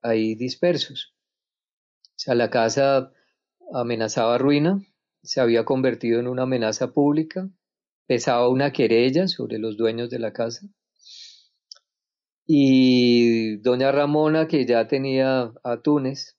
Hay 0.01 0.33
dispersos. 0.33 1.13
O 2.03 2.13
sea, 2.15 2.33
la 2.33 2.49
casa 2.49 3.13
amenazaba 3.71 4.37
ruina, 4.39 4.81
se 5.23 5.41
había 5.41 5.65
convertido 5.65 6.19
en 6.19 6.27
una 6.27 6.43
amenaza 6.43 6.91
pública, 6.91 7.49
pesaba 8.07 8.49
una 8.49 8.71
querella 8.71 9.27
sobre 9.27 9.59
los 9.59 9.77
dueños 9.77 10.09
de 10.09 10.19
la 10.19 10.33
casa. 10.33 10.67
Y 12.45 13.57
doña 13.57 13.91
Ramona, 13.91 14.47
que 14.47 14.65
ya 14.65 14.87
tenía 14.87 15.53
a 15.63 15.81
Túnez, 15.81 16.37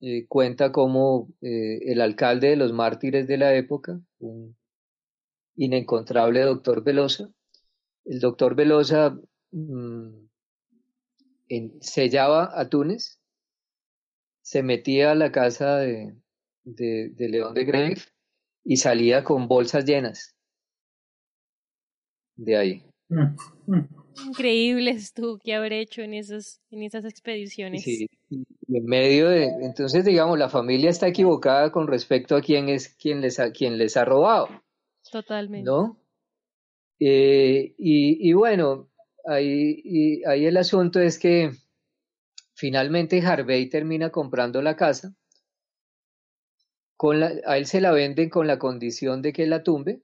eh, 0.00 0.26
cuenta 0.26 0.72
como 0.72 1.28
eh, 1.42 1.78
el 1.92 2.00
alcalde 2.00 2.48
de 2.48 2.56
los 2.56 2.72
mártires 2.72 3.26
de 3.28 3.36
la 3.36 3.54
época, 3.54 4.00
un 4.18 4.56
inencontrable 5.56 6.40
doctor 6.40 6.82
Velosa, 6.82 7.30
el 8.04 8.18
doctor 8.18 8.54
Velosa 8.54 9.16
mm, 9.52 10.26
sellaba 11.80 12.58
a 12.58 12.68
Túnez, 12.68 13.20
se 14.40 14.62
metía 14.62 15.12
a 15.12 15.14
la 15.14 15.30
casa 15.30 15.76
de, 15.76 16.16
de, 16.64 17.14
León 17.18 17.54
de 17.54 17.64
Grave 17.64 17.96
y 18.64 18.76
salía 18.76 19.24
con 19.24 19.48
bolsas 19.48 19.84
llenas 19.84 20.34
de 22.36 22.56
ahí. 22.56 22.86
Mm. 23.08 23.80
Increíbles 24.26 25.12
tú 25.12 25.38
que 25.42 25.54
haber 25.54 25.72
hecho 25.72 26.02
en 26.02 26.14
esas, 26.14 26.60
en 26.70 26.82
esas 26.82 27.04
expediciones. 27.04 27.82
Sí, 27.82 28.08
en 28.30 28.84
medio 28.84 29.28
de, 29.28 29.44
entonces 29.62 30.04
digamos, 30.04 30.38
la 30.38 30.48
familia 30.48 30.90
está 30.90 31.08
equivocada 31.08 31.72
con 31.72 31.86
respecto 31.86 32.36
a 32.36 32.42
quién 32.42 32.68
es 32.68 32.88
quien 32.88 33.20
les 33.20 33.38
ha, 33.38 33.52
quien 33.52 33.78
les 33.78 33.96
ha 33.96 34.04
robado. 34.04 34.48
Totalmente. 35.10 35.64
¿No? 35.64 35.98
Eh, 37.00 37.74
y, 37.78 38.32
bueno, 38.32 38.88
ahí, 39.26 40.22
ahí 40.24 40.46
el 40.46 40.56
asunto 40.56 41.00
es 41.00 41.18
que 41.18 41.50
finalmente 42.54 43.20
Harvey 43.20 43.68
termina 43.68 44.10
comprando 44.10 44.62
la 44.62 44.76
casa. 44.76 45.14
A 47.46 47.58
él 47.58 47.66
se 47.66 47.80
la 47.80 47.90
venden 47.90 48.30
con 48.30 48.46
la 48.46 48.58
condición 48.58 49.22
de 49.22 49.32
que 49.32 49.46
la 49.46 49.62
tumbe. 49.62 50.02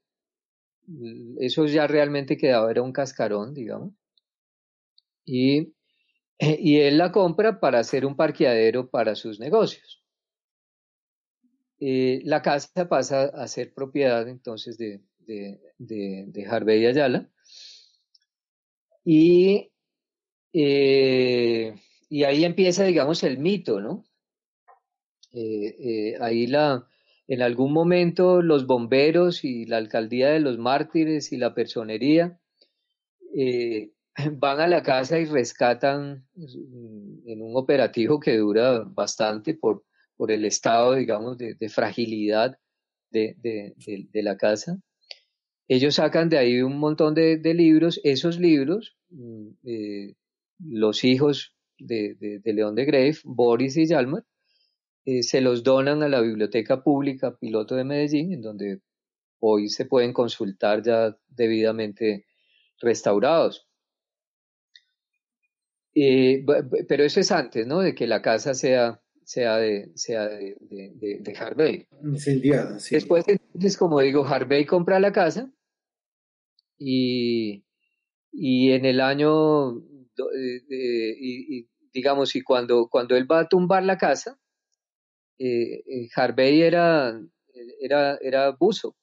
Eso 1.39 1.67
ya 1.67 1.87
realmente 1.87 2.37
quedaba, 2.37 2.71
era 2.71 2.83
un 2.83 2.93
cascarón, 2.93 3.55
digamos. 3.55 3.95
Y, 6.41 6.79
él 6.79 6.99
la 6.99 7.11
compra 7.11 7.59
para 7.59 7.81
hacer 7.81 8.07
un 8.07 8.15
parqueadero 8.15 8.89
para 8.91 9.17
sus 9.17 9.41
negocios. 9.41 10.05
Eh, 11.81 12.21
la 12.25 12.43
casa 12.43 12.89
pasa 12.89 13.25
a 13.25 13.49
ser 13.49 13.75
propiedad 13.75 14.29
entonces 14.29 14.79
de, 14.79 15.03
Harvey 16.49 16.87
Ayala. 16.87 17.29
Y, 19.05 19.73
eh, 20.53 21.75
y 22.09 22.23
ahí 22.23 22.45
empieza, 22.45 22.85
digamos, 22.85 23.25
el 23.25 23.39
mito, 23.39 23.81
¿no? 23.81 24.05
Eh, 25.33 26.17
ahí 26.21 26.47
la, 26.47 26.87
en 27.27 27.43
algún 27.43 27.73
momento 27.73 28.43
los 28.43 28.67
bomberos 28.67 29.45
y 29.45 29.67
la 29.67 29.77
alcaldía 29.77 30.31
de 30.31 30.41
los 30.41 30.59
mártires 30.59 31.33
y 31.33 31.37
la 31.37 31.55
personería 31.55 32.41
van 34.33 34.61
a 34.61 34.67
la 34.67 34.83
casa 34.83 35.19
y 35.19 35.27
rescatan 35.27 36.27
en 36.37 37.43
un 37.43 37.57
operativo 37.57 38.19
que 38.19 38.37
dura 38.37 38.85
bastante 38.85 39.55
por, 39.55 39.85
por 40.17 40.33
el 40.33 40.45
estado, 40.45 40.95
digamos, 40.95 41.39
de, 41.39 41.57
fragilidad 41.69 42.59
de, 43.11 43.37
de, 43.41 44.23
la 44.23 44.37
casa. 44.37 44.81
Ellos 45.69 45.95
sacan 45.95 46.29
de 46.29 46.39
ahí 46.39 46.61
un 46.61 46.79
montón 46.79 47.15
de, 47.15 47.39
libros. 47.55 48.01
Esos 48.03 48.39
libros, 48.39 48.97
mm, 49.11 49.49
eh, 49.65 50.15
los 50.59 51.05
hijos 51.05 51.55
de, 51.79 52.41
León 52.45 52.75
de 52.75 52.85
Grave, 52.85 53.17
Boris 53.25 53.77
y 53.77 53.87
Yalmar, 53.87 54.25
eh, 55.11 55.23
se 55.23 55.41
los 55.41 55.63
donan 55.63 56.03
a 56.03 56.09
la 56.09 56.21
Biblioteca 56.21 56.83
Pública 56.83 57.35
Piloto 57.39 57.75
de 57.75 57.85
Medellín, 57.85 58.31
en 58.35 58.43
donde 58.43 58.83
hoy 59.41 59.71
se 59.71 59.87
pueden 59.87 60.13
consultar 60.13 60.83
ya 60.83 61.17
debidamente 61.29 62.27
restaurados. 62.79 63.67
Eh, 65.95 66.45
pero 66.87 67.05
eso 67.05 67.21
es 67.21 67.33
antes, 67.33 67.67
¿no? 67.67 67.81
De 67.81 67.95
que 67.95 68.07
la 68.07 68.21
casa 68.21 68.53
sea 68.53 69.01
sea 69.25 69.57
de, 69.57 69.91
sea 69.95 70.29
de, 70.29 70.57
de, 70.61 71.37
Harvey. 71.39 71.87
Incendiada, 72.03 72.79
sí. 72.79 72.95
Después, 72.95 73.25
entonces, 73.29 73.79
como 73.79 74.01
digo, 74.01 74.27
Harvey 74.27 74.67
compra 74.67 75.01
la 75.01 75.13
casa 75.13 75.51
y, 76.77 77.65
y 78.31 78.73
en 78.73 78.85
el 78.85 79.01
año, 79.01 79.79
eh, 79.79 81.17
y, 81.19 81.67
digamos, 81.95 82.37
y 82.37 82.43
cuando, 82.43 82.89
cuando 82.91 83.17
él 83.17 83.31
va 83.31 83.41
a 83.41 83.49
tumbar 83.49 83.85
la 83.85 83.97
casa, 83.97 84.39
eh, 85.39 85.83
eh, 85.87 86.09
Harvey 86.15 86.63
era, 86.63 87.21
era, 87.81 88.19
era 88.21 88.51
buzo. 88.53 88.97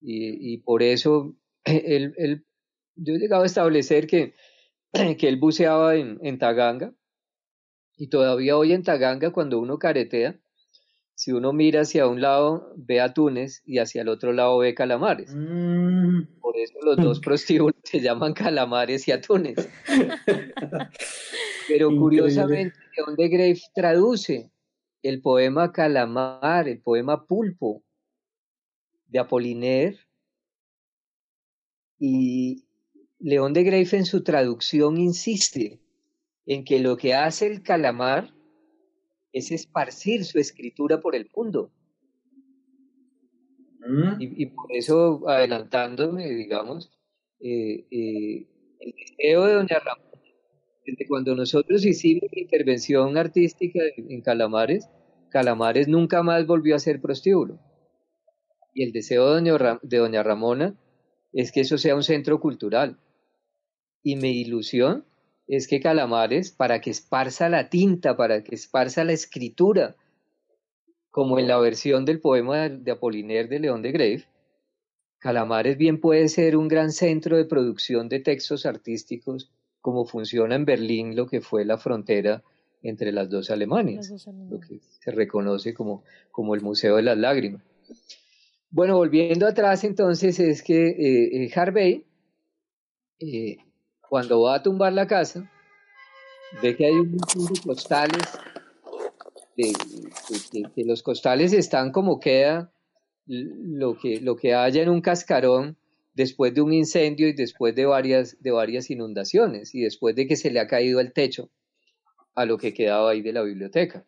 Y, 0.00 0.54
y 0.54 0.58
por 0.58 0.82
eso 0.82 1.34
él, 1.64 2.14
él, 2.16 2.44
yo 2.96 3.14
he 3.14 3.18
llegado 3.18 3.42
a 3.42 3.46
establecer 3.46 4.06
que, 4.06 4.34
que 5.18 5.28
él 5.28 5.36
buceaba 5.36 5.96
en, 5.96 6.18
en 6.22 6.38
Taganga 6.38 6.94
y 7.96 8.08
todavía 8.08 8.56
hoy 8.56 8.72
en 8.72 8.82
Taganga, 8.82 9.30
cuando 9.30 9.58
uno 9.60 9.78
caretea, 9.78 10.38
si 11.14 11.32
uno 11.32 11.52
mira 11.52 11.82
hacia 11.82 12.08
un 12.08 12.20
lado 12.20 12.72
ve 12.76 13.00
atunes 13.00 13.62
y 13.64 13.78
hacia 13.78 14.02
el 14.02 14.08
otro 14.08 14.32
lado 14.32 14.58
ve 14.58 14.74
calamares. 14.74 15.32
Mm. 15.32 16.40
Por 16.40 16.56
eso 16.56 16.74
los 16.82 16.96
dos 16.96 17.20
prostíbulos 17.24 17.76
se 17.84 18.00
llaman 18.00 18.32
calamares 18.32 19.06
y 19.06 19.12
atunes. 19.12 19.68
Pero 21.68 21.96
curiosamente, 21.96 22.76
León 22.96 23.16
de 23.16 23.28
Grave 23.28 23.60
traduce 23.74 24.50
el 25.04 25.20
poema 25.20 25.70
Calamar, 25.70 26.66
el 26.66 26.80
poema 26.80 27.26
Pulpo 27.26 27.84
de 29.06 29.18
Apollinaire, 29.18 29.98
y 31.98 32.64
León 33.18 33.52
de 33.52 33.64
Grave 33.64 33.88
en 33.92 34.06
su 34.06 34.24
traducción 34.24 34.96
insiste 34.96 35.78
en 36.46 36.64
que 36.64 36.80
lo 36.80 36.96
que 36.96 37.14
hace 37.14 37.46
el 37.46 37.62
calamar 37.62 38.34
es 39.32 39.52
esparcir 39.52 40.24
su 40.24 40.38
escritura 40.38 41.00
por 41.00 41.14
el 41.14 41.30
mundo. 41.36 41.70
Mm. 43.80 44.16
Y, 44.20 44.46
por 44.46 44.72
eso, 44.72 45.28
adelantándome, 45.28 46.30
digamos, 46.30 46.90
eh, 47.40 47.86
eh, 47.90 48.46
el 48.80 48.94
deseo 48.96 49.44
de 49.44 49.54
Doña 49.54 49.78
Ramón, 49.80 50.13
cuando 51.08 51.34
nosotros 51.34 51.84
hicimos 51.84 52.28
la 52.32 52.40
intervención 52.40 53.16
artística 53.16 53.80
en, 53.96 54.20
Calamares, 54.20 54.88
Calamares 55.30 55.88
nunca 55.88 56.22
más 56.22 56.46
volvió 56.46 56.76
a 56.76 56.78
ser 56.78 57.00
prostíbulo. 57.00 57.58
Y 58.72 58.84
el 58.84 58.92
deseo 58.92 59.34
de 59.34 59.98
Doña, 59.98 60.22
Ramona 60.22 60.78
es 61.32 61.52
que 61.52 61.60
eso 61.60 61.78
sea 61.78 61.94
un 61.94 62.02
centro 62.02 62.40
cultural. 62.40 62.98
Y 64.02 64.16
mi 64.16 64.40
ilusión 64.40 65.04
es 65.46 65.68
que 65.68 65.80
Calamares, 65.80 66.50
para 66.50 66.80
que 66.80 66.90
esparza 66.90 67.48
la 67.48 67.68
tinta, 67.68 68.16
para 68.16 68.42
que 68.42 68.54
esparza 68.54 69.04
la 69.04 69.12
escritura, 69.12 69.96
como 71.10 71.38
en 71.38 71.46
la 71.46 71.58
versión 71.58 72.04
del 72.04 72.20
poema 72.20 72.68
de 72.68 72.90
Apollinaire 72.90 73.48
de 73.48 73.60
León 73.60 73.82
de 73.82 73.92
Grave, 73.92 74.24
Calamares 75.18 75.78
bien 75.78 76.00
puede 76.00 76.28
ser 76.28 76.56
un 76.56 76.68
gran 76.68 76.92
centro 76.92 77.36
de 77.36 77.46
producción 77.46 78.08
de 78.08 78.20
textos 78.20 78.66
artísticos, 78.66 79.50
como 79.84 80.06
funciona 80.06 80.54
en 80.54 80.64
Berlín 80.64 81.14
lo 81.14 81.26
que 81.26 81.42
fue 81.42 81.66
la 81.66 81.76
frontera 81.76 82.42
entre 82.82 83.12
las 83.12 83.28
dos 83.28 83.50
Alemanias, 83.50 84.10
lo 84.48 84.58
que 84.58 84.80
se 84.80 85.10
reconoce 85.10 85.74
como, 85.74 86.02
como 86.30 86.54
el 86.54 86.62
Museo 86.62 86.96
de 86.96 87.02
las 87.02 87.18
Lágrimas. 87.18 87.60
Bueno, 88.70 88.96
volviendo 88.96 89.46
atrás 89.46 89.84
entonces 89.84 90.40
es 90.40 90.62
que 90.62 90.86
eh, 90.88 91.44
eh, 91.44 91.52
Harvey 91.54 92.02
eh, 93.18 93.58
cuando 94.08 94.40
va 94.40 94.54
a 94.54 94.62
tumbar 94.62 94.94
la 94.94 95.06
casa, 95.06 95.52
ve 96.62 96.74
que 96.74 96.86
hay 96.86 96.92
un 96.92 97.10
montón 97.10 97.52
de 97.52 97.60
costales, 97.60 98.22
que, 99.54 100.82
los 100.82 101.02
costales 101.02 101.52
están 101.52 101.92
como 101.92 102.20
queda 102.20 102.72
lo 103.26 103.98
que, 103.98 104.18
lo 104.18 104.34
que 104.34 104.54
haya 104.54 104.82
en 104.82 104.88
un 104.88 105.02
cascarón 105.02 105.76
después 106.14 106.54
de 106.54 106.62
un 106.62 106.72
incendio 106.72 107.28
y 107.28 107.32
después 107.32 107.74
de 107.74 107.86
varias, 107.86 108.40
de 108.40 108.50
varias 108.50 108.90
inundaciones 108.90 109.74
y 109.74 109.82
después 109.82 110.14
de 110.14 110.26
que 110.26 110.36
se 110.36 110.50
le 110.50 110.60
ha 110.60 110.66
caído 110.66 111.00
el 111.00 111.12
techo 111.12 111.50
a 112.34 112.46
lo 112.46 112.56
que 112.58 112.72
quedaba 112.72 113.10
ahí 113.10 113.22
de 113.22 113.32
la 113.32 113.42
biblioteca. 113.42 114.06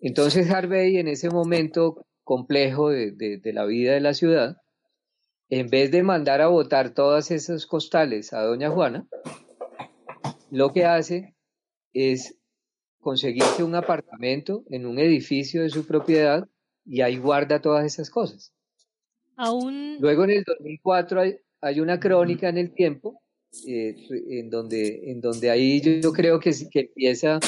Entonces 0.00 0.50
Harvey 0.50 0.96
en 0.96 1.08
ese 1.08 1.30
momento 1.30 2.06
complejo 2.24 2.90
de, 2.90 3.12
de 3.12 3.52
la 3.52 3.64
vida 3.64 3.92
de 3.92 4.00
la 4.00 4.14
ciudad, 4.14 4.56
en 5.50 5.68
vez 5.68 5.90
de 5.90 6.02
mandar 6.02 6.40
a 6.40 6.48
votar 6.48 6.94
todos 6.94 7.30
esos 7.30 7.66
costales 7.66 8.32
a 8.32 8.42
doña 8.42 8.70
Juana, 8.70 9.06
lo 10.50 10.72
que 10.72 10.84
hace 10.84 11.34
es 11.92 12.36
conseguirse 13.00 13.62
un 13.62 13.74
apartamento 13.74 14.64
en 14.70 14.86
un 14.86 14.98
edificio 14.98 15.62
de 15.62 15.68
su 15.68 15.86
propiedad 15.86 16.48
y 16.86 17.02
ahí 17.02 17.18
guarda 17.18 17.60
todas 17.60 17.84
esas 17.84 18.10
cosas. 18.10 18.54
Aún... 19.36 19.98
Luego 20.00 20.24
en 20.24 20.30
el 20.30 20.44
2004 20.44 21.20
hay, 21.60 21.80
una 21.80 21.98
crónica 21.98 22.48
en 22.48 22.58
el 22.58 22.72
tiempo 22.72 23.20
eh, 23.66 23.96
en, 24.28 24.50
donde, 24.50 25.10
en 25.10 25.20
donde 25.20 25.50
ahí 25.50 25.80
yo, 25.80 26.12
creo 26.12 26.38
que, 26.40 26.52
que 26.70 26.80
empieza 26.80 27.38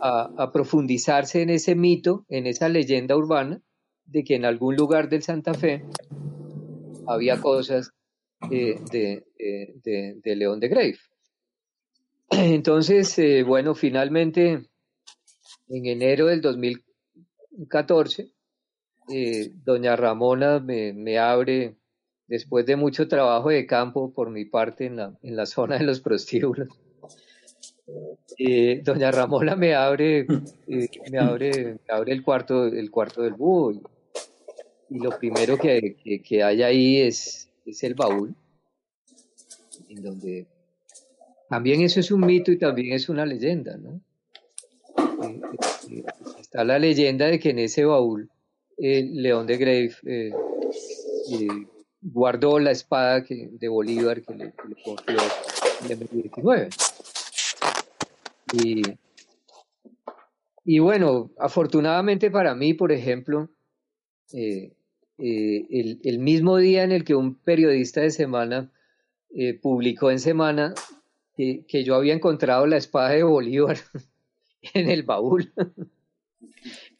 a, 0.00 0.30
a, 0.36 0.52
profundizarse 0.52 1.42
en 1.42 1.50
ese 1.50 1.74
mito, 1.74 2.24
en 2.28 2.46
esa 2.46 2.68
leyenda 2.68 3.16
urbana, 3.16 3.60
de 4.04 4.24
que 4.24 4.34
en 4.34 4.44
algún 4.44 4.76
lugar 4.76 5.08
del 5.08 5.22
Santa 5.22 5.54
Fe 5.54 5.84
había 7.06 7.40
cosas 7.40 7.92
eh, 8.50 8.78
de, 8.92 10.36
León 10.36 10.60
de 10.60 10.68
Grave. 10.68 10.98
Entonces, 12.30 13.18
eh, 13.18 13.42
bueno, 13.42 13.74
finalmente, 13.74 14.68
en 15.68 15.86
enero 15.86 16.26
del 16.26 16.40
2014, 16.40 18.32
eh, 19.08 19.52
doña 19.64 19.96
Ramona 19.96 20.60
me, 20.60 21.18
abre, 21.18 21.76
después 22.26 22.66
de 22.66 22.76
mucho 22.76 23.08
trabajo 23.08 23.50
de 23.50 23.66
campo 23.66 24.12
por 24.12 24.30
mi 24.30 24.44
parte 24.44 24.86
en 24.86 24.96
la, 24.96 25.16
en 25.22 25.36
la 25.36 25.46
zona 25.46 25.78
de 25.78 25.84
los 25.84 26.00
prostíbulos, 26.00 26.68
doña 28.82 29.10
Ramona 29.10 29.56
me 29.56 29.74
abre, 29.74 30.26
me 30.66 31.18
abre, 31.18 31.78
abre 31.88 32.12
el 32.12 32.22
cuarto, 32.22 32.66
el 32.66 32.90
cuarto 32.90 33.22
del 33.22 33.34
búho 33.34 33.72
y 34.88 34.98
lo 34.98 35.10
primero 35.18 35.56
que, 35.56 35.96
que, 36.22 36.42
hay 36.42 36.62
ahí 36.62 36.98
es, 36.98 37.50
es 37.64 37.82
el 37.82 37.94
baúl, 37.94 38.34
también 41.48 41.80
eso 41.82 42.00
es 42.00 42.10
un 42.10 42.20
mito 42.26 42.50
y 42.50 42.58
también 42.58 42.92
es 42.92 43.08
una 43.08 43.24
leyenda, 43.24 43.76
¿no? 43.76 44.00
Eh, 45.22 45.40
eh, 45.90 46.04
está 46.40 46.64
la 46.64 46.78
leyenda 46.78 47.26
de 47.26 47.38
que 47.38 47.50
en 47.50 47.60
ese 47.60 47.84
baúl 47.84 48.30
el 48.76 49.22
León 49.22 49.46
de 49.46 49.56
Grave 49.56 49.92
eh, 50.04 50.30
guardó 52.02 52.58
la 52.58 52.70
espada 52.70 53.22
que, 53.24 53.48
de 53.52 53.68
Bolívar 53.68 54.22
que 54.22 54.34
le, 54.34 54.52
confió 54.84 55.18
en 55.84 55.90
el 55.92 56.08
19. 56.08 56.68
Y, 60.64 60.78
bueno, 60.78 61.30
afortunadamente 61.38 62.30
para 62.30 62.54
mí, 62.54 62.74
por 62.74 62.92
ejemplo, 62.92 63.48
eh, 64.32 64.72
eh, 65.18 65.98
el, 66.02 66.18
mismo 66.18 66.56
día 66.58 66.84
en 66.84 66.92
el 66.92 67.04
que 67.04 67.14
un 67.14 67.34
periodista 67.34 68.00
de 68.00 68.10
semana 68.10 68.70
eh, 69.34 69.54
publicó 69.54 70.10
en 70.10 70.18
semana 70.18 70.74
que, 71.36 71.64
que, 71.66 71.84
yo 71.84 71.94
había 71.94 72.14
encontrado 72.14 72.66
la 72.66 72.76
espada 72.76 73.10
de 73.10 73.22
Bolívar 73.22 73.78
en 74.74 74.90
el 74.90 75.02
baúl, 75.04 75.52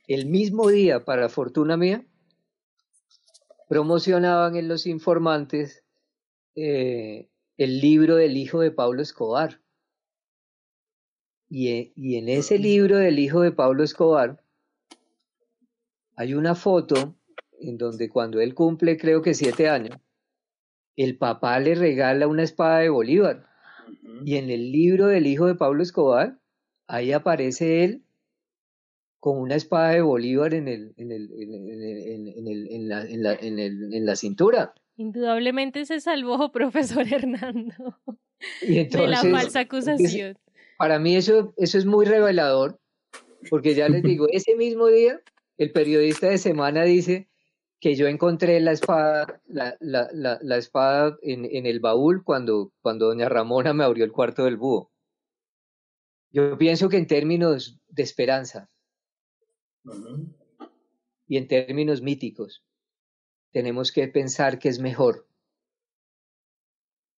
el 0.07 0.27
mismo 0.27 0.69
día, 0.69 1.05
para 1.05 1.29
fortuna 1.29 1.77
mía, 1.77 2.07
promocionaban 3.69 4.57
en 4.57 4.69
Los 4.69 4.87
Informantes 4.87 5.85
eh, 6.55 7.29
el 7.57 7.81
libro 7.81 8.17
del 8.17 8.37
hijo 8.37 8.61
de 8.61 8.71
Pablo 8.71 9.03
Escobar. 9.03 9.61
Y, 11.49 11.69
eh, 11.69 11.93
y, 11.97 12.17
en 12.17 12.29
ese 12.29 12.59
libro 12.59 12.97
del 12.97 13.19
hijo 13.19 13.41
de 13.41 13.53
Pablo 13.53 13.85
Escobar 13.85 14.43
hay 16.17 16.35
una 16.35 16.55
foto 16.55 17.17
en 17.61 17.77
donde 17.79 18.09
cuando 18.09 18.41
él 18.41 18.55
cumple 18.55 18.97
creo 18.97 19.23
que 19.23 19.35
siete 19.35 19.69
años, 19.69 19.99
el 20.97 21.19
papá 21.19 21.61
le 21.61 21.75
regala 21.75 22.27
una 22.27 22.43
espada 22.43 22.79
de 22.79 22.89
Bolívar. 22.89 23.47
Y 24.25 24.37
en 24.37 24.51
el 24.51 24.73
libro 24.73 25.07
del 25.07 25.27
hijo 25.27 25.47
de 25.47 25.55
Pablo 25.55 25.83
Escobar, 25.83 26.41
ahí 26.87 27.13
aparece 27.13 27.85
él 27.85 28.06
con 29.27 29.41
una 29.41 29.57
espada 29.57 29.91
de 29.91 30.03
Bolívar 30.03 30.55
en, 30.55 30.69
el, 30.69 30.95
en, 30.97 31.11
el, 31.11 31.29
en, 31.33 32.47
el, 32.47 32.69
en, 32.71 32.89
la, 32.89 33.03
en, 33.03 33.23
la, 33.25 33.33
en, 33.33 34.07
la 34.07 34.15
cintura. 34.15 34.73
Indudablemente 34.97 35.85
se 35.85 35.99
salvó, 35.99 36.53
profesor 36.53 37.13
Hernando, 37.13 37.99
de 38.61 38.89
la 39.09 39.23
falsa 39.23 39.59
acusación. 39.59 40.39
para 40.79 41.01
mí 41.01 41.17
eso, 41.17 41.53
eso 41.57 41.77
es 41.77 41.87
muy 41.87 42.07
revelador, 42.07 42.79
porque 43.51 43.75
ya 43.75 43.89
les 43.89 44.05
digo, 44.05 44.29
ese 44.31 44.55
mismo 44.55 44.87
día 44.87 45.21
el 45.59 45.73
periodista 45.73 46.29
de 46.29 46.39
semana 46.39 46.85
dice 46.85 47.29
que 47.81 47.97
yo 47.97 48.07
encontré 48.07 48.61
la 48.61 48.71
espada, 48.71 49.43
la, 49.49 49.77
la, 49.81 50.09
la, 50.13 50.39
la 50.41 50.57
espada 50.57 51.19
en, 51.23 51.47
en, 51.51 51.67
el 51.67 51.81
baúl 51.81 52.23
cuando, 52.23 52.73
cuando 52.81 53.09
doña 53.09 53.29
Ramona 53.29 53.75
me 53.75 53.83
abrió 53.83 54.05
el 54.05 54.13
cuarto 54.13 54.45
del 54.45 54.57
búho. 54.57 54.93
Yo 56.31 56.57
pienso 56.57 56.89
que 56.89 56.99
en 56.99 57.09
términos 57.09 57.81
de 57.89 58.05
esperanza, 58.05 58.71
y 61.29 61.37
en 61.37 61.49
términos 61.49 62.03
míticos, 62.03 62.63
tenemos 63.53 63.93
que 63.93 64.07
pensar 64.09 64.59
que 64.59 64.69
es 64.69 64.79
mejor 64.79 65.27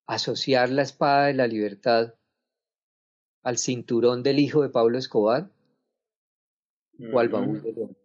asociar 0.06 0.70
la 0.70 0.82
espada 0.82 1.26
de 1.26 1.34
la 1.34 1.46
libertad 1.46 2.14
al 3.42 3.58
cinturón 3.58 4.22
del 4.22 4.38
hijo 4.38 4.62
de 4.62 4.70
Pablo 4.70 4.98
Escobar 4.98 5.50
o 7.12 7.18
al 7.18 7.28
baúl 7.28 7.62
de 7.62 7.72
León. 7.72 7.96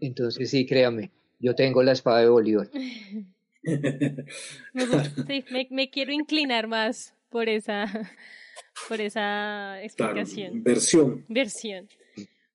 Entonces 0.00 0.50
sí, 0.50 0.66
créame, 0.66 1.10
yo 1.38 1.54
tengo 1.54 1.82
la 1.82 1.92
espada 1.92 2.20
de 2.20 2.28
Bolívar. 2.28 2.70
sí, 5.26 5.44
me 5.70 5.90
quiero 5.90 6.12
inclinar 6.12 6.66
más 6.68 7.14
por 7.30 7.48
esa 7.48 7.86
por 8.88 9.00
esa 9.00 9.82
explicación. 9.82 10.62
versión. 10.62 11.24
Versión. 11.28 11.88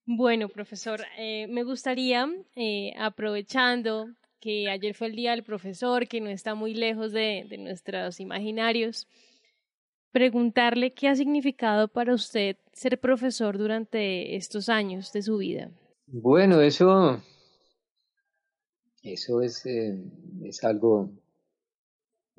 Bueno, 0.05 0.49
profesor, 0.49 1.01
eh, 1.17 1.47
me 1.47 1.63
gustaría, 1.63 2.27
eh, 2.55 2.93
aprovechando 2.97 4.09
que 4.39 4.69
ayer 4.69 4.95
fue 4.95 5.07
el 5.07 5.15
Día 5.15 5.31
del 5.31 5.43
Profesor, 5.43 6.07
que 6.07 6.21
no 6.21 6.29
está 6.29 6.55
muy 6.55 6.73
lejos 6.73 7.11
de, 7.11 7.45
de 7.49 7.57
nuestros 7.57 8.19
imaginarios, 8.19 9.07
preguntarle 10.11 10.93
qué 10.93 11.07
ha 11.07 11.15
significado 11.15 11.87
para 11.87 12.13
usted 12.13 12.57
ser 12.73 12.99
profesor 12.99 13.57
durante 13.57 14.35
estos 14.35 14.69
años 14.69 15.11
de 15.13 15.21
su 15.21 15.37
vida. 15.37 15.69
Bueno, 16.07 16.61
eso, 16.61 17.21
eso 19.03 19.41
es, 19.41 19.65
eh, 19.65 19.95
es 20.43 20.63
algo 20.63 21.11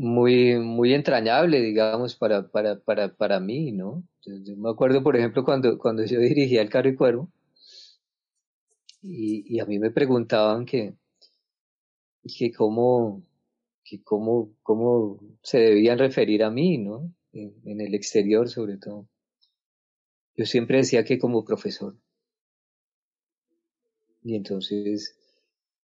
muy, 0.01 0.59
muy 0.59 0.95
entrañable, 0.95 1.61
digamos, 1.61 2.17
para, 2.17 2.49
para, 2.51 2.81
para, 2.81 3.15
para 3.15 3.39
mí, 3.39 3.71
¿no? 3.71 4.03
Yo, 4.23 4.57
me 4.57 4.71
acuerdo, 4.71 5.03
por 5.03 5.15
ejemplo, 5.15 5.45
cuando, 5.45 5.77
cuando 5.77 6.03
yo 6.07 6.19
dirigía 6.19 6.63
el 6.63 6.71
carro 6.71 6.89
y 6.89 6.97
cuervo, 6.97 7.31
y, 9.03 9.45
y 9.47 9.61
a 9.61 9.67
mí 9.67 9.79
me 9.79 9.91
preguntaban 9.91 10.65
que, 10.65 10.95
que 12.23 12.51
cómo, 12.51 13.23
que 13.85 14.03
cómo, 14.03 14.55
cómo 14.63 15.21
se 15.43 15.59
debían 15.59 15.99
referir 15.99 16.45
a 16.45 16.51
mí, 16.51 16.79
¿no? 16.79 17.13
En, 17.35 17.55
en 17.67 17.83
el 17.83 17.95
exterior, 17.95 18.49
sobre 18.49 18.79
todo. 18.79 19.07
Yo 20.35 20.47
siempre 20.47 20.79
decía 20.79 21.05
que 21.05 21.19
como 21.19 21.45
profesor. 21.45 21.95
Y 24.23 24.35
entonces, 24.35 25.20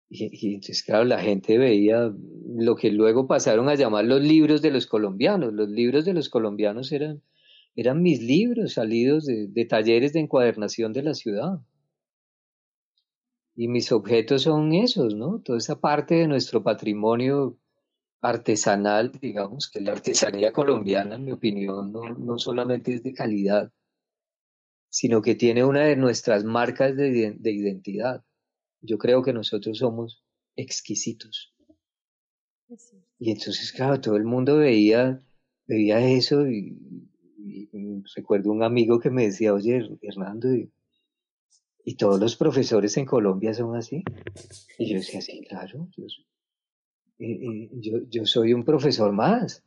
y, 0.08 0.54
entonces, 0.54 0.82
claro, 0.82 1.04
la 1.04 1.20
gente 1.20 1.58
veía 1.58 2.12
lo 2.46 2.76
que 2.76 2.90
luego 2.90 3.26
pasaron 3.26 3.68
a 3.68 3.74
llamar 3.74 4.04
los 4.04 4.22
libros 4.22 4.62
de 4.62 4.70
los 4.70 4.86
colombianos. 4.86 5.52
Los 5.52 5.68
libros 5.68 6.04
de 6.04 6.14
los 6.14 6.28
colombianos 6.28 6.92
eran, 6.92 7.22
eran 7.74 8.02
mis 8.02 8.22
libros 8.22 8.74
salidos 8.74 9.26
de, 9.26 9.64
talleres 9.66 10.12
de 10.12 10.20
encuadernación 10.20 10.92
de 10.92 11.02
la 11.02 11.14
ciudad. 11.14 11.60
Y 13.56 13.68
mis 13.68 13.90
objetos 13.90 14.42
son 14.42 14.74
esos, 14.74 15.14
¿no? 15.14 15.40
Toda 15.40 15.58
esa 15.58 15.80
parte 15.80 16.16
de 16.16 16.28
nuestro 16.28 16.62
patrimonio 16.62 17.58
artesanal, 18.20 19.12
digamos, 19.20 19.70
que 19.70 19.80
la 19.80 19.92
artesanía 19.92 20.52
colombiana, 20.52 21.16
en 21.16 21.24
mi 21.24 21.32
opinión, 21.32 21.90
no, 21.92 22.10
no 22.10 22.38
solamente 22.38 22.94
es 22.94 23.02
de 23.02 23.12
calidad, 23.12 23.72
sino 24.88 25.22
que 25.22 25.34
tiene 25.34 25.64
una 25.64 25.84
de 25.84 25.96
nuestras 25.96 26.44
marcas 26.44 26.96
de 26.96 27.36
identidad. 27.44 28.25
Yo 28.86 28.98
creo 28.98 29.22
que 29.22 29.32
nosotros 29.32 29.78
somos 29.78 30.22
exquisitos. 30.56 31.52
Y 33.18 33.30
entonces, 33.30 33.72
claro, 33.72 34.00
todo 34.00 34.16
el 34.16 34.24
mundo 34.24 34.58
veía, 34.58 35.22
veía 35.66 36.00
eso 36.00 36.46
y, 36.48 36.76
recuerdo 38.14 38.50
un 38.50 38.62
amigo 38.62 39.00
que 39.00 39.10
me 39.10 39.26
decía, 39.26 39.54
oye, 39.54 39.88
Hernando, 40.02 40.54
y, 40.54 40.70
todos 41.98 42.18
los 42.20 42.36
profesores 42.36 42.96
en 42.96 43.06
Colombia 43.06 43.54
son 43.54 43.76
así. 43.76 44.02
Y 44.78 44.90
yo 44.90 44.96
decía, 44.96 45.20
sí, 45.20 45.40
claro, 45.48 45.88
yo, 45.96 46.06
yo, 47.18 47.98
yo 48.10 48.26
soy 48.26 48.52
un 48.52 48.64
profesor 48.64 49.12
más. 49.12 49.64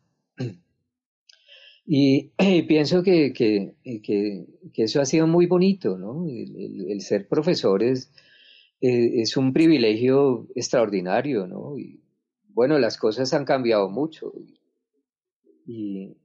Y, 1.85 2.31
pienso 2.67 3.03
que, 3.03 3.31
que, 3.33 3.75
que, 4.03 4.83
eso 4.83 5.01
ha 5.01 5.05
sido 5.05 5.27
muy 5.27 5.47
bonito, 5.47 5.97
¿no? 5.97 6.27
El, 6.27 6.91
el 6.91 7.01
ser 7.01 7.27
profesor 7.27 7.81
es, 7.81 8.11
eh, 8.81 9.21
es 9.21 9.37
un 9.37 9.53
privilegio 9.53 10.47
extraordinario, 10.55 11.47
¿no? 11.47 11.77
Y 11.77 12.01
bueno, 12.47 12.79
las 12.79 12.97
cosas 12.97 13.33
han 13.33 13.45
cambiado 13.45 13.89
mucho 13.89 14.33
y, 15.65 16.15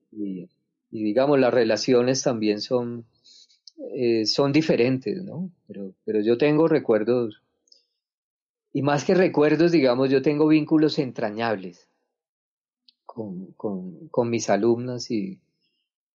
digamos, 0.91 1.39
las 1.39 1.53
relaciones 1.53 2.23
también 2.23 2.61
son, 2.61 3.05
eh, 3.95 4.25
son 4.27 4.53
diferentes, 4.53 5.23
¿no? 5.23 5.51
Pero, 5.67 5.95
pero 6.05 6.21
yo 6.21 6.39
tengo 6.39 6.67
recuerdos, 6.67 7.43
y 8.73 8.83
más 8.83 9.05
que 9.05 9.15
recuerdos, 9.15 9.71
digamos, 9.71 10.11
yo 10.11 10.23
tengo 10.23 10.49
vínculos 10.49 10.99
entrañables 10.99 11.89
con, 13.05 13.53
con, 13.53 14.09
con 14.09 14.31
mis 14.31 14.51
alumnas 14.51 15.11
y, 15.11 15.41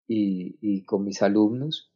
y, 0.06 0.56
y, 0.60 0.82
con 0.82 1.04
mis 1.04 1.22
alumnos 1.22 1.90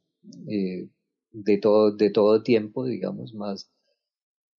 eh, 0.47 0.87
de, 1.31 1.57
todo, 1.57 1.91
de 1.91 2.09
todo 2.09 2.41
tiempo, 2.41 2.85
digamos, 2.85 3.33
más 3.33 3.69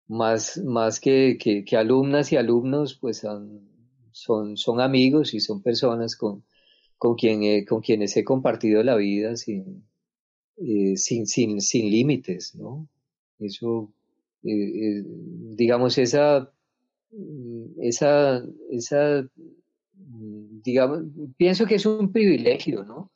más, 0.09 0.59
más 0.59 1.01
que, 1.01 1.37
que, 1.39 1.65
que 1.65 1.77
alumnas 1.77 2.33
y 2.33 2.37
alumnos, 2.37 2.95
pues 2.95 3.19
son, 3.19 3.69
son, 4.13 4.57
son 4.57 4.81
amigos 4.81 5.35
y 5.35 5.41
son 5.41 5.63
personas 5.63 6.17
con, 6.17 6.45
con, 6.99 7.17
quien, 7.17 7.65
con 7.67 7.81
quienes 7.81 8.17
he 8.17 8.25
compartido 8.25 8.83
la 8.83 8.97
vida 8.97 9.37
sin, 9.37 9.85
eh, 10.59 10.97
sin, 10.97 11.27
sin, 11.27 11.61
sin 11.61 11.91
límites, 11.91 12.55
¿no? 12.55 12.89
Eso, 13.39 13.93
eh, 14.43 14.51
eh, 14.53 15.05
digamos, 15.07 15.99
esa, 15.99 16.51
esa, 17.79 18.43
esa, 18.71 19.29
digamos, 19.93 21.03
pienso 21.37 21.67
que 21.67 21.75
es 21.75 21.87
un 21.87 22.11
privilegio, 22.13 22.85
¿no? 22.85 23.13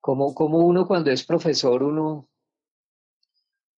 Como, 0.00 0.34
como 0.34 0.60
uno 0.60 0.86
cuando 0.86 1.10
es 1.10 1.24
profesor, 1.24 1.82
uno, 1.82 2.29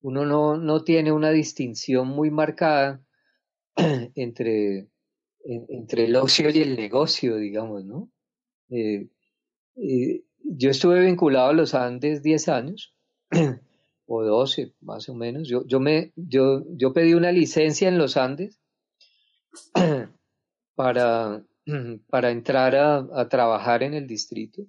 uno 0.03 0.27
no, 0.27 0.57
no 0.57 0.85
tiene 0.85 1.13
una 1.13 1.31
distinción 1.31 2.09
muy 2.09 2.31
marcada 2.31 3.03
entre, 4.15 4.89
entre 5.45 6.05
el 6.05 6.17
ocio 6.17 6.51
y 6.51 6.61
el 6.61 6.77
negocio, 6.77 7.37
digamos, 7.37 7.85
¿no? 7.85 8.11
Eh, 8.69 9.09
eh, 9.77 10.25
yo 10.45 10.71
estuve 10.71 11.01
vinculado 11.05 11.51
a 11.51 11.55
los 11.55 11.75
Andes 11.75 12.23
10 12.23 12.49
años, 12.49 12.95
o 14.07 14.23
12 14.23 14.75
más 14.81 15.09
o 15.09 15.15
menos. 15.15 15.49
Yo, 15.49 15.67
yo, 15.67 15.81
me, 15.81 16.13
yo, 16.17 16.65
yo 16.77 16.93
pedí 16.93 17.15
una 17.15 17.33
licencia 17.33 17.89
en 17.89 17.99
los 17.99 18.17
Andes 18.17 18.61
para, 20.75 21.45
para 22.09 22.31
entrar 22.31 22.75
a, 22.77 23.29
trabajar 23.29 23.83
en 23.83 23.95
el 23.95 24.07
distrito. 24.07 24.63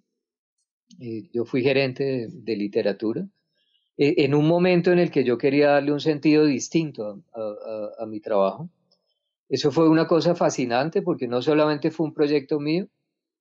Eh, 0.99 1.29
yo 1.34 1.45
fui 1.45 1.63
gerente 1.63 2.27
de, 2.29 2.55
literatura 2.55 3.27
en 3.97 4.33
un 4.33 4.47
momento 4.47 4.91
en 4.91 4.99
el 4.99 5.11
que 5.11 5.23
yo 5.23 5.37
quería 5.37 5.71
darle 5.71 5.91
un 5.91 5.99
sentido 5.99 6.45
distinto 6.45 7.23
a, 7.33 8.05
mi 8.05 8.19
trabajo. 8.19 8.69
Eso 9.49 9.71
fue 9.71 9.87
una 9.87 10.07
cosa 10.07 10.35
fascinante 10.35 11.01
porque 11.01 11.27
no 11.27 11.41
solamente 11.41 11.91
fue 11.91 12.07
un 12.07 12.13
proyecto 12.13 12.59
mío, 12.59 12.87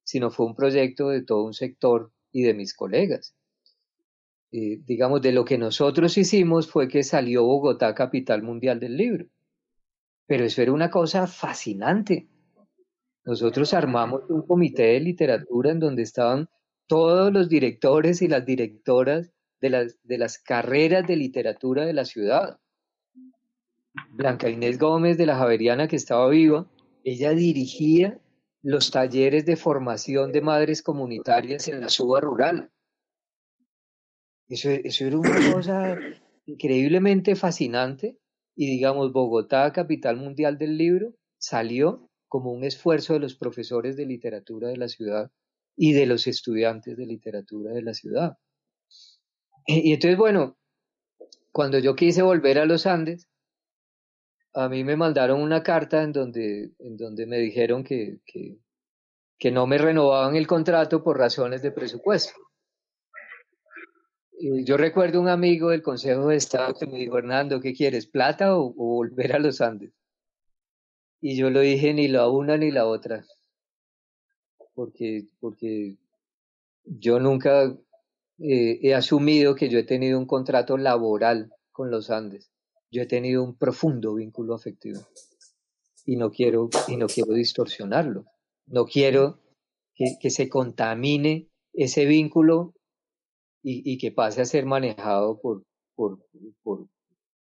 sino 0.04 0.30
fue 0.30 0.46
un 0.46 0.54
proyecto 0.54 1.08
de 1.08 1.22
todo 1.22 1.44
un 1.44 1.54
sector 1.54 2.12
y 2.32 2.42
de 2.42 2.54
mis 2.54 2.74
colegas. 2.74 3.34
Eh, 4.50 4.80
digamos, 4.84 5.22
de 5.22 5.32
lo 5.32 5.44
que 5.46 5.56
nosotros 5.56 6.18
hicimos 6.18 6.70
fue 6.70 6.86
que 6.86 7.02
salió 7.02 7.44
Bogotá 7.44 7.94
capital 7.94 8.42
mundial 8.42 8.78
del 8.78 8.96
libro. 8.96 9.26
Pero 10.26 10.44
eso 10.44 10.60
era 10.60 10.72
una 10.72 10.90
cosa 10.90 11.26
fascinante. 11.26 12.28
Nosotros 13.24 13.72
armamos 13.72 14.22
un 14.28 14.42
comité 14.42 14.82
de 14.82 15.00
literatura 15.00 15.70
en 15.70 15.78
donde 15.78 16.02
estaban 16.02 16.48
todos 16.86 17.32
los 17.32 17.48
directores 17.48 18.20
y 18.20 18.28
las 18.28 18.44
directoras 18.44 19.31
de 19.62 19.70
las, 19.70 19.96
de 20.02 20.18
las 20.18 20.38
carreras 20.38 21.06
de 21.06 21.16
literatura 21.16 21.86
de 21.86 21.92
la 21.92 22.04
ciudad. 22.04 22.58
Blanca 24.10 24.50
Inés 24.50 24.78
Gómez 24.78 25.16
de 25.16 25.26
la 25.26 25.36
Javeriana, 25.36 25.86
que 25.86 25.96
estaba 25.96 26.28
viva, 26.28 26.68
ella 27.04 27.30
dirigía 27.30 28.20
los 28.60 28.90
talleres 28.90 29.46
de 29.46 29.56
formación 29.56 30.32
de 30.32 30.40
madres 30.40 30.82
comunitarias 30.82 31.68
en 31.68 31.80
la 31.80 31.88
suba 31.88 32.20
rural. 32.20 32.70
Eso, 34.48 34.70
eso 34.70 35.06
era 35.06 35.18
una 35.18 35.52
cosa 35.52 35.98
increíblemente 36.46 37.36
fascinante 37.36 38.18
y 38.56 38.66
digamos, 38.66 39.12
Bogotá, 39.12 39.72
capital 39.72 40.16
mundial 40.16 40.58
del 40.58 40.76
libro, 40.76 41.14
salió 41.38 42.10
como 42.26 42.52
un 42.52 42.64
esfuerzo 42.64 43.12
de 43.12 43.20
los 43.20 43.36
profesores 43.36 43.96
de 43.96 44.06
literatura 44.06 44.68
de 44.68 44.76
la 44.76 44.88
ciudad 44.88 45.30
y 45.76 45.92
de 45.92 46.06
los 46.06 46.26
estudiantes 46.26 46.96
de 46.96 47.06
literatura 47.06 47.72
de 47.72 47.82
la 47.82 47.94
ciudad. 47.94 48.38
Y 49.66 49.92
entonces, 49.92 50.18
bueno, 50.18 50.56
cuando 51.52 51.78
yo 51.78 51.94
quise 51.94 52.22
volver 52.22 52.58
a 52.58 52.66
los 52.66 52.86
Andes, 52.86 53.28
a 54.54 54.68
mí 54.68 54.84
me 54.84 54.96
mandaron 54.96 55.40
una 55.40 55.62
carta 55.62 56.02
en 56.02 56.12
donde, 56.12 56.72
en 56.78 56.96
donde 56.96 57.26
me 57.26 57.38
dijeron 57.38 57.84
que, 57.84 58.20
que, 58.24 59.50
no 59.50 59.66
me 59.66 59.78
renovaban 59.78 60.36
el 60.36 60.46
contrato 60.46 61.02
por 61.02 61.18
razones 61.18 61.62
de 61.62 61.72
presupuesto. 61.72 62.32
Yo 64.64 64.76
recuerdo 64.76 65.20
un 65.20 65.28
amigo 65.28 65.70
del 65.70 65.82
Consejo 65.82 66.28
de 66.28 66.36
Estado 66.36 66.74
que 66.74 66.86
me 66.86 66.98
dijo, 66.98 67.18
Hernando, 67.18 67.60
¿qué 67.60 67.72
quieres, 67.74 68.06
plata 68.06 68.56
o 68.56 68.72
volver 68.72 69.34
a 69.34 69.38
los 69.38 69.60
Andes? 69.60 69.92
Y 71.20 71.36
yo 71.36 71.50
lo 71.50 71.60
dije 71.60 71.94
ni 71.94 72.08
la 72.08 72.28
una 72.28 72.56
ni 72.56 72.70
la 72.70 72.86
otra, 72.86 73.24
porque, 74.74 75.26
porque 75.38 75.96
yo 76.84 77.20
nunca 77.20 77.76
eh, 78.42 78.80
he 78.82 78.94
asumido 78.94 79.54
que 79.54 79.68
yo 79.68 79.78
he 79.78 79.84
tenido 79.84 80.18
un 80.18 80.26
contrato 80.26 80.76
laboral 80.76 81.52
con 81.70 81.90
los 81.90 82.10
Andes. 82.10 82.50
Yo 82.90 83.02
he 83.02 83.06
tenido 83.06 83.42
un 83.42 83.56
profundo 83.56 84.14
vínculo 84.14 84.54
afectivo 84.54 85.00
y 86.04 86.16
no 86.16 86.30
quiero, 86.30 86.68
y 86.88 86.96
no 86.96 87.06
quiero 87.06 87.34
distorsionarlo. 87.34 88.26
No 88.66 88.84
quiero 88.84 89.38
que, 89.94 90.30
se 90.30 90.48
contamine 90.48 91.48
ese 91.72 92.04
vínculo 92.04 92.74
y, 93.62 93.96
que 93.98 94.10
pase 94.10 94.42
a 94.42 94.44
ser 94.44 94.66
manejado 94.66 95.40
por 95.40 95.64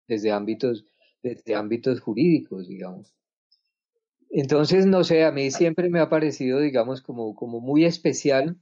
desde 0.07 0.33
ámbitos, 0.33 0.87
desde 1.23 1.55
ámbitos 1.55 2.01
jurídicos, 2.01 2.69
digamos. 2.69 3.15
Entonces, 4.31 4.87
no 4.87 5.05
sé, 5.05 5.25
a 5.25 5.33
mí 5.33 5.51
siempre 5.51 5.89
me 5.89 6.01
ha 6.01 6.09
parecido, 6.09 6.61
digamos, 6.61 7.03
como, 7.03 7.35
como 7.35 7.61
muy 7.61 7.85
especial 7.85 8.59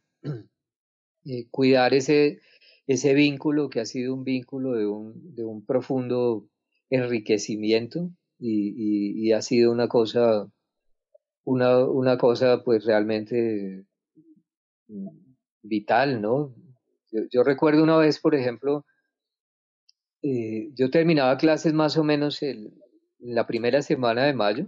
eh, 1.25 1.47
cuidar 1.51 1.95
ese, 1.95 2.41
ese 2.87 3.14
vínculo 3.14 3.68
que 3.68 3.81
ha 3.81 3.87
sido 3.87 4.14
un 4.14 4.25
vínculo 4.25 4.73
de 4.73 4.87
un, 4.87 5.35
de 5.35 5.45
un 5.45 5.64
profundo 5.64 6.49
enriquecimiento 6.91 8.11
y, 8.39 9.25
y, 9.29 9.33
ha 9.33 9.41
sido 9.41 9.70
una 9.70 9.89
cosa, 9.89 10.51
una, 11.45 11.85
una 11.85 12.18
cosa 12.18 12.62
pues 12.64 12.85
realmente 12.85 13.87
vital, 15.62 16.20
¿no? 16.20 16.55
Yo, 17.31 17.45
recuerdo 17.45 17.83
una 17.83 17.99
vez, 17.99 18.18
por 18.18 18.35
ejemplo, 18.35 18.85
eh, 20.23 20.70
yo 20.75 20.91
terminaba 20.91 21.37
clases 21.37 21.73
más 21.73 21.97
o 21.97 22.05
menos 22.05 22.43
el, 22.43 22.73
la 23.18 23.47
primera 23.47 23.83
semana 23.83 24.25
de 24.25 24.33
mayo 24.33 24.66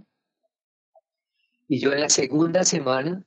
y 1.67 1.79
yo 1.79 1.91
en 1.91 2.01
la 2.01 2.09
segunda 2.09 2.63
semana 2.63 3.25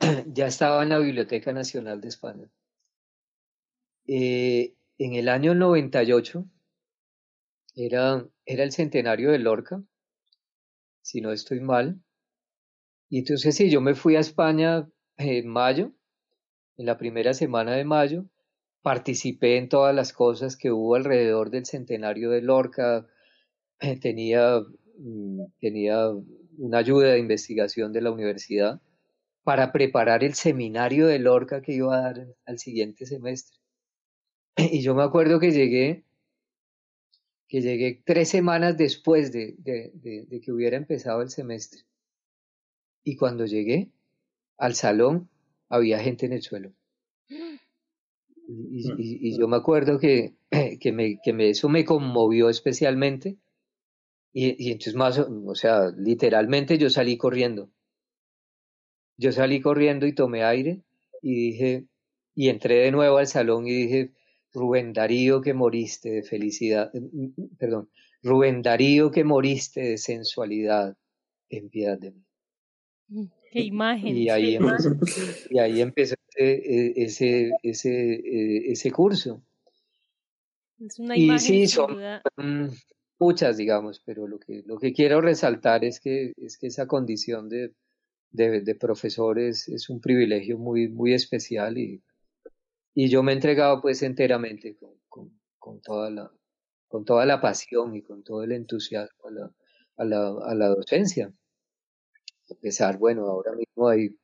ya 0.32 0.46
estaba 0.46 0.82
en 0.82 0.88
la 0.88 0.98
Biblioteca 0.98 1.52
Nacional 1.52 2.00
de 2.00 2.08
España. 2.08 2.48
Eh, 4.06 4.74
en 4.98 5.14
el 5.14 5.28
año 5.28 5.54
98 5.54 6.44
era, 7.76 8.26
era 8.46 8.64
el 8.64 8.72
centenario 8.72 9.30
de 9.30 9.38
Lorca, 9.38 9.82
si 11.02 11.20
no 11.20 11.32
estoy 11.32 11.60
mal. 11.60 12.00
Y 13.08 13.18
entonces 13.18 13.56
sí, 13.56 13.70
yo 13.70 13.80
me 13.80 13.94
fui 13.94 14.16
a 14.16 14.20
España 14.20 14.88
en 15.16 15.48
mayo, 15.48 15.92
en 16.76 16.86
la 16.86 16.96
primera 16.96 17.34
semana 17.34 17.72
de 17.72 17.84
mayo, 17.84 18.24
participé 18.82 19.58
en 19.58 19.68
todas 19.68 19.94
las 19.94 20.12
cosas 20.12 20.56
que 20.56 20.70
hubo 20.70 20.94
alrededor 20.94 21.50
del 21.50 21.66
centenario 21.66 22.30
de 22.30 22.40
Lorca, 22.40 23.06
tenía, 24.00 24.60
mm, 24.98 25.42
tenía 25.60 26.08
una 26.58 26.78
ayuda 26.78 27.12
de 27.12 27.18
investigación 27.18 27.92
de 27.92 28.00
la 28.00 28.10
universidad 28.10 28.80
para 29.42 29.72
preparar 29.72 30.22
el 30.24 30.34
seminario 30.34 31.06
de 31.06 31.18
Lorca 31.18 31.62
que 31.62 31.72
iba 31.72 31.96
a 31.96 32.02
dar 32.02 32.26
al 32.46 32.58
siguiente 32.58 33.06
semestre. 33.06 33.58
Y 34.56 34.82
yo 34.82 34.94
me 34.94 35.02
acuerdo 35.02 35.40
que 35.40 35.52
llegué, 35.52 36.04
que 37.48 37.60
llegué 37.60 38.02
tres 38.04 38.28
semanas 38.28 38.76
después 38.76 39.32
de, 39.32 39.54
de, 39.58 40.40
que 40.40 40.52
hubiera 40.52 40.76
empezado 40.76 41.22
el 41.22 41.30
semestre. 41.30 41.82
Y 43.02 43.16
cuando 43.16 43.46
llegué 43.46 43.90
al 44.58 44.74
salón, 44.74 45.30
había 45.68 45.98
gente 46.00 46.26
en 46.26 46.34
el 46.34 46.42
suelo. 46.42 46.72
Y, 48.48 49.28
y, 49.28 49.38
yo 49.38 49.46
me 49.46 49.56
acuerdo 49.56 49.98
que, 49.98 50.34
que, 50.80 50.92
me, 50.92 51.20
que 51.22 51.32
me, 51.32 51.50
eso 51.50 51.68
me 51.68 51.84
conmovió 51.84 52.50
especialmente 52.50 53.38
y, 54.32 54.64
y 54.64 54.72
entonces 54.72 54.94
más, 54.94 55.18
o 55.18 55.54
sea, 55.54 55.90
literalmente 55.96 56.78
yo 56.78 56.90
salí 56.90 57.16
corriendo. 57.16 57.70
Yo 59.20 59.32
salí 59.32 59.60
corriendo 59.60 60.06
y 60.06 60.14
tomé 60.14 60.44
aire 60.44 60.80
y 61.20 61.34
dije, 61.34 61.84
y 62.34 62.48
entré 62.48 62.76
de 62.76 62.90
nuevo 62.90 63.18
al 63.18 63.26
salón 63.26 63.66
y 63.66 63.74
dije, 63.74 64.12
Rubén 64.54 64.94
Darío 64.94 65.42
que 65.42 65.52
moriste 65.52 66.08
de 66.10 66.22
felicidad, 66.22 66.90
eh, 66.94 67.00
mm, 67.00 67.24
mm, 67.36 67.56
perdón, 67.58 67.90
Rubén 68.22 68.62
Darío 68.62 69.10
que 69.10 69.22
moriste 69.24 69.82
de 69.82 69.98
sensualidad, 69.98 70.96
en 71.50 71.68
piedad 71.68 71.98
de 71.98 72.12
mí. 72.12 72.24
Mm, 73.08 73.24
qué 73.52 73.60
imagen. 73.60 74.16
Y 74.16 74.30
ahí, 74.30 74.54
Empezó, 74.54 74.88
y 75.50 75.58
ahí 75.58 75.80
empezó 75.82 76.14
ese, 76.34 76.92
ese, 76.96 77.50
ese, 77.62 78.12
eh, 78.14 78.72
ese 78.72 78.90
curso. 78.90 79.42
Es 80.78 80.98
una 80.98 81.14
imagen. 81.14 81.54
Y 81.54 81.66
sí, 81.66 81.74
son, 81.74 82.00
muchas, 83.18 83.58
digamos, 83.58 84.00
pero 84.06 84.26
lo 84.26 84.38
que, 84.38 84.62
lo 84.64 84.78
que 84.78 84.94
quiero 84.94 85.20
resaltar 85.20 85.84
es 85.84 86.00
que, 86.00 86.32
es 86.38 86.56
que 86.56 86.68
esa 86.68 86.86
condición 86.86 87.50
de, 87.50 87.74
de, 88.30 88.60
de 88.62 88.74
profesores 88.74 89.68
es 89.68 89.90
un 89.90 90.00
privilegio 90.00 90.58
muy, 90.58 90.88
muy 90.88 91.14
especial 91.14 91.78
y, 91.78 92.02
y 92.94 93.08
yo 93.08 93.22
me 93.22 93.32
he 93.32 93.34
entregado 93.34 93.80
pues 93.80 94.02
enteramente 94.02 94.76
con, 94.76 94.94
con, 95.08 95.40
con, 95.58 95.80
toda 95.80 96.10
la, 96.10 96.32
con 96.88 97.04
toda 97.04 97.26
la 97.26 97.40
pasión 97.40 97.94
y 97.96 98.02
con 98.02 98.22
todo 98.22 98.42
el 98.42 98.52
entusiasmo 98.52 99.28
a 99.28 99.30
la, 99.30 99.54
a 99.96 100.04
la, 100.04 100.28
a 100.44 100.54
la 100.54 100.68
docencia. 100.68 101.32
A 102.50 102.54
pesar, 102.54 102.98
bueno, 102.98 103.26
ahora 103.26 103.52
mismo 103.52 103.88
hay, 103.88 104.16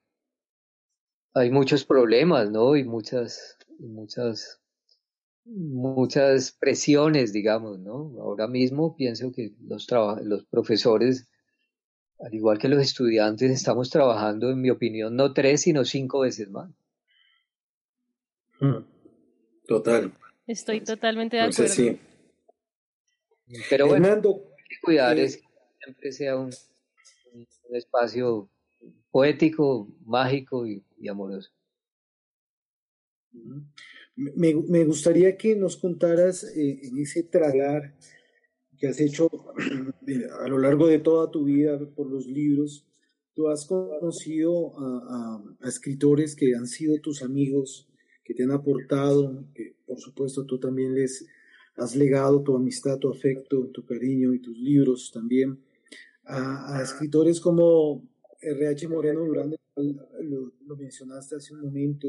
hay 1.35 1.51
muchos 1.51 1.85
problemas, 1.85 2.51
¿no? 2.51 2.77
Y 2.77 2.85
muchas, 2.85 3.57
muchas 3.79 4.61
muchas 5.47 6.53
presiones, 6.53 7.33
digamos, 7.33 7.79
¿no? 7.79 8.13
Ahora 8.21 8.49
mismo 8.49 8.97
pienso 8.97 9.33
que 9.33 9.55
los, 9.61 9.87
los 10.23 10.45
profesores, 10.47 11.29
al 12.19 12.35
igual 12.35 12.59
que 12.59 12.69
los 12.69 12.81
estudiantes, 12.81 13.51
estamos 13.51 13.91
trabajando, 13.91 14.51
en 14.51 14.61
mi 14.61 14.71
opinión, 14.71 15.17
no 15.17 15.33
tres, 15.33 15.63
sino 15.63 15.85
cinco 15.85 16.21
veces 16.21 16.51
más. 16.51 16.71
Hmm. 18.61 18.85
Total. 19.67 20.13
Estoy 20.47 20.81
totalmente 20.81 21.37
de 21.37 21.43
acuerdo. 21.43 21.73
sí. 21.73 21.99
Pero 23.71 23.87
bueno, 23.87 24.09
hay 24.09 24.21
que 24.23 24.77
cuidar 24.83 25.19
eh, 25.19 25.25
es 25.25 25.37
que 25.37 25.45
siempre 25.83 26.13
sea 26.13 26.37
un, 26.37 26.51
un 27.33 27.77
espacio 27.77 28.51
poético, 29.11 29.89
mágico 30.05 30.67
y, 30.67 30.85
y 30.99 31.09
amoroso. 31.09 31.51
Me, 34.15 34.55
me, 34.55 34.85
gustaría 34.85 35.37
que 35.37 35.55
nos 35.55 35.77
contaras 35.77 36.45
eh, 36.45 36.81
en 36.83 36.99
ese 36.99 37.23
trasladar 37.23 37.95
que 38.79 38.89
has 38.89 39.01
hecho 39.01 39.29
a 40.41 40.49
lo 40.49 40.59
largo 40.59 40.87
de 40.87 40.99
toda 40.99 41.31
tu 41.31 41.45
vida 41.45 41.79
por 41.95 42.11
los 42.11 42.27
libros, 42.27 42.87
tú 43.35 43.49
has 43.49 43.67
conocido 43.67 44.73
a, 44.79 45.43
escritores 45.65 46.35
que 46.35 46.55
han 46.55 46.67
sido 46.67 47.01
tus 47.01 47.23
amigos, 47.23 47.89
que 48.25 48.35
te 48.35 48.45
han 48.45 48.51
aportado, 48.51 49.45
que 49.55 49.77
por 49.87 49.99
supuesto 50.01 50.47
tú 50.47 50.59
también 50.59 50.95
les 50.95 51.27
has 51.77 51.95
legado 51.95 52.43
tu 52.43 52.57
amistad, 52.57 52.99
tu 52.99 53.11
afecto, 53.11 53.69
tu 53.69 53.85
cariño 53.85 54.33
y 54.33 54.41
tus 54.41 54.57
libros 54.57 55.11
también, 55.13 55.59
a, 56.25 56.81
escritores 56.83 57.41
como 57.41 58.03
R.H. 58.41 58.89
Moreno 58.89 59.25
Durán, 59.25 59.55
lo, 59.77 60.53
lo 60.67 60.77
mencionaste 60.77 61.37
hace 61.37 61.55
un 61.55 61.61
momento, 61.61 62.09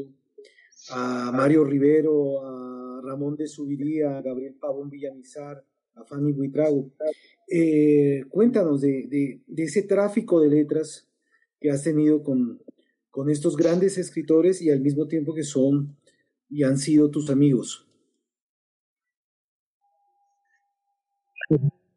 a 0.90 1.30
Mario 1.32 1.64
Rivero, 1.64 2.44
a 2.44 3.02
Ramón 3.02 3.36
de 3.36 3.46
Subiría, 3.46 4.16
a 4.16 4.22
Gabriel 4.22 4.54
Pavón 4.54 4.88
Villamizar, 4.88 5.62
a 5.98 6.04
Fanny 6.04 6.32
Buitrago. 6.32 6.90
Eh, 7.50 8.24
cuéntanos 8.28 8.80
de, 8.80 9.40
ese 9.56 9.82
tráfico 9.82 10.40
de 10.40 10.48
letras 10.48 11.08
que 11.60 11.70
has 11.70 11.82
tenido 11.82 12.22
con, 12.22 12.62
con 13.10 13.30
estos 13.30 13.56
grandes 13.56 13.98
escritores 13.98 14.62
y 14.62 14.70
al 14.70 14.80
mismo 14.80 15.08
tiempo 15.08 15.34
que 15.34 15.42
son 15.42 15.96
y 16.50 16.62
han 16.62 16.78
sido 16.78 17.10
tus 17.10 17.30
amigos. 17.30 17.86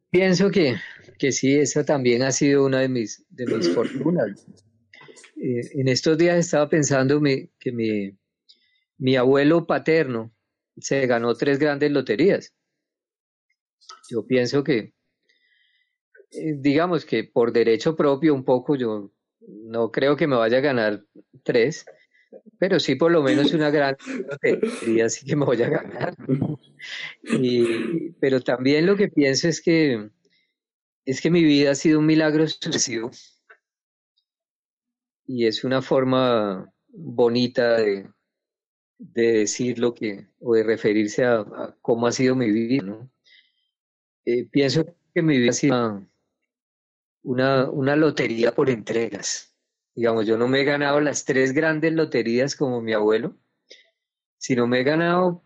Pienso 0.09 0.49
que, 0.49 0.75
que 1.17 1.31
sí, 1.31 1.53
esa 1.55 1.85
también 1.85 2.21
ha 2.23 2.31
sido 2.31 2.65
una 2.65 2.79
de 2.79 2.89
mis, 2.89 3.25
de 3.29 3.45
mis 3.45 3.69
fortunas. 3.75 4.45
Eh, 5.35 5.61
en 5.73 5.87
estos 5.87 6.17
días 6.17 6.37
estaba 6.37 6.69
pensando 6.69 7.21
que 7.59 7.71
mi, 7.71 8.17
mi 8.97 9.15
abuelo 9.15 9.65
paterno 9.65 10.33
se 10.77 11.05
ganó 11.07 11.35
tres 11.35 11.59
grandes 11.59 11.91
loterías. 11.91 12.53
Yo 14.09 14.25
pienso 14.25 14.63
que, 14.63 14.93
eh, 16.31 16.55
digamos 16.57 17.05
que 17.05 17.23
por 17.23 17.51
derecho 17.51 17.95
propio 17.95 18.33
un 18.33 18.43
poco, 18.43 18.75
yo 18.75 19.11
no 19.39 19.91
creo 19.91 20.15
que 20.15 20.27
me 20.27 20.35
vaya 20.35 20.57
a 20.57 20.61
ganar 20.61 21.03
tres, 21.43 21.85
pero 22.59 22.79
sí 22.79 22.95
por 22.95 23.11
lo 23.11 23.21
menos 23.21 23.53
una 23.53 23.69
gran 23.69 23.97
lotería 24.29 25.09
sí 25.09 25.25
que 25.25 25.35
me 25.35 25.45
voy 25.45 25.61
a 25.61 25.69
ganar. 25.69 26.15
pero 28.19 28.41
también 28.41 28.85
lo 28.85 28.95
que 28.95 29.09
pienso 29.09 29.47
es 29.47 29.61
que 29.61 30.09
es 31.05 31.19
que 31.19 31.31
mi 31.31 31.43
vida 31.43 31.71
ha 31.71 31.75
sido 31.75 31.99
un 31.99 32.05
milagro 32.05 32.47
sucesivo 32.47 33.09
y 35.25 35.45
es 35.45 35.63
una 35.63 35.81
forma 35.81 36.71
bonita 36.89 37.77
de, 37.77 38.07
de 38.97 39.31
decir 39.31 39.79
lo 39.79 39.93
que, 39.93 40.27
o 40.39 40.53
de 40.53 40.63
referirse 40.63 41.25
a, 41.25 41.45
cómo 41.81 42.07
ha 42.07 42.11
sido 42.11 42.35
mi 42.35 42.51
vida, 42.51 42.83
¿no? 42.83 43.09
Eh, 44.25 44.45
pienso 44.49 44.85
que 45.13 45.21
mi 45.21 45.37
vida 45.37 45.49
ha 45.49 45.53
sido 45.53 46.07
una, 47.23 47.69
una 47.69 47.95
lotería 47.95 48.53
por 48.53 48.69
entregas. 48.69 49.55
Digamos, 49.95 50.25
yo 50.25 50.37
no 50.37 50.47
me 50.47 50.61
he 50.61 50.63
ganado 50.63 50.99
las 51.01 51.25
tres 51.25 51.53
grandes 51.53 51.93
loterías 51.93 52.55
como 52.55 52.81
mi 52.81 52.93
abuelo, 52.93 53.35
sino 54.37 54.67
me 54.67 54.81
he 54.81 54.83
ganado 54.83 55.43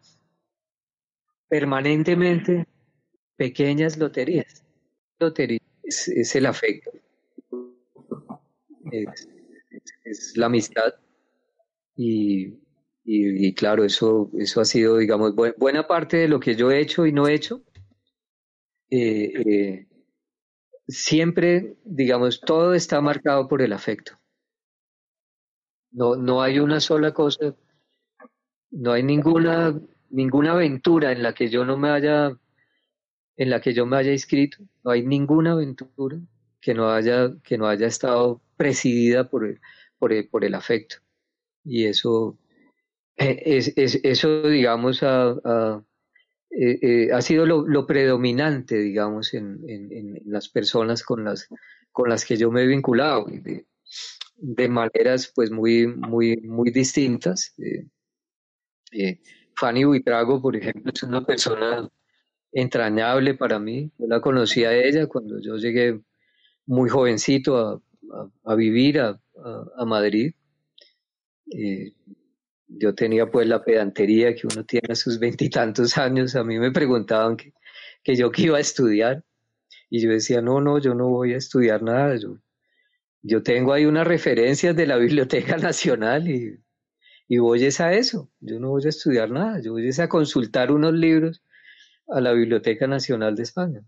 permanentemente 1.47 2.67
pequeñas 3.35 3.97
loterías. 3.97 4.63
Lotería 5.19 5.59
es, 5.83 6.35
el 6.35 6.45
afecto, 6.45 6.91
es 10.03 10.35
la 10.35 10.47
amistad 10.47 10.93
y 11.95 12.59
y, 13.07 13.53
claro, 13.53 13.83
eso, 13.83 14.31
eso 14.35 14.61
ha 14.61 14.65
sido, 14.65 14.97
digamos, 14.97 15.35
buena 15.35 15.85
parte 15.85 16.17
de 16.17 16.27
lo 16.27 16.39
que 16.39 16.55
yo 16.55 16.71
he 16.71 16.79
hecho 16.79 17.05
y 17.05 17.11
no 17.11 17.27
he 17.27 17.35
hecho. 17.35 17.61
Eh, 18.89 19.33
eh, 19.45 19.87
siempre, 20.87 21.77
digamos, 21.83 22.41
todo 22.41 22.73
está 22.73 23.01
marcado 23.01 23.47
por 23.47 23.61
el 23.61 23.73
afecto. 23.73 24.19
No, 25.91 26.15
no 26.15 26.41
hay 26.41 26.59
una 26.59 26.79
sola 26.79 27.13
cosa, 27.13 27.55
no 28.71 28.91
hay 28.91 29.03
ninguna, 29.03 29.79
ninguna 30.09 30.51
aventura 30.51 31.11
en 31.11 31.23
la 31.23 31.33
que 31.33 31.49
yo 31.49 31.65
no 31.65 31.77
me 31.77 31.89
haya, 31.89 32.37
en 33.37 33.49
la 33.49 33.61
que 33.61 33.73
yo 33.73 33.85
me 33.85 33.97
haya 33.97 34.11
inscrito, 34.11 34.57
no 34.83 34.91
hay 34.91 35.03
ninguna 35.03 35.53
aventura 35.53 36.19
que 36.59 36.73
no 36.73 36.89
haya, 36.91 37.33
que 37.43 37.57
no 37.57 37.67
haya 37.67 37.87
estado 37.87 38.41
presidida 38.57 39.29
por 39.29 39.45
el, 39.45 39.61
por 39.97 40.11
el, 40.13 40.27
por 40.27 40.43
el 40.43 40.55
afecto. 40.55 40.97
Y 41.63 41.85
eso, 41.85 42.37
eh, 43.17 43.41
es, 43.45 43.73
es, 43.77 43.99
eso, 44.03 44.43
digamos, 44.43 45.03
ha, 45.03 45.83
eh, 46.49 46.79
eh, 46.81 47.13
ha 47.13 47.21
sido 47.21 47.45
lo, 47.45 47.85
predominante, 47.85 48.77
digamos, 48.77 49.33
en, 49.33 50.21
las 50.25 50.49
personas 50.49 51.03
con 51.03 51.23
las, 51.23 52.25
que 52.25 52.37
yo 52.37 52.51
me 52.51 52.63
he 52.63 52.67
vinculado, 52.67 53.27
de, 53.27 54.69
maneras 54.69 55.31
pues 55.33 55.51
muy, 55.51 55.87
muy, 55.87 56.37
muy 56.37 56.71
distintas. 56.71 57.55
Fanny 59.55 59.83
Buitrago, 59.83 60.41
por 60.41 60.55
ejemplo, 60.55 60.91
es 60.93 61.03
una 61.03 61.25
persona 61.25 61.89
entrañable 62.51 63.33
para 63.33 63.59
mí. 63.59 63.91
Yo 63.97 64.07
la 64.07 64.21
conocí 64.21 64.63
a 64.63 64.73
ella 64.73 65.07
cuando 65.07 65.39
yo 65.39 65.57
llegué 65.57 66.01
muy 66.65 66.89
jovencito 66.89 67.81
a, 68.43 68.55
vivir 68.55 68.99
a 68.99 69.19
Madrid 69.85 70.33
yo 72.67 72.95
tenía 72.95 73.29
pues 73.29 73.47
la 73.47 73.63
pedantería 73.63 74.33
que 74.35 74.47
uno 74.47 74.65
tiene 74.65 74.87
a 74.91 74.95
sus 74.95 75.19
veintitantos 75.19 75.97
años, 75.97 76.35
a 76.35 76.43
mí 76.43 76.59
me 76.59 76.71
preguntaban 76.71 77.37
que, 77.37 77.53
que 78.03 78.15
yo 78.15 78.31
qué 78.31 78.43
iba 78.43 78.57
a 78.57 78.61
estudiar. 78.61 79.23
Y 79.89 80.01
yo 80.01 80.09
decía, 80.11 80.41
no, 80.41 80.61
no, 80.61 80.79
yo 80.79 80.95
no 80.95 81.09
voy 81.09 81.33
a 81.33 81.37
estudiar 81.37 81.83
nada, 81.83 82.17
yo, 82.17 82.39
yo 83.21 83.43
tengo 83.43 83.73
ahí 83.73 83.85
unas 83.85 84.07
referencias 84.07 84.75
de 84.75 84.87
la 84.87 84.97
Biblioteca 85.05 85.57
Nacional 85.57 86.27
y, 86.29 86.59
y 87.27 87.37
voy 87.37 87.63
a 87.63 87.93
eso, 87.93 88.31
yo 88.39 88.59
no 88.59 88.69
voy 88.69 88.83
a 88.85 88.89
estudiar 88.89 89.29
nada, 89.31 89.59
yo 89.61 89.73
voy 89.73 89.89
a 89.97 90.09
consultar 90.09 90.71
unos 90.71 90.93
libros 90.93 91.43
a 92.07 92.21
la 92.21 92.33
Biblioteca 92.33 92.87
Nacional 92.87 93.35
de 93.35 93.43
España. 93.43 93.81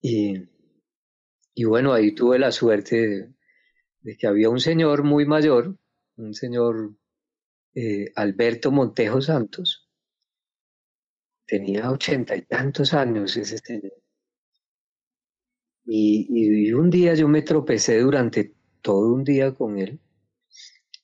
Y, 0.00 0.48
y 1.54 1.64
bueno, 1.64 1.92
ahí 1.92 2.14
tuve 2.14 2.38
la 2.38 2.52
suerte 2.52 3.32
de 4.00 4.16
que 4.16 4.26
había 4.26 4.48
un 4.48 4.60
señor 4.60 5.04
muy 5.04 5.26
mayor, 5.26 5.76
un 6.16 6.34
señor 6.34 6.94
eh, 7.74 8.12
Alberto 8.16 8.70
Montejo 8.70 9.20
Santos. 9.20 9.88
Tenía 11.46 11.90
ochenta 11.90 12.36
y 12.36 12.42
tantos 12.42 12.94
años 12.94 13.36
ese 13.36 13.58
señor. 13.58 13.92
Y, 15.84 16.72
un 16.72 16.90
día 16.90 17.14
yo 17.14 17.26
me 17.26 17.42
tropecé 17.42 17.98
durante 17.98 18.54
todo 18.80 19.12
un 19.12 19.24
día 19.24 19.52
con 19.52 19.78
él 19.78 19.98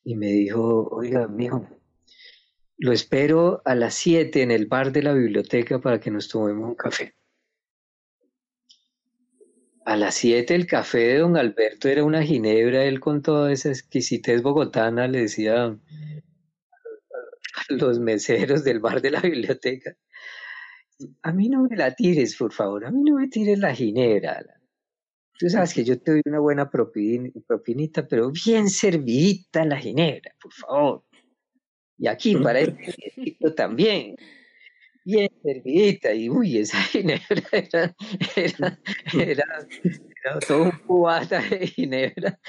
y 0.05 0.15
me 0.15 0.29
dijo, 0.29 0.89
oiga, 0.93 1.25
amigo, 1.25 1.69
lo 2.79 2.93
espero 2.93 3.63
a 3.65 3.75
las 3.75 3.95
siete 3.95 4.43
en 4.43 4.53
el 4.53 4.67
bar 4.67 4.93
de 4.93 5.03
la 5.03 5.13
biblioteca 5.13 5.81
para 5.81 5.99
que 5.99 6.13
nos 6.13 6.29
tomemos 6.29 6.69
un 6.69 6.77
café. 6.77 7.15
A 9.85 9.97
las 9.97 10.15
siete 10.15 10.55
el 10.55 10.67
café 10.67 10.99
de 10.99 11.19
don 11.19 11.37
Alberto 11.37 11.89
era 11.89 12.05
una 12.05 12.23
ginebra, 12.23 12.85
él 12.85 13.01
con 13.01 13.23
toda 13.23 13.53
esa 13.53 13.71
exquisitez 13.71 14.43
bogotana 14.43 15.09
le 15.09 15.23
decía, 15.23 15.77
los 17.81 17.99
meseros 17.99 18.65
del 18.65 18.81
bar 18.81 19.01
de 19.01 19.11
la 19.11 19.21
biblioteca. 19.21 19.97
A 21.23 21.33
mí 21.33 21.49
no 21.49 21.63
me 21.63 21.77
la 21.77 21.95
tires, 21.95 22.37
por 22.37 22.53
favor, 22.53 22.87
a 22.87 22.91
mí 22.91 23.03
no 23.03 23.17
me 23.17 23.29
tires 23.29 23.59
la 23.59 23.75
ginebra. 23.75 24.45
Tú 25.39 25.51
sabes 25.51 25.75
que 25.75 25.85
yo 25.85 26.01
te 26.01 26.13
doy 26.13 26.23
una 26.25 26.39
buena 26.39 26.71
propinita, 26.71 28.09
pero 28.09 28.31
bien 28.31 28.71
servidita 28.71 29.67
la 29.67 29.79
ginebra, 29.79 30.35
por 30.41 30.53
favor. 30.53 31.05
Y 31.99 32.09
aquí 32.09 32.37
para 32.37 32.61
este 32.61 32.95
también, 33.57 34.17
bien 35.05 35.29
servidita. 35.43 36.15
Y 36.15 36.31
uy, 36.31 36.59
esa 36.59 36.81
ginebra 36.83 37.21
era, 37.53 37.95
era, 38.35 38.81
era, 39.13 39.45
era 40.25 40.39
todo 40.47 40.63
un 40.65 40.71
cubata 40.87 41.43
de 41.43 41.67
ginebra. 41.67 42.41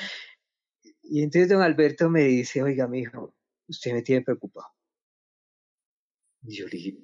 Y 1.04 1.24
entonces 1.24 1.50
don 1.50 1.62
Alberto 1.62 2.10
me 2.10 2.24
dice, 2.24 2.64
oiga, 2.64 2.88
mi 2.88 3.00
hijo, 3.00 3.34
usted 3.68 3.94
me 3.94 4.02
tiene 4.02 4.22
preocupado. 4.24 4.77
Y 6.48 6.56
yo 6.56 6.66
le 6.68 6.78
dije, 6.78 6.98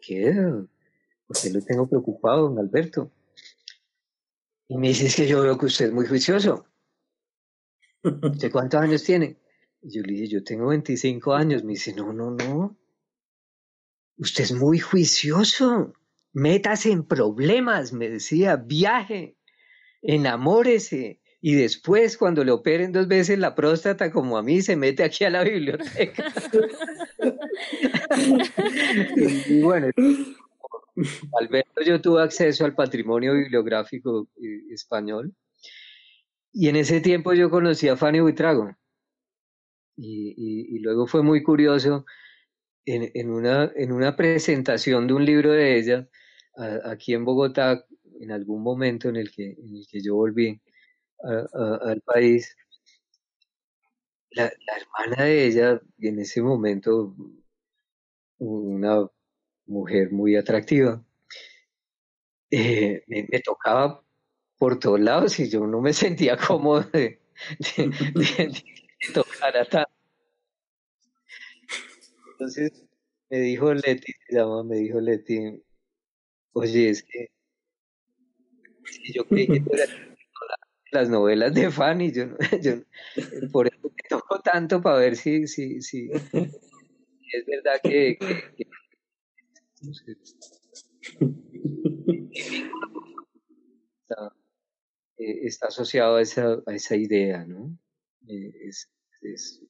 ¿qué? 0.00 0.32
¿Por 1.26 1.36
qué 1.40 1.50
lo 1.50 1.60
tengo 1.62 1.88
preocupado, 1.88 2.48
don 2.48 2.58
Alberto? 2.60 3.10
Y 4.68 4.78
me 4.78 4.88
dice, 4.88 5.06
es 5.06 5.16
que 5.16 5.26
yo 5.26 5.42
veo 5.42 5.58
que 5.58 5.66
usted 5.66 5.86
es 5.86 5.92
muy 5.92 6.06
juicioso. 6.06 6.64
¿Usted 8.04 8.52
cuántos 8.52 8.80
años 8.80 9.02
tiene? 9.02 9.36
Y 9.82 9.96
yo 9.96 10.02
le 10.02 10.12
dije, 10.12 10.28
yo 10.28 10.44
tengo 10.44 10.68
25 10.68 11.34
años. 11.34 11.64
Me 11.64 11.72
dice, 11.72 11.92
no, 11.92 12.12
no, 12.12 12.30
no. 12.30 12.78
Usted 14.16 14.44
es 14.44 14.52
muy 14.52 14.78
juicioso. 14.78 15.92
Métase 16.32 16.92
en 16.92 17.04
problemas, 17.04 17.92
me 17.92 18.08
decía, 18.08 18.56
viaje, 18.56 19.36
enamórese, 20.02 21.20
y 21.46 21.56
después 21.56 22.16
cuando 22.16 22.42
le 22.42 22.52
operen 22.52 22.90
dos 22.90 23.06
veces 23.06 23.38
la 23.38 23.54
próstata 23.54 24.10
como 24.10 24.38
a 24.38 24.42
mí 24.42 24.62
se 24.62 24.76
mete 24.76 25.04
aquí 25.04 25.24
a 25.24 25.30
la 25.30 25.44
biblioteca. 25.44 26.32
y, 29.48 29.60
bueno, 29.62 29.88
Alberto 31.40 31.82
yo 31.84 32.00
tuve 32.00 32.22
acceso 32.22 32.64
al 32.64 32.74
patrimonio 32.74 33.34
bibliográfico 33.34 34.28
eh, 34.36 34.72
español 34.72 35.34
y 36.52 36.68
en 36.68 36.76
ese 36.76 37.00
tiempo 37.00 37.32
yo 37.34 37.50
conocí 37.50 37.88
a 37.88 37.96
Fanny 37.96 38.20
Buitrago. 38.20 38.76
Y, 39.96 40.78
luego 40.80 41.06
fue 41.06 41.22
muy 41.22 41.42
curioso 41.42 42.04
en, 42.84 43.30
una, 43.30 43.72
en 43.74 43.92
una 43.92 44.16
presentación 44.16 45.06
de 45.06 45.14
un 45.14 45.24
libro 45.24 45.52
de 45.52 45.78
ella 45.78 46.08
aquí 46.84 47.14
en 47.14 47.24
Bogotá, 47.24 47.84
en 48.20 48.30
algún 48.30 48.62
momento 48.62 49.08
en 49.08 49.16
el 49.16 49.30
que, 49.30 49.52
en 49.52 49.76
el 49.76 49.86
que 49.88 50.00
yo 50.00 50.14
volví 50.14 50.60
al 51.22 52.00
país, 52.02 52.56
la, 54.30 54.52
hermana 54.76 55.24
de 55.24 55.46
ella, 55.46 55.80
en 55.98 56.18
ese 56.18 56.42
momento, 56.42 57.14
una 58.38 59.08
mujer 59.66 60.10
muy 60.12 60.36
atractiva, 60.36 61.02
eh, 62.50 63.02
me, 63.06 63.40
tocaba 63.40 64.04
por 64.58 64.78
todos 64.78 65.00
lados 65.00 65.38
y 65.40 65.48
yo 65.48 65.66
no 65.66 65.80
me 65.80 65.92
sentía 65.92 66.36
cómodo 66.36 66.82
de, 66.92 67.20
tocar 69.12 69.56
a 69.56 69.64
tanto. 69.64 69.90
Entonces 72.32 72.84
me 73.30 73.38
dijo 73.38 73.72
Leti, 73.72 74.12
me 74.64 74.76
dijo 74.76 75.00
Leti, 75.00 75.62
oye, 76.52 76.90
es 76.90 77.02
que 77.02 77.30
yo 79.12 79.24
creí 79.26 79.46
que 79.46 79.60
tú 79.60 79.72
eras 79.72 79.88
las 80.92 81.08
novelas 81.08 81.54
de 81.54 81.70
Fanny, 81.70 82.12
yo, 82.12 82.26
yo 82.62 82.74
por 83.50 83.66
eso 83.66 83.78
me 83.82 84.08
toco 84.08 84.40
tanto 84.40 84.80
para 84.80 84.98
ver 84.98 85.16
si, 85.16 85.46
si, 85.46 85.82
si 85.82 86.08
es 87.36 87.46
verdad 87.46 87.80
que, 87.82 88.18
eh, 95.18 95.46
está, 95.46 95.68
asociado 95.68 96.16
a 96.16 96.22
esa, 96.22 96.62
a 96.66 96.74
esa 96.74 96.96
idea, 96.96 97.44
¿no? 97.44 97.78
Eh, 98.28 98.52
es, 98.68 98.90
es, 99.22 99.62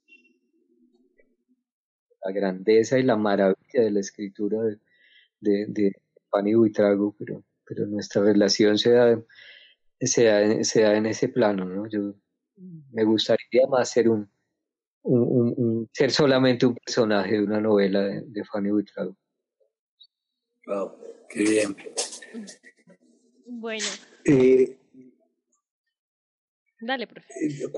la 2.24 2.32
grandeza 2.32 2.98
y 2.98 3.02
la 3.02 3.16
maravilla 3.16 3.82
de 3.82 3.90
la 3.90 4.00
escritura 4.00 4.62
de, 4.62 4.78
de, 5.40 5.66
de 5.68 5.92
Fanny 6.30 6.54
Buitrago, 6.54 7.14
pero, 7.18 7.44
pero 7.66 7.86
nuestra 7.86 8.22
relación 8.22 8.78
se 8.78 8.92
da 8.92 9.22
sea, 10.06 10.42
en 10.96 11.06
ese 11.06 11.28
plano, 11.28 11.64
¿no? 11.64 11.88
Yo 11.88 12.14
me 12.92 13.04
gustaría 13.04 13.66
más 13.68 13.90
ser 13.90 14.08
un, 14.08 14.30
un, 15.04 15.88
ser 15.92 16.10
solamente 16.10 16.66
un 16.66 16.74
personaje 16.74 17.32
de 17.32 17.44
una 17.44 17.60
novela 17.60 18.02
de, 18.02 18.44
Fanny 18.44 18.70
Buitrago. 18.70 19.16
Wow, 20.66 20.92
qué 21.28 21.42
bien. 21.42 21.76
Bueno. 23.46 23.84
Eh, 24.24 24.76
Dale, 26.80 27.06
profe. 27.06 27.32
Eh, 27.40 27.70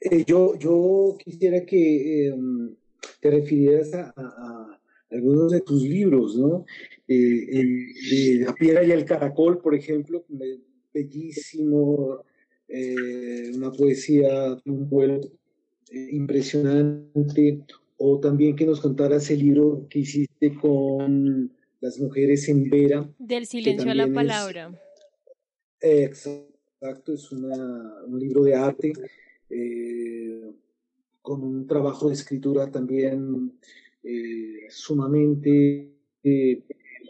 eh, 0.00 0.24
yo, 0.26 0.56
yo 0.58 1.16
quisiera 1.22 1.64
que 1.64 2.28
em, 2.28 2.74
te 3.20 3.30
refirieras 3.30 3.94
a, 3.94 4.78
algunos 5.10 5.52
de 5.52 5.60
tus 5.60 5.82
libros, 5.82 6.36
¿no? 6.36 6.64
el, 7.06 7.92
de 8.10 8.44
La 8.46 8.54
piedra 8.54 8.82
y 8.82 8.90
el 8.90 9.04
caracol, 9.04 9.60
por 9.60 9.74
ejemplo, 9.74 10.24
bellísimo, 10.92 12.24
eh, 12.66 13.50
una 13.54 13.70
poesía 13.70 14.56
un 14.64 14.88
vuelo 14.88 15.20
eh, 15.20 15.41
impresionante, 15.92 17.64
o 17.96 18.18
también 18.18 18.56
que 18.56 18.66
nos 18.66 18.80
contaras 18.80 19.30
el 19.30 19.40
libro 19.40 19.86
que 19.88 20.00
hiciste 20.00 20.54
con 20.54 21.52
las 21.80 21.98
mujeres 21.98 22.48
en 22.48 22.68
Vera. 22.68 23.08
Del 23.18 23.46
silencio 23.46 23.90
a 23.90 23.94
la 23.94 24.12
palabra. 24.12 24.78
exacto, 25.80 27.12
es 27.12 27.30
una, 27.32 28.04
un 28.06 28.18
libro 28.18 28.44
de 28.44 28.54
arte 28.54 28.92
eh, 29.50 30.52
con 31.20 31.42
un 31.42 31.66
trabajo 31.66 32.08
de 32.08 32.14
escritura 32.14 32.70
también 32.70 33.52
sumamente 34.68 35.92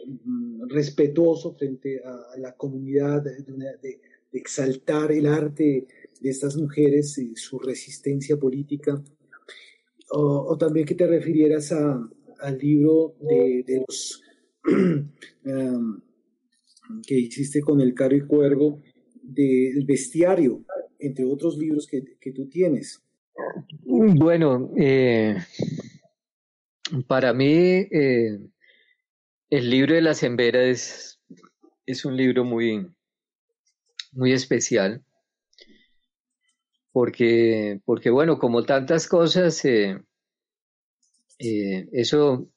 Mm, 0.05 0.67
respetuoso 0.69 1.53
frente 1.53 2.01
a, 2.03 2.37
la 2.37 2.53
comunidad, 2.55 3.23
de, 3.23 3.99
exaltar 4.31 5.11
el 5.11 5.27
arte 5.27 5.85
de 6.23 6.29
estas 6.29 6.55
mujeres 6.55 7.17
y 7.17 7.35
su 7.35 7.59
resistencia 7.59 8.37
política, 8.37 9.03
o, 10.09 10.55
también 10.57 10.85
que 10.85 10.95
te 10.95 11.05
refirieras 11.05 11.73
al 11.73 12.57
libro 12.57 13.15
de, 13.19 13.83
los 13.85 14.21
um, 15.45 16.01
que 17.05 17.15
hiciste 17.15 17.59
con 17.59 17.81
el 17.81 17.93
Caro 17.93 18.15
y 18.15 18.25
Cuervo 18.25 18.81
del 19.21 19.85
bestiario, 19.85 20.63
entre 20.97 21.25
otros 21.25 21.57
libros 21.57 21.87
que, 21.87 22.31
tú 22.31 22.47
tienes. 22.47 23.01
Bueno, 23.83 24.71
eh, 24.77 25.35
para 27.05 27.33
mí 27.33 27.51
eh, 27.51 28.39
el 29.49 29.69
libro 29.69 29.95
de 29.95 30.01
la 30.01 30.13
Sembera 30.13 30.63
es, 30.63 31.19
es 31.85 32.05
un 32.05 32.15
libro 32.15 32.45
muy, 32.45 32.87
muy 34.13 34.31
especial 34.31 35.03
porque, 36.93 37.81
porque, 37.85 38.09
bueno, 38.09 38.39
como 38.39 38.63
tantas 38.63 39.07
cosas, 39.07 39.65
eh, 39.65 39.97
eh, 41.39 41.89
eso, 41.91 42.49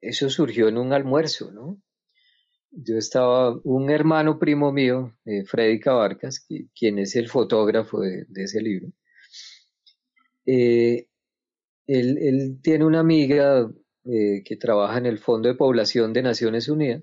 eso 0.00 0.28
surgió 0.28 0.68
en 0.68 0.76
un 0.76 0.92
almuerzo, 0.92 1.50
¿no? 1.52 1.80
Yo 2.72 2.98
estaba, 2.98 3.56
un 3.64 3.88
hermano 3.90 4.38
primo 4.38 4.72
mío, 4.72 5.16
eh, 5.24 5.44
Freddy 5.44 5.80
Cabarcas, 5.80 6.46
quien 6.74 6.98
es 6.98 7.16
el 7.16 7.28
fotógrafo 7.28 8.00
de, 8.00 8.26
ese 8.34 8.60
libro, 8.60 8.88
él, 10.44 11.06
él, 11.86 12.58
tiene 12.62 12.84
una 12.84 13.00
amiga 13.00 13.70
eh, 14.06 14.42
que 14.44 14.56
trabaja 14.56 14.98
en 14.98 15.06
el 15.06 15.18
Fondo 15.18 15.48
de 15.48 15.54
Población 15.54 16.12
de 16.12 16.22
Naciones 16.22 16.68
Unidas. 16.68 17.02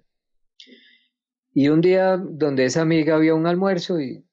Y 1.52 1.70
un 1.70 1.82
día 1.82 2.18
donde 2.18 2.66
esa 2.66 2.82
amiga 2.82 3.16
había 3.16 3.34
un 3.34 3.48
almuerzo 3.48 4.00
y, 4.00 4.24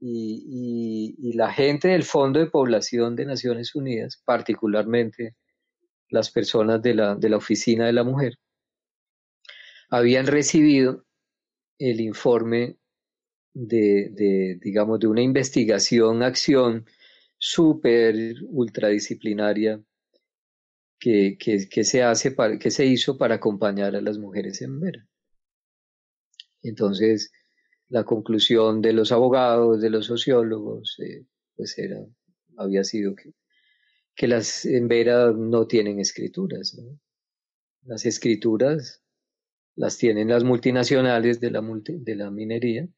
y, 0.00 1.32
la 1.34 1.52
gente 1.52 1.88
del 1.88 2.04
Fondo 2.04 2.40
de 2.40 2.46
Población 2.50 3.16
de 3.16 3.26
Naciones 3.26 3.74
Unidas, 3.74 4.20
particularmente 4.24 5.36
las 6.08 6.30
personas 6.30 6.82
de 6.82 6.94
la, 6.94 7.14
de 7.14 7.28
la 7.28 7.36
Oficina 7.36 7.86
de 7.86 7.92
la 7.92 8.04
Mujer, 8.04 8.38
habían 9.90 10.26
recibido 10.26 11.04
el 11.78 12.00
informe 12.00 12.76
de, 13.52 14.10
de 14.10 14.58
digamos, 14.60 15.00
de 15.00 15.06
una 15.06 15.22
investigación, 15.22 16.22
acción 16.22 16.86
súper 17.38 18.34
ultradisciplinaria 18.48 19.82
que, 20.98 21.38
que, 21.38 21.84
se 21.84 22.02
hace 22.02 22.30
para, 22.30 22.58
que 22.58 22.70
se 22.70 22.84
hizo 22.84 23.16
para 23.16 23.36
acompañar 23.36 23.96
a 23.96 24.02
las 24.02 24.18
mujeres 24.18 24.60
en 24.60 24.78
Vera. 24.78 25.06
Entonces, 26.62 27.32
la 27.90 28.04
conclusión 28.04 28.80
de 28.80 28.92
los 28.92 29.12
abogados, 29.12 29.80
de 29.80 29.90
los 29.90 30.06
sociólogos, 30.06 30.96
eh, 31.00 31.26
pues 31.56 31.76
era, 31.76 31.98
había 32.56 32.84
sido 32.84 33.14
que, 33.14 33.34
que 34.14 34.28
las 34.28 34.64
en 34.64 34.88
Vera 34.88 35.32
no 35.32 35.66
tienen 35.66 35.98
escrituras. 35.98 36.80
Las 37.82 38.06
escrituras 38.06 39.02
las 39.74 39.98
tienen 39.98 40.28
las 40.28 40.44
multinacionales 40.44 41.40
de 41.40 41.50
la, 41.50 41.62
de 41.62 42.14
la 42.14 42.30
minería. 42.30 42.88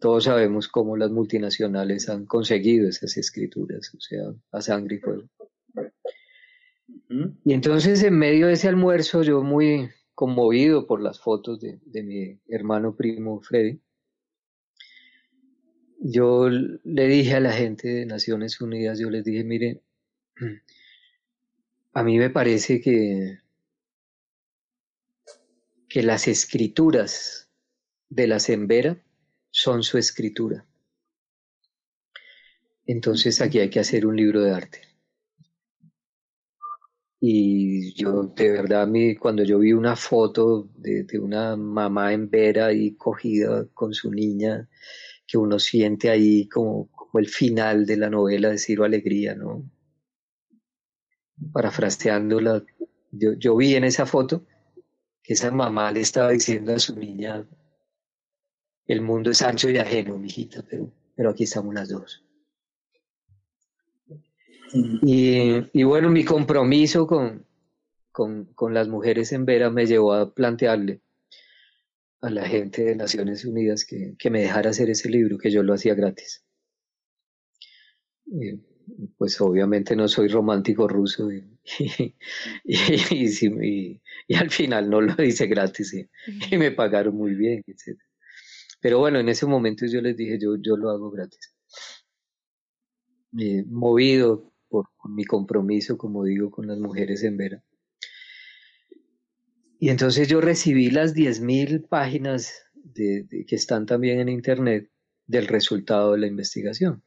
Todos 0.00 0.24
sabemos 0.24 0.68
cómo 0.68 0.96
las 0.96 1.10
multinacionales 1.10 2.08
han 2.08 2.26
conseguido 2.26 2.88
esas 2.88 3.16
escrituras, 3.16 3.90
o 3.94 4.00
sea, 4.00 4.22
a 4.50 4.60
sangre 4.60 4.96
y 4.96 4.98
fuego. 4.98 5.28
Y 7.44 7.54
entonces 7.54 8.02
en 8.02 8.18
medio 8.18 8.48
de 8.48 8.54
ese 8.54 8.68
almuerzo, 8.68 9.22
yo 9.22 9.42
muy 9.42 9.88
conmovido 10.14 10.86
por 10.86 11.00
las 11.00 11.20
fotos 11.20 11.60
de, 11.60 12.02
mi 12.02 12.38
hermano 12.48 12.94
primo 12.94 13.40
Freddy, 13.40 13.80
yo 15.98 16.48
le 16.48 17.06
dije 17.06 17.34
a 17.34 17.40
la 17.40 17.52
gente 17.52 17.88
de 17.88 18.06
Naciones 18.06 18.60
Unidas, 18.60 18.98
yo 18.98 19.08
les 19.08 19.24
dije, 19.24 19.44
miren, 19.44 19.80
a 21.92 22.02
mí 22.02 22.18
me 22.18 22.30
parece 22.30 22.80
que, 22.80 23.38
que 25.88 26.02
las 26.02 26.26
escrituras 26.26 27.50
de 28.08 28.26
la 28.26 28.40
Sembera 28.40 29.02
son 29.50 29.82
su 29.82 29.98
escritura. 29.98 30.66
Entonces 32.86 33.40
aquí 33.40 33.60
hay 33.60 33.70
que 33.70 33.80
hacer 33.80 34.06
un 34.06 34.16
libro 34.16 34.42
de 34.42 34.52
arte. 34.52 34.91
Y 37.24 37.94
yo, 37.94 38.24
de 38.34 38.50
verdad, 38.50 38.88
mi, 38.88 39.14
cuando 39.14 39.44
yo 39.44 39.60
vi 39.60 39.72
una 39.72 39.94
foto 39.94 40.68
de, 40.74 41.06
una 41.20 41.54
mamá 41.54 42.12
en 42.12 42.28
vera 42.28 42.72
y 42.72 42.96
cogida 42.96 43.64
con 43.74 43.94
su 43.94 44.10
niña, 44.10 44.68
que 45.24 45.38
uno 45.38 45.60
siente 45.60 46.10
ahí 46.10 46.48
como, 46.48 46.90
como 46.90 47.20
el 47.20 47.28
final 47.28 47.86
de 47.86 47.96
la 47.96 48.10
novela 48.10 48.48
de 48.48 48.58
Ciro 48.58 48.82
Alegría, 48.82 49.36
¿no? 49.36 49.70
Parafraseándola, 51.52 52.64
yo, 53.12 53.34
yo 53.34 53.56
vi 53.56 53.76
en 53.76 53.84
esa 53.84 54.04
foto 54.04 54.44
que 55.22 55.34
esa 55.34 55.52
mamá 55.52 55.92
le 55.92 56.00
estaba 56.00 56.30
diciendo 56.30 56.74
a 56.74 56.80
su 56.80 56.96
niña, 56.96 57.46
el 58.86 59.00
mundo 59.00 59.30
es 59.30 59.42
ancho 59.42 59.70
y 59.70 59.78
ajeno, 59.78 60.18
mijita, 60.18 60.64
pero, 60.68 60.92
pero 61.14 61.30
aquí 61.30 61.44
estamos 61.44 61.72
las 61.72 61.88
dos. 61.88 62.24
Y, 64.72 65.82
bueno, 65.82 66.10
mi 66.10 66.24
compromiso 66.24 67.06
con, 67.06 67.46
con, 68.10 68.46
con, 68.54 68.74
las 68.74 68.88
mujeres 68.88 69.32
en 69.32 69.44
Vera 69.44 69.70
me 69.70 69.86
llevó 69.86 70.14
a 70.14 70.32
plantearle 70.32 71.02
a 72.22 72.30
la 72.30 72.46
gente 72.46 72.84
de 72.84 72.96
Naciones 72.96 73.44
Unidas 73.44 73.84
que, 73.84 74.14
que 74.18 74.30
me 74.30 74.40
dejara 74.40 74.70
hacer 74.70 74.88
ese 74.90 75.10
libro, 75.10 75.38
que 75.38 75.50
yo 75.50 75.62
lo 75.62 75.74
hacía 75.74 75.94
gratis. 75.94 76.44
Eh, 78.26 78.60
pues 79.16 79.40
obviamente 79.40 79.94
no 79.96 80.08
soy 80.08 80.28
romántico 80.28 80.88
ruso 80.88 81.30
y, 81.30 81.44
y, 82.64 84.00
y, 84.28 84.34
al 84.34 84.50
final 84.50 84.88
no 84.90 85.00
lo 85.00 85.22
hice 85.22 85.46
gratis 85.46 85.94
y, 85.94 86.56
me 86.56 86.70
pagaron 86.70 87.16
muy 87.16 87.34
bien, 87.34 87.62
etc. 87.66 87.98
Pero 88.80 88.98
bueno, 88.98 89.20
en 89.20 89.28
ese 89.28 89.46
momento 89.46 89.86
yo 89.86 90.00
les 90.00 90.16
dije, 90.16 90.38
yo, 90.40 90.56
yo 90.56 90.76
lo 90.76 90.90
hago 90.90 91.10
gratis. 91.10 91.54
Eh, 93.38 93.64
movido 93.66 94.51
por, 94.72 94.88
mi 95.10 95.24
compromiso, 95.24 95.98
como 95.98 96.24
digo, 96.24 96.50
con 96.50 96.66
las 96.66 96.78
mujeres 96.78 97.22
en 97.22 97.36
Vera. 97.36 97.62
Y 99.78 99.90
entonces 99.90 100.28
yo 100.28 100.40
recibí 100.40 100.90
las 100.90 101.14
10.000 101.14 101.86
páginas 101.88 102.64
que 102.94 103.46
están 103.50 103.84
también 103.84 104.20
en 104.20 104.28
Internet 104.28 104.90
del 105.26 105.46
resultado 105.46 106.12
de 106.12 106.18
la 106.18 106.26
investigación. 106.26 107.02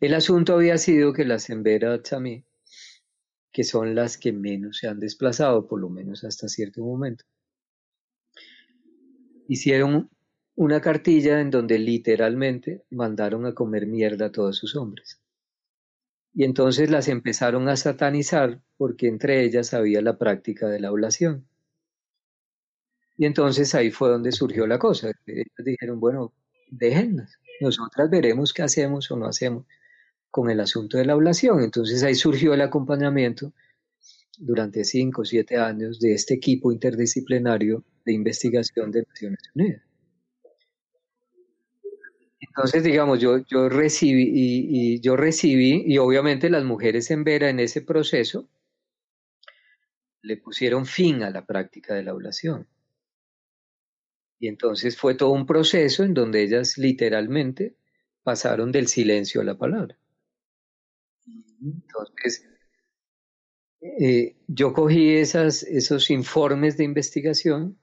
El 0.00 0.14
asunto 0.14 0.54
había 0.54 0.78
sido 0.78 1.12
que 1.12 1.24
las 1.24 1.50
Embera 1.50 2.02
Chamí, 2.02 2.44
que 3.52 3.64
son 3.64 3.94
las 3.94 4.16
que 4.18 4.32
menos 4.32 4.78
se 4.78 4.88
han 4.88 4.98
desplazado, 4.98 5.68
por 5.68 5.80
lo 5.80 5.90
menos 5.90 6.24
hasta 6.24 6.48
cierto 6.48 6.82
momento, 6.82 7.24
hicieron 9.46 10.10
una 10.54 10.80
cartilla 10.80 11.40
en 11.40 11.50
donde 11.50 11.78
literalmente 11.78 12.84
mandaron 12.90 13.46
a 13.46 13.54
comer 13.54 13.86
mierda 13.86 14.26
a 14.26 14.32
todos 14.32 14.56
sus 14.56 14.74
hombres. 14.76 15.20
Y 16.32 16.44
entonces 16.44 16.90
las 16.90 17.08
empezaron 17.08 17.68
a 17.68 17.76
satanizar 17.76 18.60
porque 18.76 19.08
entre 19.08 19.44
ellas 19.44 19.74
había 19.74 20.00
la 20.00 20.16
práctica 20.16 20.68
de 20.68 20.80
la 20.80 20.92
oblación. 20.92 21.46
Y 23.16 23.26
entonces 23.26 23.74
ahí 23.74 23.90
fue 23.90 24.08
donde 24.08 24.32
surgió 24.32 24.66
la 24.66 24.78
cosa. 24.78 25.10
Ellos 25.26 25.46
dijeron, 25.58 26.00
bueno, 26.00 26.32
déjenlas, 26.70 27.38
nosotras 27.60 28.08
veremos 28.08 28.54
qué 28.54 28.62
hacemos 28.62 29.10
o 29.10 29.16
no 29.16 29.26
hacemos 29.26 29.66
con 30.30 30.50
el 30.50 30.60
asunto 30.60 30.96
de 30.96 31.04
la 31.04 31.12
ablación. 31.12 31.62
Entonces 31.62 32.02
ahí 32.02 32.14
surgió 32.14 32.54
el 32.54 32.62
acompañamiento 32.62 33.52
durante 34.38 34.84
cinco 34.84 35.22
o 35.22 35.24
siete 35.24 35.58
años 35.58 36.00
de 36.00 36.14
este 36.14 36.34
equipo 36.34 36.72
interdisciplinario 36.72 37.84
de 38.04 38.12
investigación 38.14 38.90
de 38.90 39.02
Naciones 39.02 39.40
Unidas. 39.54 39.89
Entonces, 42.50 42.82
digamos, 42.82 43.20
yo, 43.20 43.38
yo 43.46 43.68
recibí 43.68 44.28
y, 44.34 45.00
yo 45.00 45.16
recibí, 45.16 45.84
y 45.86 45.98
obviamente 45.98 46.50
las 46.50 46.64
mujeres 46.64 47.10
en 47.12 47.22
Vera 47.22 47.48
en 47.48 47.60
ese 47.60 47.80
proceso 47.80 48.48
le 50.22 50.36
pusieron 50.36 50.84
fin 50.84 51.22
a 51.22 51.30
la 51.30 51.46
práctica 51.46 51.94
de 51.94 52.02
la 52.02 52.10
ablación. 52.10 52.66
Y 54.40 54.48
entonces 54.48 54.96
fue 54.96 55.14
todo 55.14 55.30
un 55.30 55.46
proceso 55.46 56.02
en 56.02 56.12
donde 56.12 56.42
ellas 56.42 56.76
literalmente 56.76 57.76
pasaron 58.24 58.72
del 58.72 58.88
silencio 58.88 59.40
a 59.40 59.44
la 59.44 59.56
palabra. 59.56 59.96
Entonces, 61.62 62.48
eh, 63.80 64.36
yo 64.48 64.72
cogí 64.72 65.14
esas, 65.14 65.62
esos 65.62 66.10
informes 66.10 66.76
de 66.76 66.84
investigación 66.84 67.79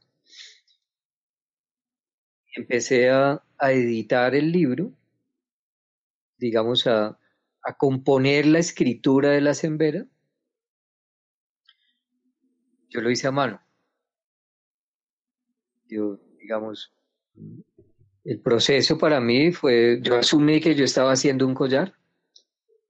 empecé 2.57 3.09
a, 3.09 3.43
editar 3.59 4.35
el 4.35 4.51
libro, 4.51 4.91
digamos, 6.37 6.85
a, 6.87 7.17
componer 7.77 8.45
la 8.45 8.59
escritura 8.59 9.31
de 9.31 9.41
la 9.41 9.53
sembera. 9.53 10.05
Yo 12.89 13.01
lo 13.01 13.11
hice 13.11 13.27
a 13.27 13.31
mano. 13.31 13.61
Yo, 15.89 16.17
digamos, 16.39 16.93
el 18.23 18.39
proceso 18.39 18.97
para 18.97 19.19
mí 19.19 19.51
fue, 19.51 19.99
yo 20.01 20.15
asumí 20.15 20.61
que 20.61 20.75
yo 20.75 20.85
estaba 20.85 21.11
haciendo 21.11 21.45
un 21.45 21.53
collar 21.53 21.93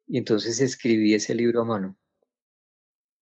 y 0.07 0.19
entonces 0.19 0.59
escribí 0.61 1.15
ese 1.15 1.33
libro 1.33 1.61
a 1.61 1.65
mano. 1.65 1.97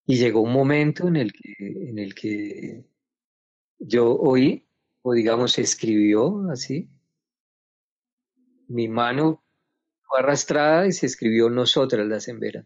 Y 0.06 0.18
llegó 0.18 0.42
un 0.42 0.52
momento 0.52 1.08
en 1.08 1.16
el 1.16 1.32
que, 1.32 1.54
en 1.58 2.00
el 2.00 2.14
que 2.14 2.86
yo 3.80 4.14
oí, 4.14 4.65
o 5.08 5.14
digamos, 5.14 5.60
escribió 5.60 6.50
así. 6.52 6.90
Mi 8.68 8.88
mano 8.88 9.44
fue 10.02 10.18
arrastrada 10.20 10.88
y 10.88 10.94
se 10.94 11.06
escribió 11.06 11.48
Nosotras 11.48 12.08
la 12.08 12.20
Sembera. 12.20 12.66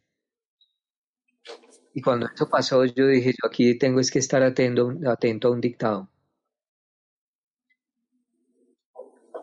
Y 1.94 2.02
cuando 2.02 2.28
esto 2.28 2.50
pasó, 2.50 2.86
yo 2.86 3.08
dije, 3.08 3.32
yo 3.32 3.46
aquí 3.46 3.78
tengo 3.78 4.00
es 4.00 4.10
que 4.10 4.20
estar 4.20 4.42
atento 4.42 4.90
a 4.90 5.52
un 5.52 5.60
dictado. 5.60 6.10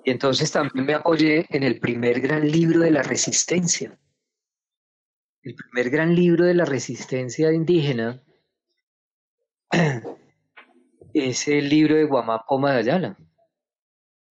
Y 0.02 0.10
entonces 0.10 0.50
también 0.50 0.86
me 0.86 0.94
apoyé 0.94 1.44
en 1.50 1.64
el 1.64 1.78
primer 1.78 2.22
gran 2.22 2.50
libro 2.50 2.80
de 2.80 2.92
la 2.92 3.02
resistencia, 3.02 4.00
el 5.42 5.54
primer 5.54 5.90
gran 5.90 6.14
libro 6.14 6.46
de 6.46 6.54
la 6.54 6.64
resistencia 6.64 7.52
indígena 7.52 8.22
es 11.16 11.48
el 11.48 11.70
libro 11.70 11.96
de 11.96 12.04
Guamapoma 12.04 12.72
de 12.72 12.78
Ayala. 12.80 13.18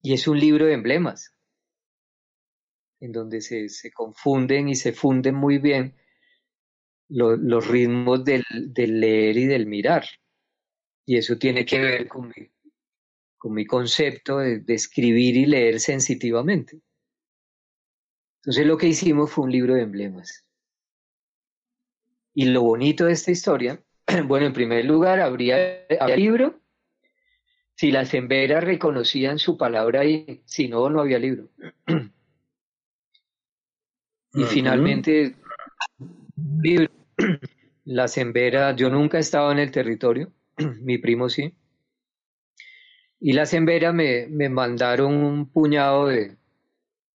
Y 0.03 0.13
es 0.13 0.27
un 0.27 0.39
libro 0.39 0.67
de 0.67 0.73
emblemas, 0.73 1.35
en 2.99 3.11
donde 3.11 3.41
se, 3.41 3.67
confunden 3.91 4.69
y 4.69 4.75
se 4.75 4.93
funden 4.93 5.33
muy 5.33 5.57
bien 5.57 5.95
los 7.07 7.67
ritmos 7.67 8.23
del, 8.23 8.43
leer 8.75 9.35
y 9.35 9.45
del 9.45 9.65
mirar. 9.65 10.05
Y 11.07 11.17
eso 11.17 11.37
tiene 11.37 11.65
que 11.65 11.79
ver 11.79 12.07
con 12.07 12.27
mi, 12.27 12.51
con 13.35 13.53
mi 13.53 13.65
concepto 13.65 14.37
de, 14.37 14.59
de 14.59 14.73
escribir 14.75 15.37
y 15.37 15.47
leer 15.47 15.79
sensitivamente. 15.79 16.81
Entonces 18.43 18.67
lo 18.67 18.77
que 18.77 18.87
hicimos 18.87 19.31
fue 19.31 19.45
un 19.45 19.51
libro 19.51 19.73
de 19.73 19.81
emblemas. 19.81 20.45
Y 22.35 22.45
lo 22.45 22.61
bonito 22.61 23.05
de 23.05 23.13
esta 23.13 23.31
historia, 23.31 23.83
bueno, 24.27 24.45
en 24.45 24.53
primer 24.53 24.85
lugar, 24.85 25.19
habría, 25.19 25.87
habría 25.99 26.15
libro 26.15 26.64
si 27.75 27.91
las 27.91 28.13
emberas 28.13 28.63
reconocían 28.63 29.37
su 29.37 29.57
palabra 29.57 30.01
ahí, 30.01 30.41
si 30.45 30.67
no, 30.67 30.89
no 30.89 31.01
había 31.01 31.19
libro. 31.19 31.49
y 34.33 34.43
finalmente, 34.43 35.35
libro. 36.61 36.89
Las 37.87 38.17
emberas, 38.17 38.75
yo 38.75 38.89
nunca 38.89 39.17
he 39.17 39.21
estado 39.21 39.51
en 39.51 39.59
el 39.59 39.69
territorio, 39.69 40.31
mi 40.81 40.97
primo 40.97 41.29
sí. 41.29 41.53
Y 43.19 43.33
las 43.33 43.53
emberas 43.53 43.93
me, 43.93 44.27
me 44.27 44.49
mandaron 44.49 45.13
un 45.13 45.49
puñado 45.49 46.07
de, 46.07 46.35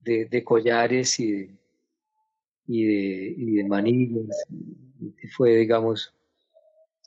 de, 0.00 0.44
collares 0.44 1.18
y 1.18 1.32
de, 1.32 1.50
y 2.68 2.84
de, 2.84 3.34
y 3.36 3.54
de 3.56 3.64
manillas 3.64 4.46
fue, 5.36 5.56
digamos, 5.56 6.14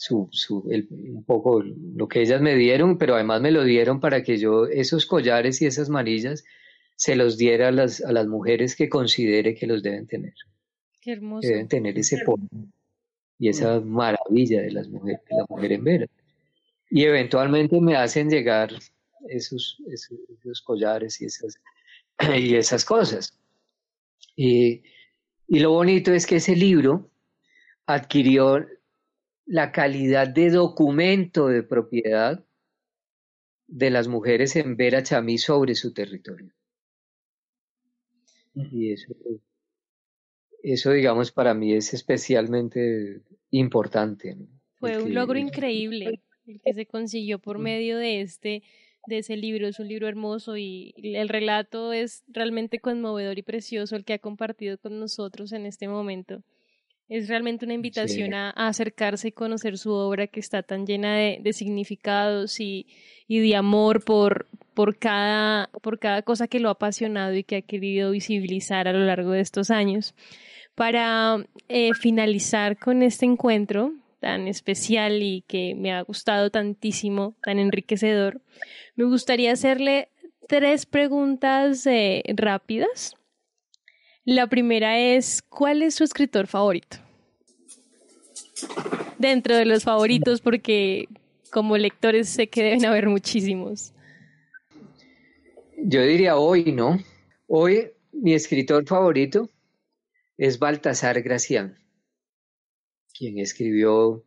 su, 0.03 0.27
su, 0.31 0.67
el, 0.69 0.85
un 0.89 1.23
poco 1.23 1.63
lo 1.63 2.09
que 2.09 2.19
ellas 2.19 2.41
me 2.41 2.55
dieron, 2.55 2.97
pero 2.97 3.15
además 3.15 3.39
me 3.39 3.51
lo 3.51 3.63
dieron 3.63 4.01
para 4.01 4.21
que 4.21 4.37
yo 4.37 4.65
esos 4.65 5.05
collares 5.05 5.61
y 5.61 5.65
esas 5.65 5.87
manillas 5.87 6.43
se 6.97 7.15
los 7.15 7.37
diera 7.37 7.69
a 7.69 7.71
las, 7.71 8.03
a 8.03 8.11
las 8.11 8.27
mujeres 8.27 8.75
que 8.75 8.89
considere 8.89 9.55
que 9.55 9.65
los 9.65 9.81
deben 9.81 10.05
tener. 10.05 10.33
Qué 11.01 11.13
hermoso. 11.13 11.47
deben 11.47 11.69
tener 11.69 11.97
ese 11.97 12.17
polvo 12.25 12.49
y 13.39 13.47
esa 13.47 13.79
maravilla 13.79 14.61
de 14.61 14.71
las 14.71 14.89
mujeres, 14.89 15.21
de 15.29 15.37
la 15.37 15.45
mujer 15.47 15.71
en 15.71 15.83
vera. 15.85 16.07
Y 16.89 17.05
eventualmente 17.05 17.79
me 17.79 17.95
hacen 17.95 18.29
llegar 18.29 18.73
esos, 19.29 19.81
esos, 19.87 20.19
esos 20.37 20.61
collares 20.63 21.21
y 21.21 21.25
esas, 21.27 21.61
y 22.37 22.55
esas 22.55 22.83
cosas. 22.83 23.39
Y, 24.35 24.83
y 25.47 25.59
lo 25.59 25.71
bonito 25.71 26.11
es 26.11 26.25
que 26.25 26.35
ese 26.35 26.57
libro, 26.57 27.09
adquirió 27.85 28.65
la 29.45 29.71
calidad 29.71 30.27
de 30.27 30.49
documento 30.49 31.47
de 31.47 31.63
propiedad 31.63 32.45
de 33.67 33.89
las 33.89 34.07
mujeres 34.07 34.55
en 34.55 34.77
Vera 34.77 35.03
Chamí 35.03 35.37
sobre 35.37 35.75
su 35.75 35.93
territorio. 35.93 36.53
Y 38.53 38.91
eso, 38.91 39.15
eso, 40.61 40.91
digamos, 40.91 41.31
para 41.31 41.53
mí 41.53 41.73
es 41.73 41.93
especialmente 41.93 43.21
importante. 43.49 44.37
Fue 44.75 45.01
un 45.01 45.13
logro 45.13 45.39
increíble 45.39 46.21
el 46.45 46.61
que 46.61 46.73
se 46.73 46.85
consiguió 46.85 47.39
por 47.39 47.57
medio 47.57 47.97
de 47.97 48.21
este 48.21 48.63
de 49.07 49.17
ese 49.19 49.35
libro. 49.35 49.67
Es 49.67 49.79
un 49.79 49.87
libro 49.87 50.07
hermoso 50.07 50.57
y 50.57 50.93
el 50.97 51.29
relato 51.29 51.93
es 51.93 52.23
realmente 52.27 52.79
conmovedor 52.79 53.37
y 53.37 53.43
precioso 53.43 53.95
el 53.95 54.05
que 54.05 54.13
ha 54.13 54.19
compartido 54.19 54.77
con 54.77 54.99
nosotros 54.99 55.51
en 55.51 55.65
este 55.65 55.87
momento. 55.87 56.43
Es 57.13 57.27
realmente 57.27 57.63
una 57.63 57.75
invitación 57.75 58.33
a, 58.33 58.49
acercarse 58.49 59.27
y 59.27 59.31
conocer 59.31 59.77
su 59.77 59.91
obra 59.91 60.25
que 60.25 60.39
está 60.39 60.63
tan 60.63 60.87
llena 60.87 61.15
de, 61.15 61.53
significados 61.53 62.59
y, 62.59 62.87
de 63.29 63.55
amor 63.55 64.03
por, 64.03 64.47
por, 64.73 64.97
cada, 64.97 65.69
por 65.83 65.99
cada 65.99 66.23
cosa 66.23 66.47
que 66.47 66.59
lo 66.59 66.69
ha 66.69 66.71
apasionado 66.71 67.35
y 67.35 67.43
que 67.43 67.57
ha 67.57 67.61
querido 67.61 68.09
visibilizar 68.09 68.87
a 68.87 68.93
lo 68.93 69.05
largo 69.05 69.29
de 69.29 69.41
estos 69.41 69.69
años. 69.69 70.15
Para 70.73 71.45
eh, 71.69 71.93
finalizar 71.93 72.79
con 72.79 73.03
este 73.03 73.27
encuentro 73.27 73.93
tan 74.19 74.47
especial 74.47 75.21
y 75.21 75.43
que 75.47 75.75
me 75.75 75.93
ha 75.93 76.01
gustado 76.01 76.49
tantísimo, 76.49 77.35
tan 77.43 77.59
enriquecedor, 77.59 78.41
me 78.95 79.03
gustaría 79.03 79.51
hacerle 79.51 80.09
tres 80.47 80.87
preguntas 80.87 81.85
eh, 81.85 82.23
rápidas. 82.35 83.13
La 84.25 84.47
primera 84.47 84.97
es, 84.97 85.43
¿cuál 85.43 85.83
es 85.83 85.93
su 85.93 86.03
escritor 86.03 86.47
favorito? 86.47 87.02
Dentro 89.17 89.55
de 89.55 89.65
los 89.65 89.83
favoritos, 89.83 90.41
porque 90.41 91.07
como 91.51 91.77
lectores 91.77 92.29
sé 92.29 92.47
que 92.47 92.63
deben 92.63 92.85
haber 92.85 93.07
muchísimos. 93.07 93.93
Yo 95.77 96.01
diría 96.01 96.35
hoy, 96.37 96.71
¿no? 96.71 96.97
Hoy 97.47 97.91
mi 98.11 98.33
escritor 98.33 98.85
favorito 98.85 99.49
es 100.37 100.59
Baltasar 100.59 101.21
Gracián, 101.21 101.77
quien 103.17 103.37
escribió 103.39 104.23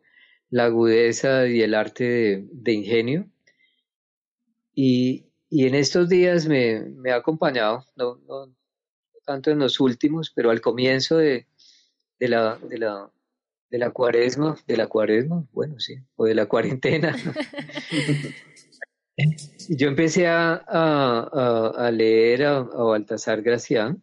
La 0.50 0.66
agudeza 0.66 1.46
y 1.46 1.62
el 1.62 1.74
arte 1.74 2.46
de, 2.50 2.72
ingenio. 2.72 3.28
Y, 4.74 5.26
en 5.50 5.74
estos 5.74 6.08
días 6.08 6.46
me, 6.46 7.10
ha 7.10 7.16
acompañado, 7.16 7.84
no, 7.96 8.18
tanto 9.24 9.50
en 9.50 9.58
los 9.58 9.80
últimos, 9.80 10.30
pero 10.30 10.50
al 10.50 10.60
comienzo 10.60 11.16
de, 11.16 11.46
la, 12.18 12.56
de, 12.58 12.78
la, 12.78 13.10
de 13.76 13.80
la 13.80 13.90
cuaresma, 13.90 14.56
de 14.66 14.76
la 14.78 14.86
cuaresma, 14.86 15.46
bueno, 15.52 15.78
sí, 15.78 15.96
o 16.16 16.24
de 16.24 16.34
la 16.34 16.46
cuarentena. 16.46 17.14
Yo 19.68 19.88
empecé 19.88 20.26
a, 20.26 20.54
a, 20.54 21.90
leer 21.90 22.44
a, 22.44 22.56
a 22.56 22.82
Baltasar 22.84 23.42
Gracián 23.42 24.02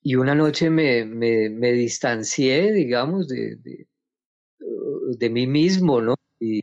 y 0.00 0.14
una 0.14 0.36
noche 0.36 0.70
me, 0.70 1.04
me, 1.04 1.50
me 1.50 1.72
distancié, 1.72 2.72
digamos, 2.72 3.28
de, 3.28 3.56
de, 3.56 3.88
de, 5.18 5.30
mí 5.30 5.48
mismo, 5.48 6.00
¿no? 6.00 6.14
Y, 6.38 6.60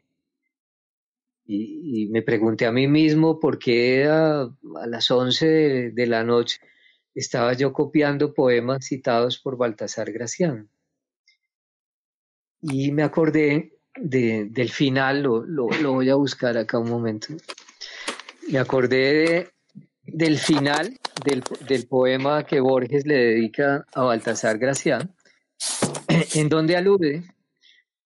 y, 1.46 2.08
me 2.08 2.22
pregunté 2.22 2.66
a 2.66 2.72
mí 2.72 2.88
mismo 2.88 3.40
por 3.42 3.60
qué 3.60 4.06
a, 4.06 4.42
a 4.44 4.88
las 4.88 5.12
11 5.12 5.48
de, 5.48 5.92
de, 5.92 6.08
la 6.08 6.24
noche 6.24 6.60
estaba 7.14 7.54
yo 7.54 7.74
copiando 7.74 8.34
poemas 8.34 8.86
citados 8.86 9.40
por 9.40 9.58
Baltasar 9.58 10.12
Gracián. 10.12 10.70
Y 12.62 12.92
me 12.92 13.04
acordé 13.04 13.74
de, 13.96 14.48
del 14.50 14.70
final, 14.70 15.22
lo, 15.22 15.46
lo, 15.46 15.94
voy 15.94 16.10
a 16.10 16.16
buscar 16.16 16.58
acá 16.58 16.78
un 16.78 16.90
momento. 16.90 17.28
Me 18.50 18.60
acordé 18.60 19.14
de, 19.14 19.50
del 20.04 20.38
final 20.38 20.98
del, 21.24 21.44
del, 21.68 21.88
poema 21.88 22.44
que 22.46 22.60
Borges 22.60 23.06
le 23.06 23.16
dedica 23.16 23.86
a 23.94 24.04
Baltasar 24.04 24.58
Gracián, 24.58 25.14
en 26.34 26.50
donde 26.50 26.76
alude 26.76 27.24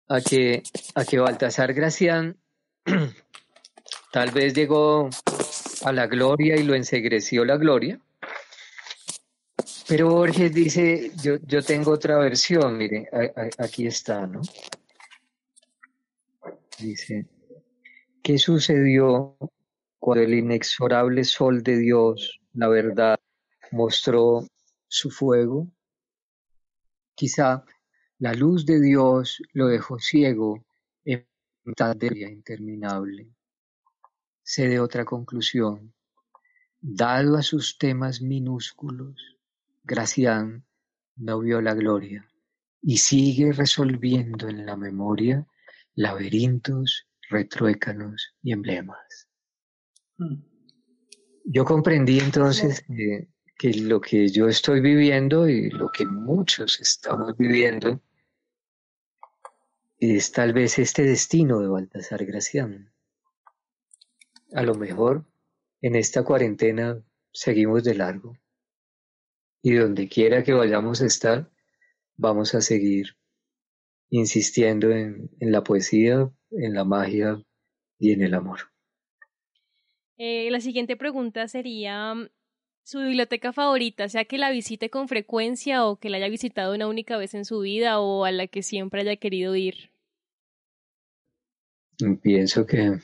a 0.09 0.21
que, 0.21 0.63
a 0.95 1.05
que 1.05 1.19
Baltasar 1.19 1.73
Gracián 1.73 2.37
tal 4.13 4.31
vez 4.33 4.55
llegó 4.55 5.09
a 5.85 5.93
la 5.93 6.07
gloria 6.07 6.57
y 6.57 6.65
lo 6.65 6.75
ensegreció 6.75 7.45
la 7.45 7.57
gloria. 7.57 8.01
Pero 9.91 10.09
Borges 10.09 10.55
dice, 10.55 11.11
yo, 11.21 11.39
yo 11.49 11.63
tengo 11.63 11.91
otra 11.91 12.17
versión, 12.17 12.79
mire, 12.79 13.09
aquí 13.59 13.89
está, 13.89 14.25
¿no? 14.25 14.41
Dice, 16.79 17.27
¿qué 18.23 18.39
sucedió 18.39 19.37
cuando 19.99 20.23
el 20.23 20.35
inexorable 20.35 21.25
sol 21.25 21.65
de 21.65 21.77
Dios, 21.77 22.41
la 22.53 22.69
verdad, 22.69 23.19
mostró 23.73 24.47
su 24.87 25.11
fuego, 25.11 25.67
quizá 27.17 27.65
la 28.21 28.33
luz 28.33 28.65
de 28.65 28.81
Dios 28.81 29.43
lo 29.55 29.67
dejó 29.67 29.99
ciego 29.99 30.65
en 31.05 31.27
mitad 31.65 31.97
de 31.97 32.11
día 32.11 32.31
interminable. 32.31 33.29
Sé 34.45 34.69
de 34.69 34.79
otra 34.79 35.05
conclusión. 35.05 35.93
Dado 36.81 37.37
a 37.37 37.43
sus 37.43 37.77
temas 37.77 38.23
minúsculos, 38.23 39.40
Gracián 39.91 40.65
no 41.17 41.41
vio 41.41 41.61
la 41.61 41.75
gloria 41.75 42.25
y 42.81 42.99
sigue 42.99 43.51
resolviendo 43.53 44.49
en 44.49 44.65
la 44.65 44.77
memoria 44.77 45.45
laberintos, 45.97 47.09
retruécanos 47.29 48.37
y 48.41 48.53
emblemas. 48.53 49.29
Mm. 50.17 50.45
Yo 51.45 51.65
comprendí 51.65 52.21
entonces 52.21 52.85
que, 53.59 53.73
lo 53.81 54.01
que 54.01 54.29
yo 54.29 54.47
estoy 54.47 54.81
viviendo 54.81 55.49
y 55.49 55.71
lo 55.71 55.91
que 55.91 56.07
muchos 56.07 56.79
estamos 56.81 57.37
viviendo 57.37 58.01
es 59.99 60.31
tal 60.31 60.53
vez 60.53 60.79
este 60.79 61.03
destino 61.03 61.59
de 61.59 61.67
Baltasar 61.67 62.25
Gracián. 62.25 62.93
A 64.53 64.63
lo 64.63 64.77
mejor 64.77 65.27
en 65.81 65.97
esta 65.97 66.23
cuarentena 66.23 67.03
seguimos 67.33 67.83
de 67.83 67.97
largo 67.97 68.39
y 69.63 69.75
donde 69.75 70.09
quiera 70.09 70.43
que 70.43 70.53
vayamos 70.53 71.03
a 71.03 71.07
estar, 71.07 71.51
vamos 72.17 72.55
a 72.55 72.61
seguir 72.61 73.17
insistiendo 74.11 74.91
en 74.91 75.31
la 75.41 75.63
poesía, 75.63 76.31
en 76.51 76.75
la 76.75 76.85
magia 76.85 77.43
y 77.99 78.13
en 78.13 78.23
el 78.23 78.35
amor. 78.35 78.71
Eh, 80.23 80.51
la 80.51 80.61
siguiente 80.61 80.99
pregunta 80.99 81.49
sería 81.49 82.15
mm, 82.15 82.29
su 82.83 82.99
biblioteca 82.99 83.55
favorita, 83.55 84.07
sea 84.11 84.27
que 84.27 84.37
la 84.37 84.51
visite 84.51 84.91
con 84.91 85.09
frecuencia 85.09 85.87
o 85.87 85.97
que 85.97 86.11
la 86.11 86.19
haya 86.19 86.29
visitado 86.29 86.75
una 86.75 86.89
única 86.89 87.17
vez 87.17 87.33
en 87.33 87.47
su 87.47 87.61
vida 87.61 88.01
o 88.01 88.27
a 88.27 88.31
la 88.31 88.47
que 88.47 88.63
siempre 88.63 89.01
haya 89.01 89.17
querido 89.17 89.57
ir. 89.57 89.93
Pienso 92.23 92.67
que 92.67 92.99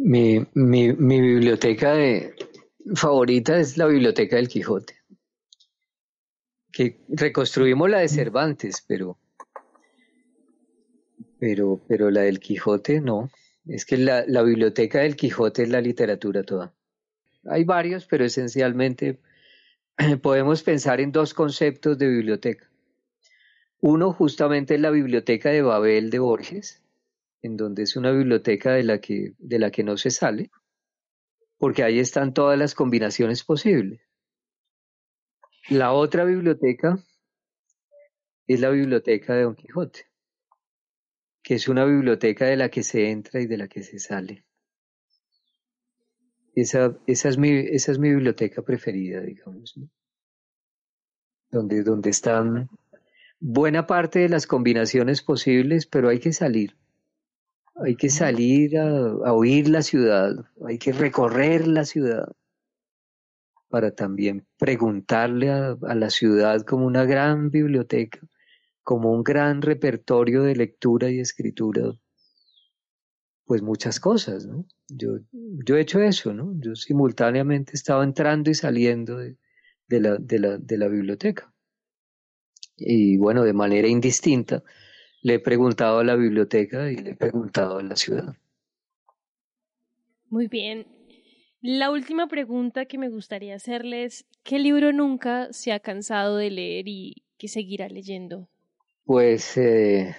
mi, 0.00 0.40
mi, 0.54 0.92
mi 0.92 1.20
biblioteca 1.20 1.94
de, 1.94 2.34
favorita 2.96 3.60
es 3.60 3.76
la 3.76 3.86
biblioteca 3.86 4.34
del 4.34 4.48
Quijote. 4.48 4.95
Que 6.76 6.98
reconstruimos 7.08 7.88
la 7.88 8.00
de 8.00 8.08
Cervantes, 8.08 8.84
pero, 8.86 9.16
pero, 11.38 11.80
pero 11.88 12.10
la 12.10 12.20
del 12.20 12.38
Quijote 12.38 13.00
no. 13.00 13.30
Es 13.64 13.86
que 13.86 13.96
la, 13.96 14.26
la, 14.26 14.42
biblioteca 14.42 14.98
del 14.98 15.16
Quijote 15.16 15.62
es 15.62 15.70
la 15.70 15.80
literatura 15.80 16.42
toda. 16.42 16.74
Hay 17.46 17.64
varios, 17.64 18.04
pero 18.04 18.26
esencialmente 18.26 19.20
podemos 20.22 20.62
pensar 20.62 21.00
en 21.00 21.12
dos 21.12 21.32
conceptos 21.32 21.96
de 21.96 22.08
biblioteca. 22.08 22.70
Uno 23.80 24.12
justamente 24.12 24.74
es 24.74 24.80
la 24.82 24.90
biblioteca 24.90 25.48
de 25.48 25.62
Babel 25.62 26.10
de 26.10 26.18
Borges, 26.18 26.82
en 27.40 27.56
donde 27.56 27.84
es 27.84 27.96
una 27.96 28.10
biblioteca 28.10 28.74
de 28.74 28.82
la 28.82 29.00
que, 29.00 29.32
de 29.38 29.58
la 29.58 29.70
que 29.70 29.82
no 29.82 29.96
se 29.96 30.10
sale, 30.10 30.50
porque 31.56 31.84
ahí 31.84 32.00
están 32.00 32.34
todas 32.34 32.58
las 32.58 32.74
combinaciones 32.74 33.44
posibles. 33.44 34.05
La 35.68 35.92
otra 35.92 36.24
biblioteca 36.24 36.98
es 38.46 38.60
la 38.60 38.70
biblioteca 38.70 39.34
de 39.34 39.42
Don 39.42 39.54
Quijote 39.54 40.06
que 41.46 41.54
es 41.54 41.68
una 41.68 41.84
biblioteca 41.84 42.46
de 42.46 42.56
la 42.56 42.70
que 42.70 42.82
se 42.82 43.08
entra 43.08 43.40
y 43.40 43.46
de 43.46 43.56
la 43.56 43.68
que 43.68 43.84
se 43.84 44.00
sale. 44.00 44.44
Esa, 46.56 46.98
es, 47.06 47.38
mi, 47.38 47.52
biblioteca 48.10 48.62
preferida, 48.62 49.20
digamos, 49.20 49.78
donde, 51.52 51.84
donde 51.84 52.10
están 52.10 52.68
buena 53.38 53.86
parte 53.86 54.18
de 54.18 54.28
las 54.28 54.48
combinaciones 54.48 55.22
posibles, 55.22 55.86
pero 55.86 56.08
hay 56.08 56.18
que 56.18 56.32
salir. 56.32 56.76
Hay 57.76 57.94
que 57.94 58.10
salir 58.10 58.76
a, 58.76 59.32
oír 59.32 59.68
la 59.68 59.82
ciudad, 59.82 60.32
hay 60.66 60.78
que 60.78 60.92
recorrer 60.92 61.68
la 61.68 61.84
ciudad 61.84 62.26
para 63.68 63.94
también 63.94 64.46
preguntarle 64.58 65.50
a, 65.50 65.76
la 65.94 66.10
ciudad 66.10 66.62
como 66.62 66.86
una 66.86 67.04
gran 67.04 67.50
biblioteca 67.50 68.20
como 68.86 69.10
un 69.10 69.24
gran 69.24 69.62
repertorio 69.62 70.44
de 70.44 70.54
lectura 70.54 71.10
y 71.10 71.18
escritura, 71.18 71.90
pues 73.44 73.60
muchas 73.60 73.98
cosas, 73.98 74.46
¿no? 74.46 74.64
Yo, 74.86 75.16
he 75.76 75.80
hecho 75.80 76.00
eso, 76.00 76.32
¿no? 76.32 76.54
Yo 76.60 76.76
simultáneamente 76.76 77.72
estaba 77.74 78.04
entrando 78.04 78.48
y 78.48 78.54
saliendo 78.54 79.18
de 79.18 79.36
la 79.88 80.88
biblioteca. 80.88 81.52
Y 82.76 83.16
bueno, 83.16 83.42
de 83.42 83.54
manera 83.54 83.88
indistinta, 83.88 84.62
le 85.22 85.34
he 85.34 85.40
preguntado 85.40 85.98
a 85.98 86.04
la 86.04 86.14
biblioteca 86.14 86.88
y 86.88 86.96
le 86.96 87.10
he 87.10 87.16
preguntado 87.16 87.78
a 87.78 87.82
la 87.82 87.96
ciudad. 87.96 88.36
Muy 90.30 90.46
bien. 90.46 90.95
La 91.60 91.90
última 91.90 92.28
pregunta 92.28 92.86
que 92.86 92.98
me 92.98 93.08
gustaría 93.08 93.54
hacerles, 93.54 94.24
¿qué 94.42 94.58
libro 94.58 94.92
nunca 94.92 95.52
se 95.52 95.72
ha 95.72 95.80
cansado 95.80 96.36
de 96.36 96.50
leer 96.50 96.86
y 96.88 97.24
que 97.38 97.48
seguirá 97.48 97.88
leyendo? 97.88 98.48
Pues 99.04 99.56
eh, 99.56 100.14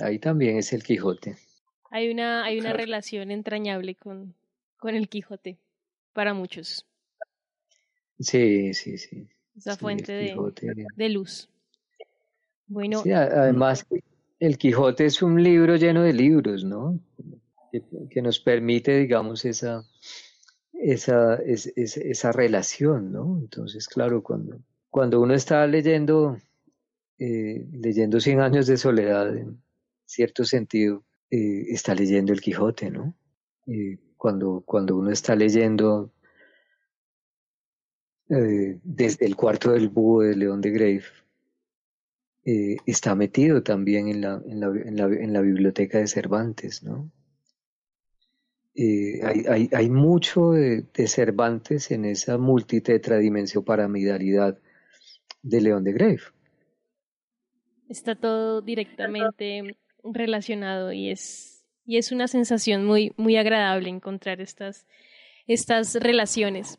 ahí 0.00 0.18
también 0.18 0.56
es 0.56 0.72
el 0.72 0.82
Quijote. 0.82 1.36
Hay 1.90 2.10
una, 2.10 2.44
hay 2.44 2.58
una 2.58 2.72
relación 2.72 3.30
entrañable 3.30 3.94
con, 3.94 4.34
con 4.76 4.94
el 4.94 5.08
Quijote 5.08 5.58
para 6.12 6.34
muchos. 6.34 6.86
Sí, 8.20 8.74
sí, 8.74 8.98
sí. 8.98 9.28
Esa 9.56 9.76
fuente 9.76 10.12
de, 10.12 10.36
de, 10.96 11.08
luz. 11.08 11.48
Bueno. 12.66 13.02
además, 13.06 13.86
el 14.38 14.58
Quijote 14.58 15.06
es 15.06 15.22
un 15.22 15.42
libro 15.42 15.76
lleno 15.76 16.02
de 16.02 16.12
libros, 16.12 16.64
¿no? 16.64 16.98
Que, 18.10 18.22
nos 18.22 18.40
permite, 18.40 18.98
digamos, 18.98 19.44
esa, 19.44 19.84
esa, 20.78 21.36
esa 21.44 22.32
relación, 22.32 23.12
¿no? 23.12 23.38
Entonces, 23.38 23.88
claro, 23.88 24.22
cuando, 24.22 24.60
cuando 24.90 25.20
uno 25.20 25.34
está 25.34 25.66
leyendo, 25.66 26.38
eh, 27.18 27.66
leyendo 27.72 28.20
Cien 28.20 28.40
años 28.40 28.66
de 28.66 28.76
soledad, 28.76 29.36
en 29.36 29.60
cierto 30.06 30.44
sentido, 30.44 31.04
eh, 31.30 31.66
está 31.68 31.94
leyendo 31.94 32.32
el 32.32 32.40
Quijote, 32.40 32.90
¿no? 32.90 33.14
Eh, 33.66 33.98
cuando, 34.16 34.62
cuando 34.64 34.96
uno 34.96 35.10
está 35.10 35.34
leyendo 35.34 36.12
desde 38.30 39.24
el 39.24 39.36
cuarto 39.36 39.72
del 39.72 39.88
búho 39.88 40.20
de 40.20 40.36
León 40.36 40.60
de 40.60 40.70
Grave, 40.70 41.02
está 42.84 43.14
metido 43.14 43.62
también 43.62 44.08
en 44.08 44.20
la, 44.20 44.42
en 44.46 44.60
la, 44.60 44.66
en 44.66 44.96
la, 44.96 45.04
en 45.06 45.32
la 45.32 45.40
biblioteca 45.40 45.96
de 45.96 46.06
Cervantes, 46.06 46.82
¿no? 46.82 47.10
Eh, 48.80 49.18
hay, 49.24 49.42
hay, 49.48 49.68
hay, 49.72 49.90
mucho 49.90 50.52
de, 50.52 50.86
Cervantes 51.08 51.90
en 51.90 52.04
esa 52.04 52.38
multitetradimensión 52.38 53.64
paramidalidad 53.64 54.56
de 55.42 55.60
León 55.60 55.82
de 55.82 55.92
Grave. 55.92 56.20
Está 57.88 58.14
todo 58.14 58.62
directamente 58.62 59.76
relacionado 60.04 60.92
y 60.92 61.10
es, 61.10 61.66
y 61.86 61.96
es 61.96 62.12
una 62.12 62.28
sensación 62.28 62.84
muy, 62.84 63.12
muy 63.16 63.36
agradable 63.36 63.88
encontrar 63.88 64.40
estas, 64.40 64.86
estas 65.48 65.96
relaciones. 65.96 66.78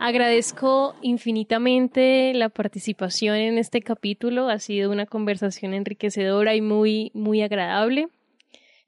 Agradezco 0.00 0.94
infinitamente 1.02 2.32
la 2.32 2.48
participación 2.48 3.36
en 3.36 3.58
este 3.58 3.82
capítulo. 3.82 4.48
Ha 4.48 4.58
sido 4.58 4.90
una 4.90 5.04
conversación 5.04 5.74
enriquecedora 5.74 6.54
y 6.54 6.62
muy, 6.62 7.10
muy 7.12 7.42
agradable. 7.42 8.08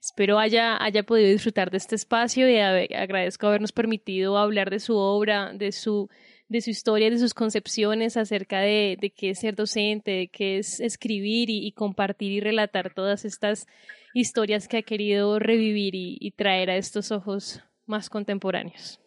Espero 0.06 0.38
haya, 0.38 0.80
haya 0.80 1.02
podido 1.02 1.28
disfrutar 1.30 1.72
de 1.72 1.78
este 1.78 1.96
espacio 1.96 2.48
y 2.48 2.58
agradezco 2.58 3.48
habernos 3.48 3.72
permitido 3.72 4.38
hablar 4.38 4.70
de 4.70 4.78
su 4.78 4.94
obra, 4.94 5.52
de 5.52 5.72
su, 5.72 6.08
de 6.48 6.60
su 6.60 6.70
historia, 6.70 7.10
de 7.10 7.18
sus 7.18 7.34
concepciones 7.34 8.16
acerca 8.16 8.60
de, 8.60 8.96
de 9.00 9.10
qué 9.10 9.30
es 9.30 9.40
ser 9.40 9.56
docente, 9.56 10.12
de 10.12 10.28
qué 10.28 10.58
es 10.58 10.78
escribir 10.78 11.50
y, 11.50 11.72
compartir 11.72 12.30
y 12.30 12.38
relatar 12.38 12.94
todas 12.94 13.24
estas 13.24 13.66
historias 14.14 14.68
que 14.68 14.76
ha 14.76 14.82
querido 14.82 15.40
revivir 15.40 15.96
y, 15.96 16.30
traer 16.36 16.70
a 16.70 16.76
estos 16.76 17.10
ojos 17.10 17.64
más 17.84 18.08
contemporáneos. 18.08 19.00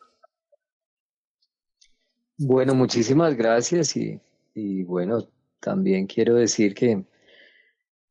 Bueno, 2.38 2.76
muchísimas 2.76 3.38
gracias 3.38 3.96
y, 3.96 4.20
y 4.54 4.84
bueno, 4.84 5.30
también 5.62 6.08
quiero 6.08 6.36
decir 6.36 6.76
que, 6.76 7.06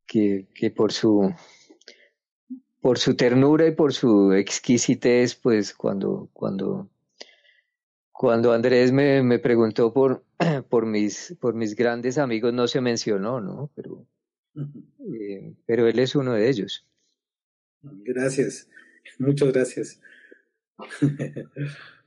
que, 0.07 0.47
que 0.55 0.71
por 0.71 0.91
su 0.91 1.31
por 2.81 2.97
su 2.97 3.15
ternura 3.15 3.67
y 3.67 3.71
por 3.71 3.93
su 3.93 4.33
exquisitez, 4.33 5.35
pues 5.35 5.73
cuando, 5.73 6.29
cuando, 6.33 6.89
cuando 8.11 8.53
Andrés 8.53 8.91
me, 8.91 9.21
me 9.23 9.39
preguntó 9.39 9.93
por, 9.93 10.23
por, 10.69 10.85
mis, 10.85 11.35
por 11.39 11.55
mis 11.55 11.75
grandes 11.75 12.17
amigos, 12.17 12.53
no 12.53 12.67
se 12.67 12.81
mencionó, 12.81 13.41
¿no? 13.41 13.69
Pero, 13.75 14.05
eh, 15.13 15.53
pero 15.65 15.87
él 15.87 15.99
es 15.99 16.15
uno 16.15 16.33
de 16.33 16.49
ellos. 16.49 16.85
Gracias, 17.81 18.67
muchas 19.17 19.51
gracias. 19.51 20.01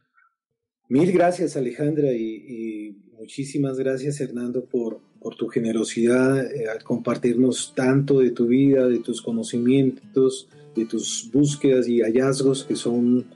Mil 0.89 1.11
gracias 1.13 1.57
Alejandra 1.57 2.13
y, 2.13 2.97
muchísimas 3.13 3.79
gracias 3.79 4.21
Hernando 4.21 4.65
por, 4.65 5.01
por 5.21 5.37
tu 5.37 5.47
generosidad 5.49 6.45
eh, 6.53 6.69
al 6.69 6.83
compartirnos 6.83 7.73
tanto 7.75 8.19
de 8.19 8.33
tu 8.33 8.49
vida, 8.49 8.89
de 8.89 8.99
tus 8.99 9.23
conocimientos, 9.23 10.49
de 10.75 10.87
tus 10.87 11.29
búsquedas 11.33 11.89
y 11.89 12.01
hallazgos 12.01 12.65
que 12.65 12.77
son 12.77 13.27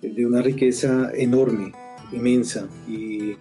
de 0.00 0.26
una 0.26 0.42
riqueza 0.42 1.10
enorme, 1.14 1.72
inmensa. 2.12 2.68
Y 2.88 3.36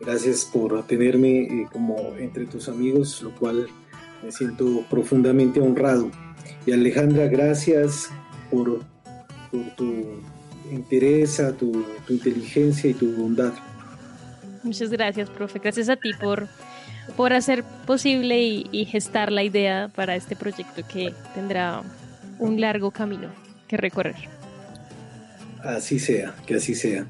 gracias 0.00 0.48
por 0.52 0.86
tenerme 0.86 1.42
eh, 1.42 1.66
como 1.72 2.14
entre 2.18 2.46
tus 2.46 2.68
amigos, 2.68 3.22
lo 3.22 3.34
cual 3.34 3.66
me 4.22 4.30
siento 4.30 4.84
profundamente 4.90 5.60
honrado. 5.60 6.10
Y 6.66 6.72
Alejandra, 6.72 7.26
gracias 7.26 8.10
por, 8.50 8.80
por 9.50 9.76
tu 9.76 10.04
interés, 10.70 11.42
tu, 11.58 11.84
tu 12.06 12.12
inteligencia 12.12 12.90
y 12.90 12.94
tu 12.94 13.12
bondad. 13.12 13.52
Muchas 14.62 14.90
gracias, 14.90 15.28
profe. 15.28 15.58
Gracias 15.58 15.88
a 15.88 15.96
ti 15.96 16.12
por, 16.20 16.46
por 17.16 17.32
hacer 17.32 17.64
posible 17.86 18.38
y 18.70 18.84
gestar 18.84 19.32
la 19.32 19.42
idea 19.42 19.90
para 19.94 20.14
este 20.14 20.36
proyecto 20.36 20.82
que 20.86 21.12
tendrá 21.34 21.82
un 22.42 22.60
largo 22.60 22.90
camino 22.90 23.28
que 23.68 23.76
recorrer. 23.76 24.16
Así 25.62 25.98
sea, 25.98 26.34
que 26.44 26.56
así 26.56 26.74
sea. 26.74 27.06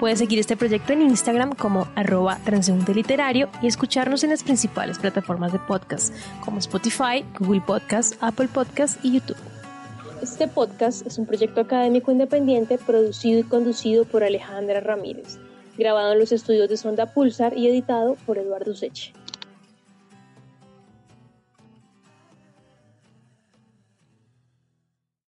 Puedes 0.00 0.18
seguir 0.18 0.38
este 0.38 0.54
proyecto 0.56 0.92
en 0.92 1.00
Instagram 1.00 1.54
como 1.54 1.88
arroba 1.94 2.38
transeúnte 2.44 2.94
literario 2.94 3.48
y 3.62 3.68
escucharnos 3.68 4.22
en 4.22 4.30
las 4.30 4.42
principales 4.42 4.98
plataformas 4.98 5.52
de 5.52 5.58
podcast 5.58 6.14
como 6.44 6.58
Spotify, 6.58 7.24
Google 7.38 7.62
Podcast, 7.62 8.14
Apple 8.20 8.48
Podcast 8.48 9.02
y 9.02 9.14
YouTube. 9.14 9.53
Este 10.24 10.48
podcast 10.48 11.06
es 11.06 11.18
un 11.18 11.26
proyecto 11.26 11.60
académico 11.60 12.10
independiente 12.10 12.78
producido 12.78 13.40
y 13.40 13.42
conducido 13.42 14.06
por 14.06 14.24
Alejandra 14.24 14.80
Ramírez, 14.80 15.38
grabado 15.76 16.14
en 16.14 16.18
los 16.18 16.32
estudios 16.32 16.70
de 16.70 16.78
Sonda 16.78 17.12
Pulsar 17.12 17.58
y 17.58 17.68
editado 17.68 18.16
por 18.24 18.38
Eduardo 18.38 18.74
Seche. 18.74 19.12